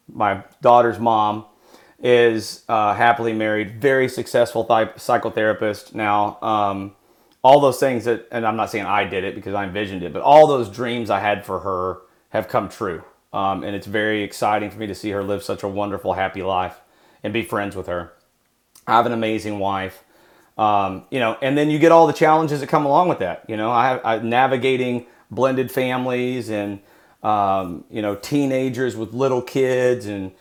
my 0.07 0.43
daughter's 0.61 0.99
mom, 0.99 1.45
is 2.03 2.63
uh, 2.67 2.93
happily 2.93 3.33
married, 3.33 3.79
very 3.79 4.09
successful 4.09 4.63
th- 4.65 4.95
psychotherapist 4.95 5.93
now. 5.93 6.39
Um, 6.41 6.95
all 7.43 7.59
those 7.59 7.79
things 7.79 8.05
that, 8.05 8.27
and 8.31 8.45
I'm 8.45 8.55
not 8.55 8.69
saying 8.69 8.85
I 8.85 9.05
did 9.05 9.23
it 9.23 9.35
because 9.35 9.53
I 9.53 9.63
envisioned 9.63 10.03
it, 10.03 10.13
but 10.13 10.21
all 10.21 10.47
those 10.47 10.69
dreams 10.69 11.09
I 11.09 11.19
had 11.19 11.45
for 11.45 11.59
her 11.59 12.01
have 12.29 12.47
come 12.47 12.69
true. 12.69 13.03
Um, 13.33 13.63
and 13.63 13.75
it's 13.75 13.87
very 13.87 14.23
exciting 14.23 14.69
for 14.69 14.77
me 14.77 14.87
to 14.87 14.95
see 14.95 15.11
her 15.11 15.23
live 15.23 15.43
such 15.43 15.63
a 15.63 15.67
wonderful, 15.67 16.13
happy 16.13 16.43
life 16.43 16.79
and 17.23 17.31
be 17.33 17.43
friends 17.43 17.75
with 17.75 17.87
her. 17.87 18.13
I 18.87 18.93
have 18.97 19.05
an 19.05 19.13
amazing 19.13 19.59
wife. 19.59 20.03
Um, 20.57 21.05
you 21.09 21.19
know, 21.19 21.37
and 21.41 21.57
then 21.57 21.69
you 21.69 21.79
get 21.79 21.91
all 21.91 22.07
the 22.07 22.13
challenges 22.13 22.59
that 22.59 22.67
come 22.67 22.85
along 22.85 23.07
with 23.09 23.19
that. 23.19 23.45
You 23.47 23.57
know, 23.57 23.71
I 23.71 23.87
have 23.89 24.01
I, 24.03 24.17
navigating 24.19 25.05
blended 25.29 25.71
families 25.71 26.49
and 26.49 26.81
um, 27.23 27.85
you 27.89 28.01
know 28.01 28.15
teenagers 28.15 28.95
with 28.95 29.13
little 29.13 29.41
kids, 29.41 30.07
and 30.07 30.31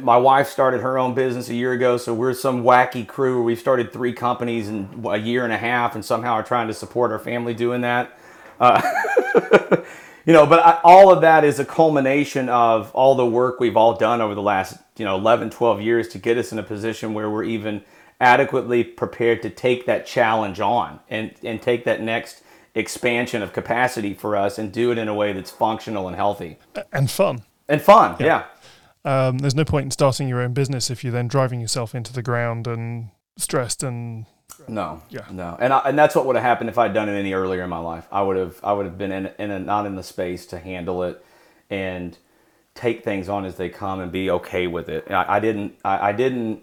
my 0.00 0.16
wife 0.16 0.48
started 0.48 0.80
her 0.80 0.98
own 0.98 1.14
business 1.14 1.48
a 1.48 1.54
year 1.54 1.72
ago. 1.72 1.96
So 1.96 2.14
we're 2.14 2.34
some 2.34 2.62
wacky 2.62 3.06
crew. 3.06 3.36
where 3.36 3.44
We've 3.44 3.58
started 3.58 3.92
three 3.92 4.12
companies 4.12 4.68
in 4.68 5.04
a 5.04 5.18
year 5.18 5.44
and 5.44 5.52
a 5.52 5.58
half, 5.58 5.94
and 5.94 6.04
somehow 6.04 6.34
are 6.34 6.42
trying 6.42 6.68
to 6.68 6.74
support 6.74 7.12
our 7.12 7.18
family 7.18 7.54
doing 7.54 7.82
that. 7.82 8.18
Uh, 8.60 8.80
you 10.24 10.32
know, 10.32 10.46
but 10.46 10.60
I, 10.60 10.80
all 10.84 11.12
of 11.12 11.20
that 11.22 11.44
is 11.44 11.58
a 11.58 11.64
culmination 11.64 12.48
of 12.48 12.90
all 12.94 13.14
the 13.14 13.26
work 13.26 13.60
we've 13.60 13.76
all 13.76 13.96
done 13.96 14.20
over 14.20 14.34
the 14.34 14.42
last, 14.42 14.76
you 14.96 15.04
know, 15.04 15.16
11, 15.16 15.50
12 15.50 15.80
years 15.80 16.08
to 16.08 16.18
get 16.18 16.38
us 16.38 16.52
in 16.52 16.58
a 16.58 16.62
position 16.62 17.14
where 17.14 17.28
we're 17.28 17.44
even 17.44 17.82
adequately 18.20 18.84
prepared 18.84 19.42
to 19.42 19.50
take 19.50 19.84
that 19.86 20.06
challenge 20.06 20.60
on 20.60 21.00
and, 21.10 21.34
and 21.42 21.60
take 21.60 21.84
that 21.84 22.00
next 22.00 22.42
expansion 22.74 23.42
of 23.42 23.52
capacity 23.52 24.14
for 24.14 24.36
us 24.36 24.58
and 24.58 24.72
do 24.72 24.92
it 24.92 24.98
in 24.98 25.08
a 25.08 25.14
way 25.14 25.32
that's 25.32 25.50
functional 25.50 26.06
and 26.06 26.16
healthy 26.16 26.56
and 26.92 27.10
fun 27.10 27.42
and 27.68 27.82
fun. 27.82 28.16
Yeah. 28.20 28.44
Um, 29.04 29.38
there's 29.38 29.54
no 29.54 29.64
point 29.64 29.84
in 29.84 29.90
starting 29.90 30.28
your 30.28 30.40
own 30.40 30.52
business 30.52 30.90
if 30.90 31.02
you're 31.02 31.12
then 31.12 31.28
driving 31.28 31.60
yourself 31.60 31.94
into 31.94 32.12
the 32.12 32.22
ground 32.22 32.66
and 32.66 33.10
stressed 33.36 33.82
and 33.82 34.26
No. 34.68 35.02
Yeah. 35.08 35.24
No. 35.30 35.56
And 35.60 35.72
I, 35.72 35.80
and 35.80 35.98
that's 35.98 36.14
what 36.14 36.26
would 36.26 36.36
have 36.36 36.44
happened 36.44 36.70
if 36.70 36.78
I'd 36.78 36.94
done 36.94 37.08
it 37.08 37.18
any 37.18 37.32
earlier 37.32 37.62
in 37.62 37.70
my 37.70 37.78
life. 37.78 38.06
I 38.12 38.22
would 38.22 38.36
have 38.36 38.60
I 38.62 38.72
would 38.72 38.86
have 38.86 38.98
been 38.98 39.12
in 39.12 39.30
in 39.38 39.50
a, 39.50 39.58
not 39.58 39.86
in 39.86 39.96
the 39.96 40.02
space 40.02 40.46
to 40.46 40.58
handle 40.58 41.02
it 41.02 41.24
and 41.70 42.16
take 42.74 43.04
things 43.04 43.28
on 43.28 43.44
as 43.44 43.56
they 43.56 43.68
come 43.68 44.00
and 44.00 44.12
be 44.12 44.30
okay 44.30 44.66
with 44.66 44.88
it. 44.88 45.10
I, 45.10 45.36
I 45.36 45.40
didn't 45.40 45.78
I, 45.84 46.08
I 46.08 46.12
didn't 46.12 46.62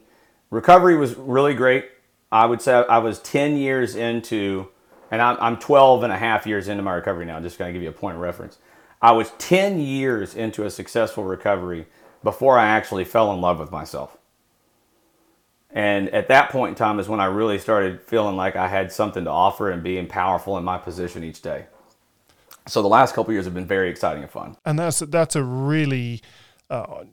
recovery 0.49 0.97
was 0.97 1.15
really 1.15 1.53
great. 1.53 1.89
I 2.31 2.45
would 2.45 2.61
say 2.61 2.73
I 2.73 2.99
was 2.99 3.19
10 3.19 3.57
years 3.57 3.95
into 3.95 4.69
and 5.11 5.21
I'm, 5.21 5.37
I'm 5.39 5.57
12 5.57 6.03
and 6.03 6.13
a 6.13 6.17
half 6.17 6.45
years 6.45 6.67
into 6.67 6.83
my 6.83 6.93
recovery 6.93 7.25
now. 7.25 7.39
Just 7.39 7.57
going 7.57 7.69
to 7.69 7.73
give 7.73 7.81
you 7.81 7.89
a 7.89 7.93
point 7.93 8.15
of 8.15 8.21
reference. 8.21 8.59
I 9.01 9.11
was 9.13 9.31
10 9.39 9.79
years 9.79 10.35
into 10.35 10.65
a 10.65 10.69
successful 10.69 11.23
recovery 11.23 11.87
before 12.23 12.57
I 12.57 12.67
actually 12.67 13.05
fell 13.05 13.33
in 13.33 13.41
love 13.41 13.59
with 13.59 13.71
myself. 13.71 14.17
And 15.71 16.09
at 16.09 16.29
that 16.29 16.49
point 16.49 16.69
in 16.69 16.75
time 16.75 16.99
is 16.99 17.07
when 17.07 17.19
I 17.19 17.25
really 17.25 17.59
started 17.59 18.01
feeling 18.01 18.35
like 18.35 18.55
I 18.55 18.67
had 18.67 18.91
something 18.91 19.23
to 19.25 19.29
offer 19.29 19.69
and 19.69 19.83
being 19.83 20.07
powerful 20.07 20.57
in 20.57 20.63
my 20.63 20.77
position 20.77 21.23
each 21.23 21.41
day. 21.41 21.65
So 22.67 22.81
the 22.81 22.87
last 22.87 23.13
couple 23.13 23.33
years 23.33 23.45
have 23.45 23.53
been 23.53 23.67
very 23.67 23.89
exciting 23.89 24.23
and 24.23 24.31
fun. 24.31 24.55
and 24.65 24.77
that's 24.77 24.99
that's 24.99 25.35
a 25.35 25.43
really 25.43 26.21
uh, 26.69 27.05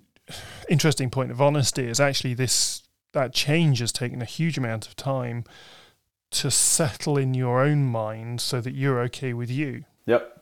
interesting 0.69 1.11
point 1.11 1.31
of 1.31 1.40
honesty. 1.40 1.87
Is 1.87 2.01
actually 2.01 2.35
this 2.35 2.83
that 3.12 3.33
change 3.33 3.79
has 3.79 3.92
taken 3.92 4.21
a 4.21 4.27
huge 4.27 4.59
amount 4.59 4.87
of 4.87 4.97
time 4.97 5.45
to 6.31 6.51
settle 6.51 7.16
in 7.16 7.35
your 7.35 7.62
own 7.62 7.85
mind 7.85 8.40
so 8.40 8.61
that 8.61 8.75
you're 8.75 9.01
okay 9.01 9.33
with 9.33 9.51
you. 9.51 9.85
Yep. 10.07 10.36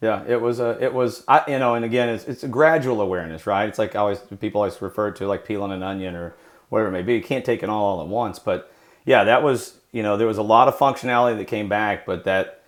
Yeah, 0.00 0.24
it 0.26 0.40
was 0.40 0.60
a, 0.60 0.78
it 0.82 0.94
was, 0.94 1.24
I, 1.28 1.44
you 1.46 1.58
know, 1.58 1.74
and 1.74 1.84
again, 1.84 2.08
it's, 2.08 2.24
it's 2.24 2.42
a 2.42 2.48
gradual 2.48 3.02
awareness, 3.02 3.46
right? 3.46 3.68
It's 3.68 3.78
like 3.78 3.94
always, 3.94 4.18
people 4.40 4.62
always 4.62 4.80
refer 4.80 5.10
to 5.12 5.26
like 5.26 5.44
peeling 5.44 5.72
an 5.72 5.82
onion 5.82 6.14
or 6.14 6.34
whatever 6.70 6.88
it 6.88 6.92
may 6.92 7.02
be. 7.02 7.14
You 7.14 7.22
can't 7.22 7.44
take 7.44 7.62
it 7.62 7.68
all, 7.68 7.84
all 7.84 8.00
at 8.00 8.08
once, 8.08 8.38
but 8.38 8.72
yeah, 9.04 9.24
that 9.24 9.42
was, 9.42 9.76
you 9.92 10.02
know, 10.02 10.16
there 10.16 10.26
was 10.26 10.38
a 10.38 10.42
lot 10.42 10.68
of 10.68 10.76
functionality 10.76 11.36
that 11.36 11.46
came 11.46 11.68
back, 11.68 12.06
but 12.06 12.24
that, 12.24 12.62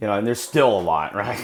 you 0.00 0.06
know, 0.06 0.14
and 0.14 0.26
there's 0.26 0.40
still 0.40 0.78
a 0.78 0.82
lot, 0.82 1.14
right? 1.14 1.40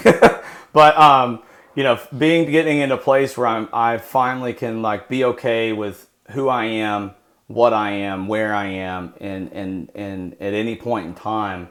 but 0.72 0.96
um, 0.98 1.42
you 1.74 1.84
know, 1.84 2.00
being 2.16 2.50
getting 2.50 2.78
in 2.78 2.90
a 2.90 2.96
place 2.96 3.36
where 3.36 3.46
I'm, 3.46 3.68
I 3.72 3.98
finally 3.98 4.52
can 4.52 4.82
like 4.82 5.08
be 5.08 5.24
okay 5.24 5.72
with 5.72 6.08
who 6.30 6.48
I 6.48 6.64
am, 6.64 7.12
what 7.46 7.72
I 7.72 7.90
am, 7.90 8.26
where 8.26 8.52
I 8.54 8.66
am, 8.66 9.14
and 9.20 9.52
and 9.52 9.90
and 9.94 10.36
at 10.40 10.54
any 10.54 10.74
point 10.74 11.06
in 11.06 11.14
time, 11.14 11.68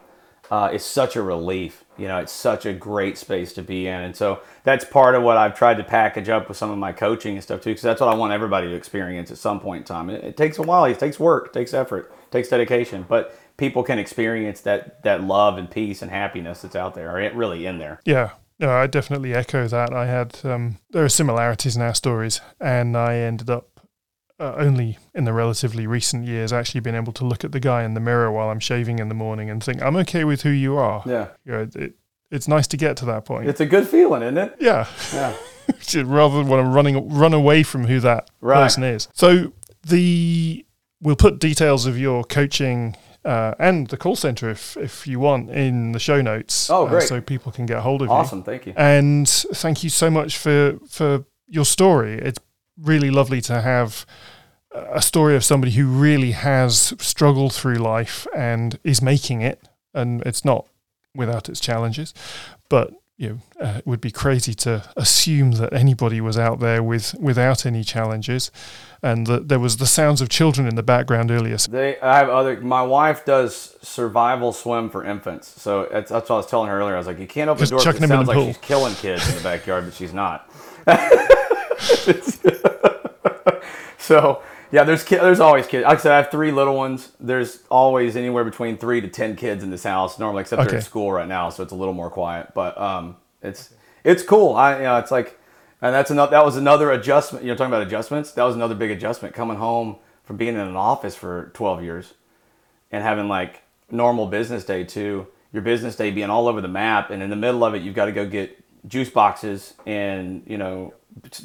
uh, 0.52 0.70
is 0.74 0.84
such 0.84 1.16
a 1.16 1.22
relief. 1.22 1.84
You 1.98 2.08
know, 2.08 2.20
it's 2.20 2.32
such 2.32 2.66
a 2.66 2.74
great 2.74 3.18
space 3.18 3.54
to 3.54 3.64
be 3.64 3.88
in, 3.88 4.02
and 4.02 4.16
so 4.16 4.42
that's 4.64 4.86
part 4.86 5.16
of 5.16 5.24
what 5.24 5.38
I've 5.38 5.56
tried 5.58 5.78
to 5.78 5.84
package 5.84 6.30
up 6.30 6.48
with 6.48 6.58
some 6.58 6.70
of 6.70 6.78
my 6.78 6.92
coaching 6.92 7.34
and 7.34 7.44
stuff 7.44 7.62
too, 7.62 7.72
because 7.72 7.82
that's 7.82 8.02
what 8.02 8.10
I 8.10 8.16
want 8.16 8.34
everybody 8.34 8.68
to 8.68 8.76
experience 8.76 9.32
at 9.32 9.38
some 9.38 9.60
point 9.60 9.82
in 9.82 9.86
time. 9.86 10.10
It, 10.10 10.24
it 10.24 10.38
takes 10.38 10.60
a 10.60 10.64
while, 10.64 10.86
it 10.86 11.00
takes 11.00 11.20
work, 11.20 11.48
it 11.48 11.54
takes 11.54 11.74
effort, 11.74 12.12
it 12.26 12.32
takes 12.32 12.50
dedication, 12.50 13.06
but 13.08 13.38
people 13.58 13.82
can 13.84 13.98
experience 13.98 14.62
that 14.62 15.02
that 15.04 15.24
love 15.24 15.58
and 15.58 15.70
peace 15.70 16.02
and 16.02 16.12
happiness 16.12 16.62
that's 16.62 16.76
out 16.76 16.94
there, 16.94 17.18
or 17.18 17.34
really 17.34 17.66
in 17.66 17.80
there. 17.80 18.00
Yeah. 18.06 18.32
No, 18.60 18.72
I 18.72 18.88
definitely 18.88 19.36
echo 19.36 19.68
that. 19.68 19.94
I 19.94 20.08
had 20.08 20.40
um, 20.44 20.78
there 20.90 21.04
are 21.04 21.10
similarities 21.10 21.76
in 21.76 21.82
our 21.84 21.94
stories, 21.94 22.42
and 22.60 22.98
I 22.98 23.18
ended 23.18 23.52
up 23.52 23.77
uh, 24.40 24.54
only 24.58 24.98
in 25.16 25.26
the 25.26 25.34
relatively 25.34 25.88
recent 25.88 26.26
years 26.26 26.54
actually 26.54 26.82
been 26.82 26.96
able 26.96 27.14
to 27.14 27.26
look 27.26 27.44
at 27.44 27.52
the 27.52 27.60
guy 27.60 27.84
in 27.84 27.94
the 27.94 28.00
mirror 28.00 28.32
while 28.32 28.50
I'm 28.50 28.60
shaving 28.60 29.00
in 29.00 29.10
the 29.10 29.16
morning 29.16 29.50
and 29.50 29.64
think 29.64 29.82
I'm 29.82 29.96
okay 29.98 30.24
with 30.24 30.44
who 30.44 30.50
you 30.50 30.78
are. 30.78 31.02
Yeah, 31.06 31.28
you 31.46 31.52
know, 31.52 31.68
it, 31.76 31.94
it's 32.30 32.48
nice 32.48 32.68
to 32.68 32.78
get 32.78 32.98
to 32.98 33.06
that 33.06 33.26
point. 33.26 33.48
It's 33.48 33.62
a 33.62 33.66
good 33.66 33.88
feeling, 33.88 34.22
isn't 34.22 34.38
it? 34.38 34.56
Yeah. 34.60 34.88
Yeah. 35.14 35.36
Rather 36.04 36.38
than 36.38 36.48
want 36.48 36.64
to 36.66 36.70
running 36.70 37.10
run 37.10 37.34
away 37.34 37.64
from 37.64 37.86
who 37.88 38.00
that 38.02 38.30
Right. 38.42 38.64
person 38.64 38.84
is. 38.84 39.08
So 39.14 39.54
the 39.86 40.66
we'll 41.02 41.16
put 41.16 41.40
details 41.40 41.86
of 41.86 41.98
your 41.98 42.24
coaching 42.24 42.96
uh, 43.26 43.54
and 43.60 43.88
the 43.88 43.98
call 43.98 44.16
center 44.16 44.50
if 44.50 44.78
if 44.78 45.08
you 45.08 45.20
want 45.20 45.50
in 45.50 45.92
the 45.94 46.00
show 46.00 46.22
notes. 46.22 46.70
Oh, 46.70 46.86
uh, 46.86 46.90
great. 46.90 47.04
so 47.04 47.22
people 47.22 47.52
can 47.52 47.66
get 47.66 47.80
hold 47.80 48.02
of 48.02 48.08
you. 48.08 48.14
Awesome, 48.14 48.44
thank 48.44 48.66
you. 48.66 48.74
And 48.78 49.28
thank 49.28 49.84
you 49.84 49.90
so 49.90 50.10
much 50.10 50.38
for 50.38 50.78
for 50.90 51.26
your 51.48 51.66
story. 51.66 52.14
It's 52.20 52.40
really 52.82 53.10
lovely 53.12 53.42
to 53.42 53.62
have 53.62 54.06
a 54.74 55.02
story 55.02 55.36
of 55.36 55.44
somebody 55.44 55.72
who 55.74 55.88
really 55.88 56.32
has 56.32 56.94
struggled 57.00 57.54
through 57.54 57.76
life 57.76 58.28
and 58.36 58.80
is 58.84 59.02
making 59.02 59.42
it. 59.42 59.68
And 59.94 60.22
it's 60.24 60.46
not 60.46 60.68
without 61.16 61.50
its 61.50 61.60
challenges, 61.60 62.14
but 62.70 62.94
you 63.18 63.30
know, 63.30 63.66
uh, 63.66 63.78
it 63.80 63.88
would 63.88 64.00
be 64.00 64.12
crazy 64.12 64.54
to 64.54 64.84
assume 64.96 65.54
that 65.54 65.74
anybody 65.74 66.22
was 66.22 66.38
out 66.38 66.60
there 66.60 66.84
with 66.84 67.16
without 67.20 67.66
any 67.66 67.84
challenges, 67.84 68.52
and 69.02 69.26
that 69.26 69.48
there 69.50 69.60
was 69.60 69.78
the 69.78 69.88
sounds 69.88 70.22
of 70.22 70.30
children 70.30 70.68
in 70.68 70.76
the 70.76 70.84
background 70.84 71.32
earlier. 71.32 71.58
They, 71.58 72.00
I 72.00 72.20
have 72.20 72.30
other. 72.30 72.62
My 72.62 72.84
wife 72.84 73.26
does 73.26 73.76
survival 73.82 74.54
swim 74.54 74.92
for 74.92 75.04
infants, 75.04 75.60
so 75.60 75.88
that's, 75.92 76.12
that's 76.12 76.30
what 76.30 76.36
I 76.36 76.38
was 76.38 76.46
telling 76.46 76.70
her 76.70 76.80
earlier. 76.80 76.94
I 76.94 77.00
was 77.00 77.08
like, 77.08 77.18
you 77.18 77.26
can't 77.26 77.50
open 77.50 77.62
Just 77.62 77.72
the 77.72 77.92
door. 77.92 77.96
It 77.96 78.08
sounds 78.08 78.28
like 78.28 78.36
pool. 78.36 78.48
she's 78.48 78.58
killing 78.60 78.94
kids 78.94 79.28
in 79.28 79.36
the 79.36 79.42
backyard, 79.42 79.86
but 79.86 79.96
she's 79.96 80.14
not. 80.14 80.48
so 84.08 84.42
yeah, 84.72 84.84
there's 84.84 85.04
ki- 85.04 85.18
there's 85.18 85.40
always 85.40 85.68
kids. 85.68 85.84
Like 85.86 86.00
I 86.00 86.02
said, 86.02 86.12
I 86.14 86.18
have 86.18 86.32
three 86.32 86.52
little 86.52 86.76
ones. 86.76 87.12
There's 87.20 87.64
always 87.70 88.16
anywhere 88.16 88.44
between 88.44 88.78
three 88.78 89.02
to 89.02 89.08
ten 89.08 89.36
kids 89.36 89.64
in 89.64 89.70
this 89.70 89.84
house 89.84 90.18
normally, 90.20 90.42
except 90.42 90.60
they're 90.62 90.68
Okay. 90.70 90.78
at 90.78 90.84
school 90.84 91.12
right 91.12 91.28
now, 91.28 91.50
so 91.50 91.64
it's 91.64 91.72
a 91.74 91.76
little 91.76 91.94
more 91.94 92.10
quiet. 92.10 92.54
But 92.56 92.78
um, 92.80 93.18
it's 93.42 93.74
it's 94.04 94.24
cool. 94.24 94.56
I 94.56 94.78
you 94.78 94.84
know, 94.84 94.98
it's 94.98 95.12
like, 95.12 95.40
and 95.82 95.94
that's 95.94 96.12
another 96.12 96.32
that 96.32 96.46
was 96.46 96.58
another 96.58 96.92
adjustment. 96.92 97.46
You 97.46 97.52
know, 97.52 97.56
talking 97.58 97.74
about 97.74 97.86
adjustments. 97.86 98.32
That 98.32 98.44
was 98.44 98.56
another 98.56 98.76
big 98.76 98.92
adjustment 98.92 99.36
coming 99.36 99.58
home 99.58 99.98
from 100.24 100.38
being 100.38 100.56
in 100.56 100.60
an 100.62 100.76
office 100.76 101.16
for 101.16 101.52
12 101.54 101.84
years 101.84 102.14
and 102.92 103.04
having 103.04 103.28
like 103.30 103.64
normal 103.92 104.28
business 104.28 104.66
day 104.66 104.84
too. 104.84 105.28
Your 105.54 105.62
business 105.62 105.96
day 105.96 106.12
being 106.12 106.30
all 106.30 106.48
over 106.50 106.60
the 106.62 106.68
map, 106.68 107.10
and 107.10 107.24
in 107.24 107.30
the 107.30 107.36
middle 107.38 107.64
of 107.64 107.74
it, 107.74 107.82
you've 107.82 107.96
got 107.96 108.06
to 108.06 108.12
go 108.12 108.26
get 108.28 108.58
juice 108.88 109.10
boxes 109.10 109.74
and 109.86 110.44
you 110.46 110.58
know 110.58 110.94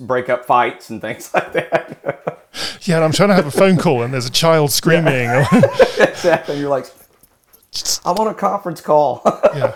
break 0.00 0.28
up 0.28 0.44
fights 0.44 0.90
and 0.90 1.00
things 1.00 1.32
like 1.34 1.52
that. 1.52 2.46
yeah, 2.82 2.96
and 2.96 3.04
I'm 3.04 3.12
trying 3.12 3.30
to 3.30 3.34
have 3.34 3.46
a 3.46 3.50
phone 3.50 3.76
call, 3.76 4.02
and 4.02 4.12
there's 4.12 4.26
a 4.26 4.30
child 4.30 4.72
screaming. 4.72 5.28
exactly. 5.98 6.58
You're 6.58 6.70
like, 6.70 6.86
I'm 8.04 8.16
on 8.16 8.28
a 8.28 8.34
conference 8.34 8.80
call. 8.80 9.22
yeah. 9.54 9.74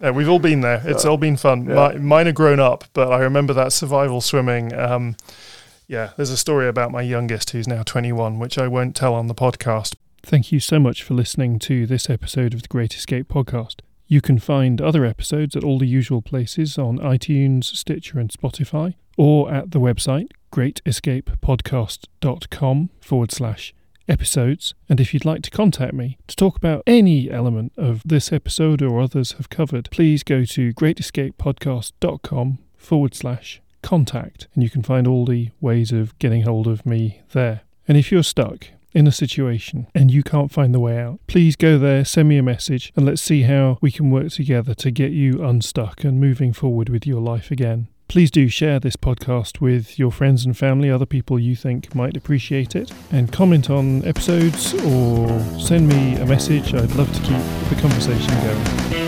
Yeah, 0.00 0.10
we've 0.10 0.28
all 0.28 0.38
been 0.38 0.60
there. 0.60 0.80
It's 0.84 1.04
all 1.04 1.16
been 1.16 1.36
fun. 1.36 1.66
Mi- 1.66 1.98
mine 1.98 2.28
are 2.28 2.32
grown 2.32 2.60
up, 2.60 2.84
but 2.92 3.10
I 3.12 3.18
remember 3.18 3.52
that 3.54 3.72
survival 3.72 4.20
swimming. 4.20 4.72
Um, 4.72 5.16
yeah, 5.88 6.10
there's 6.16 6.30
a 6.30 6.36
story 6.36 6.68
about 6.68 6.92
my 6.92 7.02
youngest 7.02 7.50
who's 7.50 7.66
now 7.66 7.82
21, 7.82 8.38
which 8.38 8.58
I 8.58 8.68
won't 8.68 8.94
tell 8.94 9.14
on 9.14 9.26
the 9.26 9.34
podcast. 9.34 9.96
Thank 10.22 10.52
you 10.52 10.60
so 10.60 10.78
much 10.78 11.02
for 11.02 11.14
listening 11.14 11.58
to 11.60 11.84
this 11.84 12.08
episode 12.08 12.54
of 12.54 12.62
the 12.62 12.68
Great 12.68 12.94
Escape 12.94 13.26
podcast. 13.28 13.80
You 14.10 14.22
can 14.22 14.38
find 14.38 14.80
other 14.80 15.04
episodes 15.04 15.54
at 15.54 15.62
all 15.62 15.78
the 15.78 15.86
usual 15.86 16.22
places 16.22 16.78
on 16.78 16.96
iTunes, 16.98 17.64
Stitcher, 17.64 18.18
and 18.18 18.30
Spotify, 18.30 18.94
or 19.18 19.52
at 19.52 19.72
the 19.72 19.80
website 19.80 20.30
greatescapepodcast.com 20.50 22.88
forward 23.02 23.30
slash 23.30 23.74
episodes. 24.08 24.72
And 24.88 24.98
if 24.98 25.12
you'd 25.12 25.26
like 25.26 25.42
to 25.42 25.50
contact 25.50 25.92
me 25.92 26.16
to 26.26 26.34
talk 26.34 26.56
about 26.56 26.84
any 26.86 27.30
element 27.30 27.74
of 27.76 28.00
this 28.02 28.32
episode 28.32 28.80
or 28.80 28.98
others 28.98 29.32
have 29.32 29.50
covered, 29.50 29.90
please 29.90 30.22
go 30.22 30.46
to 30.46 30.72
greatescapepodcast.com 30.72 32.58
forward 32.78 33.14
slash 33.14 33.60
contact, 33.82 34.48
and 34.54 34.62
you 34.62 34.70
can 34.70 34.82
find 34.82 35.06
all 35.06 35.26
the 35.26 35.50
ways 35.60 35.92
of 35.92 36.18
getting 36.18 36.44
hold 36.44 36.66
of 36.66 36.86
me 36.86 37.20
there. 37.32 37.60
And 37.86 37.98
if 37.98 38.10
you're 38.10 38.22
stuck 38.22 38.68
in 38.92 39.06
a 39.06 39.12
situation 39.12 39.86
and 39.94 40.10
you 40.10 40.22
can't 40.22 40.50
find 40.50 40.74
the 40.74 40.80
way 40.80 40.98
out, 40.98 41.20
please 41.26 41.56
go 41.56 41.78
there, 41.78 42.04
send 42.04 42.28
me 42.28 42.38
a 42.38 42.42
message, 42.42 42.92
and 42.96 43.04
let's 43.04 43.22
see 43.22 43.42
how 43.42 43.78
we 43.80 43.90
can 43.90 44.10
work 44.10 44.30
together 44.30 44.74
to 44.74 44.90
get 44.90 45.12
you 45.12 45.44
unstuck 45.44 46.04
and 46.04 46.20
moving 46.20 46.52
forward 46.52 46.88
with 46.88 47.06
your 47.06 47.20
life 47.20 47.50
again. 47.50 47.88
Please 48.08 48.30
do 48.30 48.48
share 48.48 48.80
this 48.80 48.96
podcast 48.96 49.60
with 49.60 49.98
your 49.98 50.10
friends 50.10 50.46
and 50.46 50.56
family, 50.56 50.90
other 50.90 51.04
people 51.04 51.38
you 51.38 51.54
think 51.54 51.94
might 51.94 52.16
appreciate 52.16 52.74
it, 52.74 52.90
and 53.12 53.30
comment 53.30 53.68
on 53.68 54.02
episodes 54.06 54.72
or 54.86 55.28
send 55.60 55.86
me 55.86 56.16
a 56.16 56.24
message. 56.24 56.72
I'd 56.72 56.94
love 56.94 57.12
to 57.12 57.20
keep 57.20 57.68
the 57.68 57.76
conversation 57.78 58.32
going. 58.40 59.07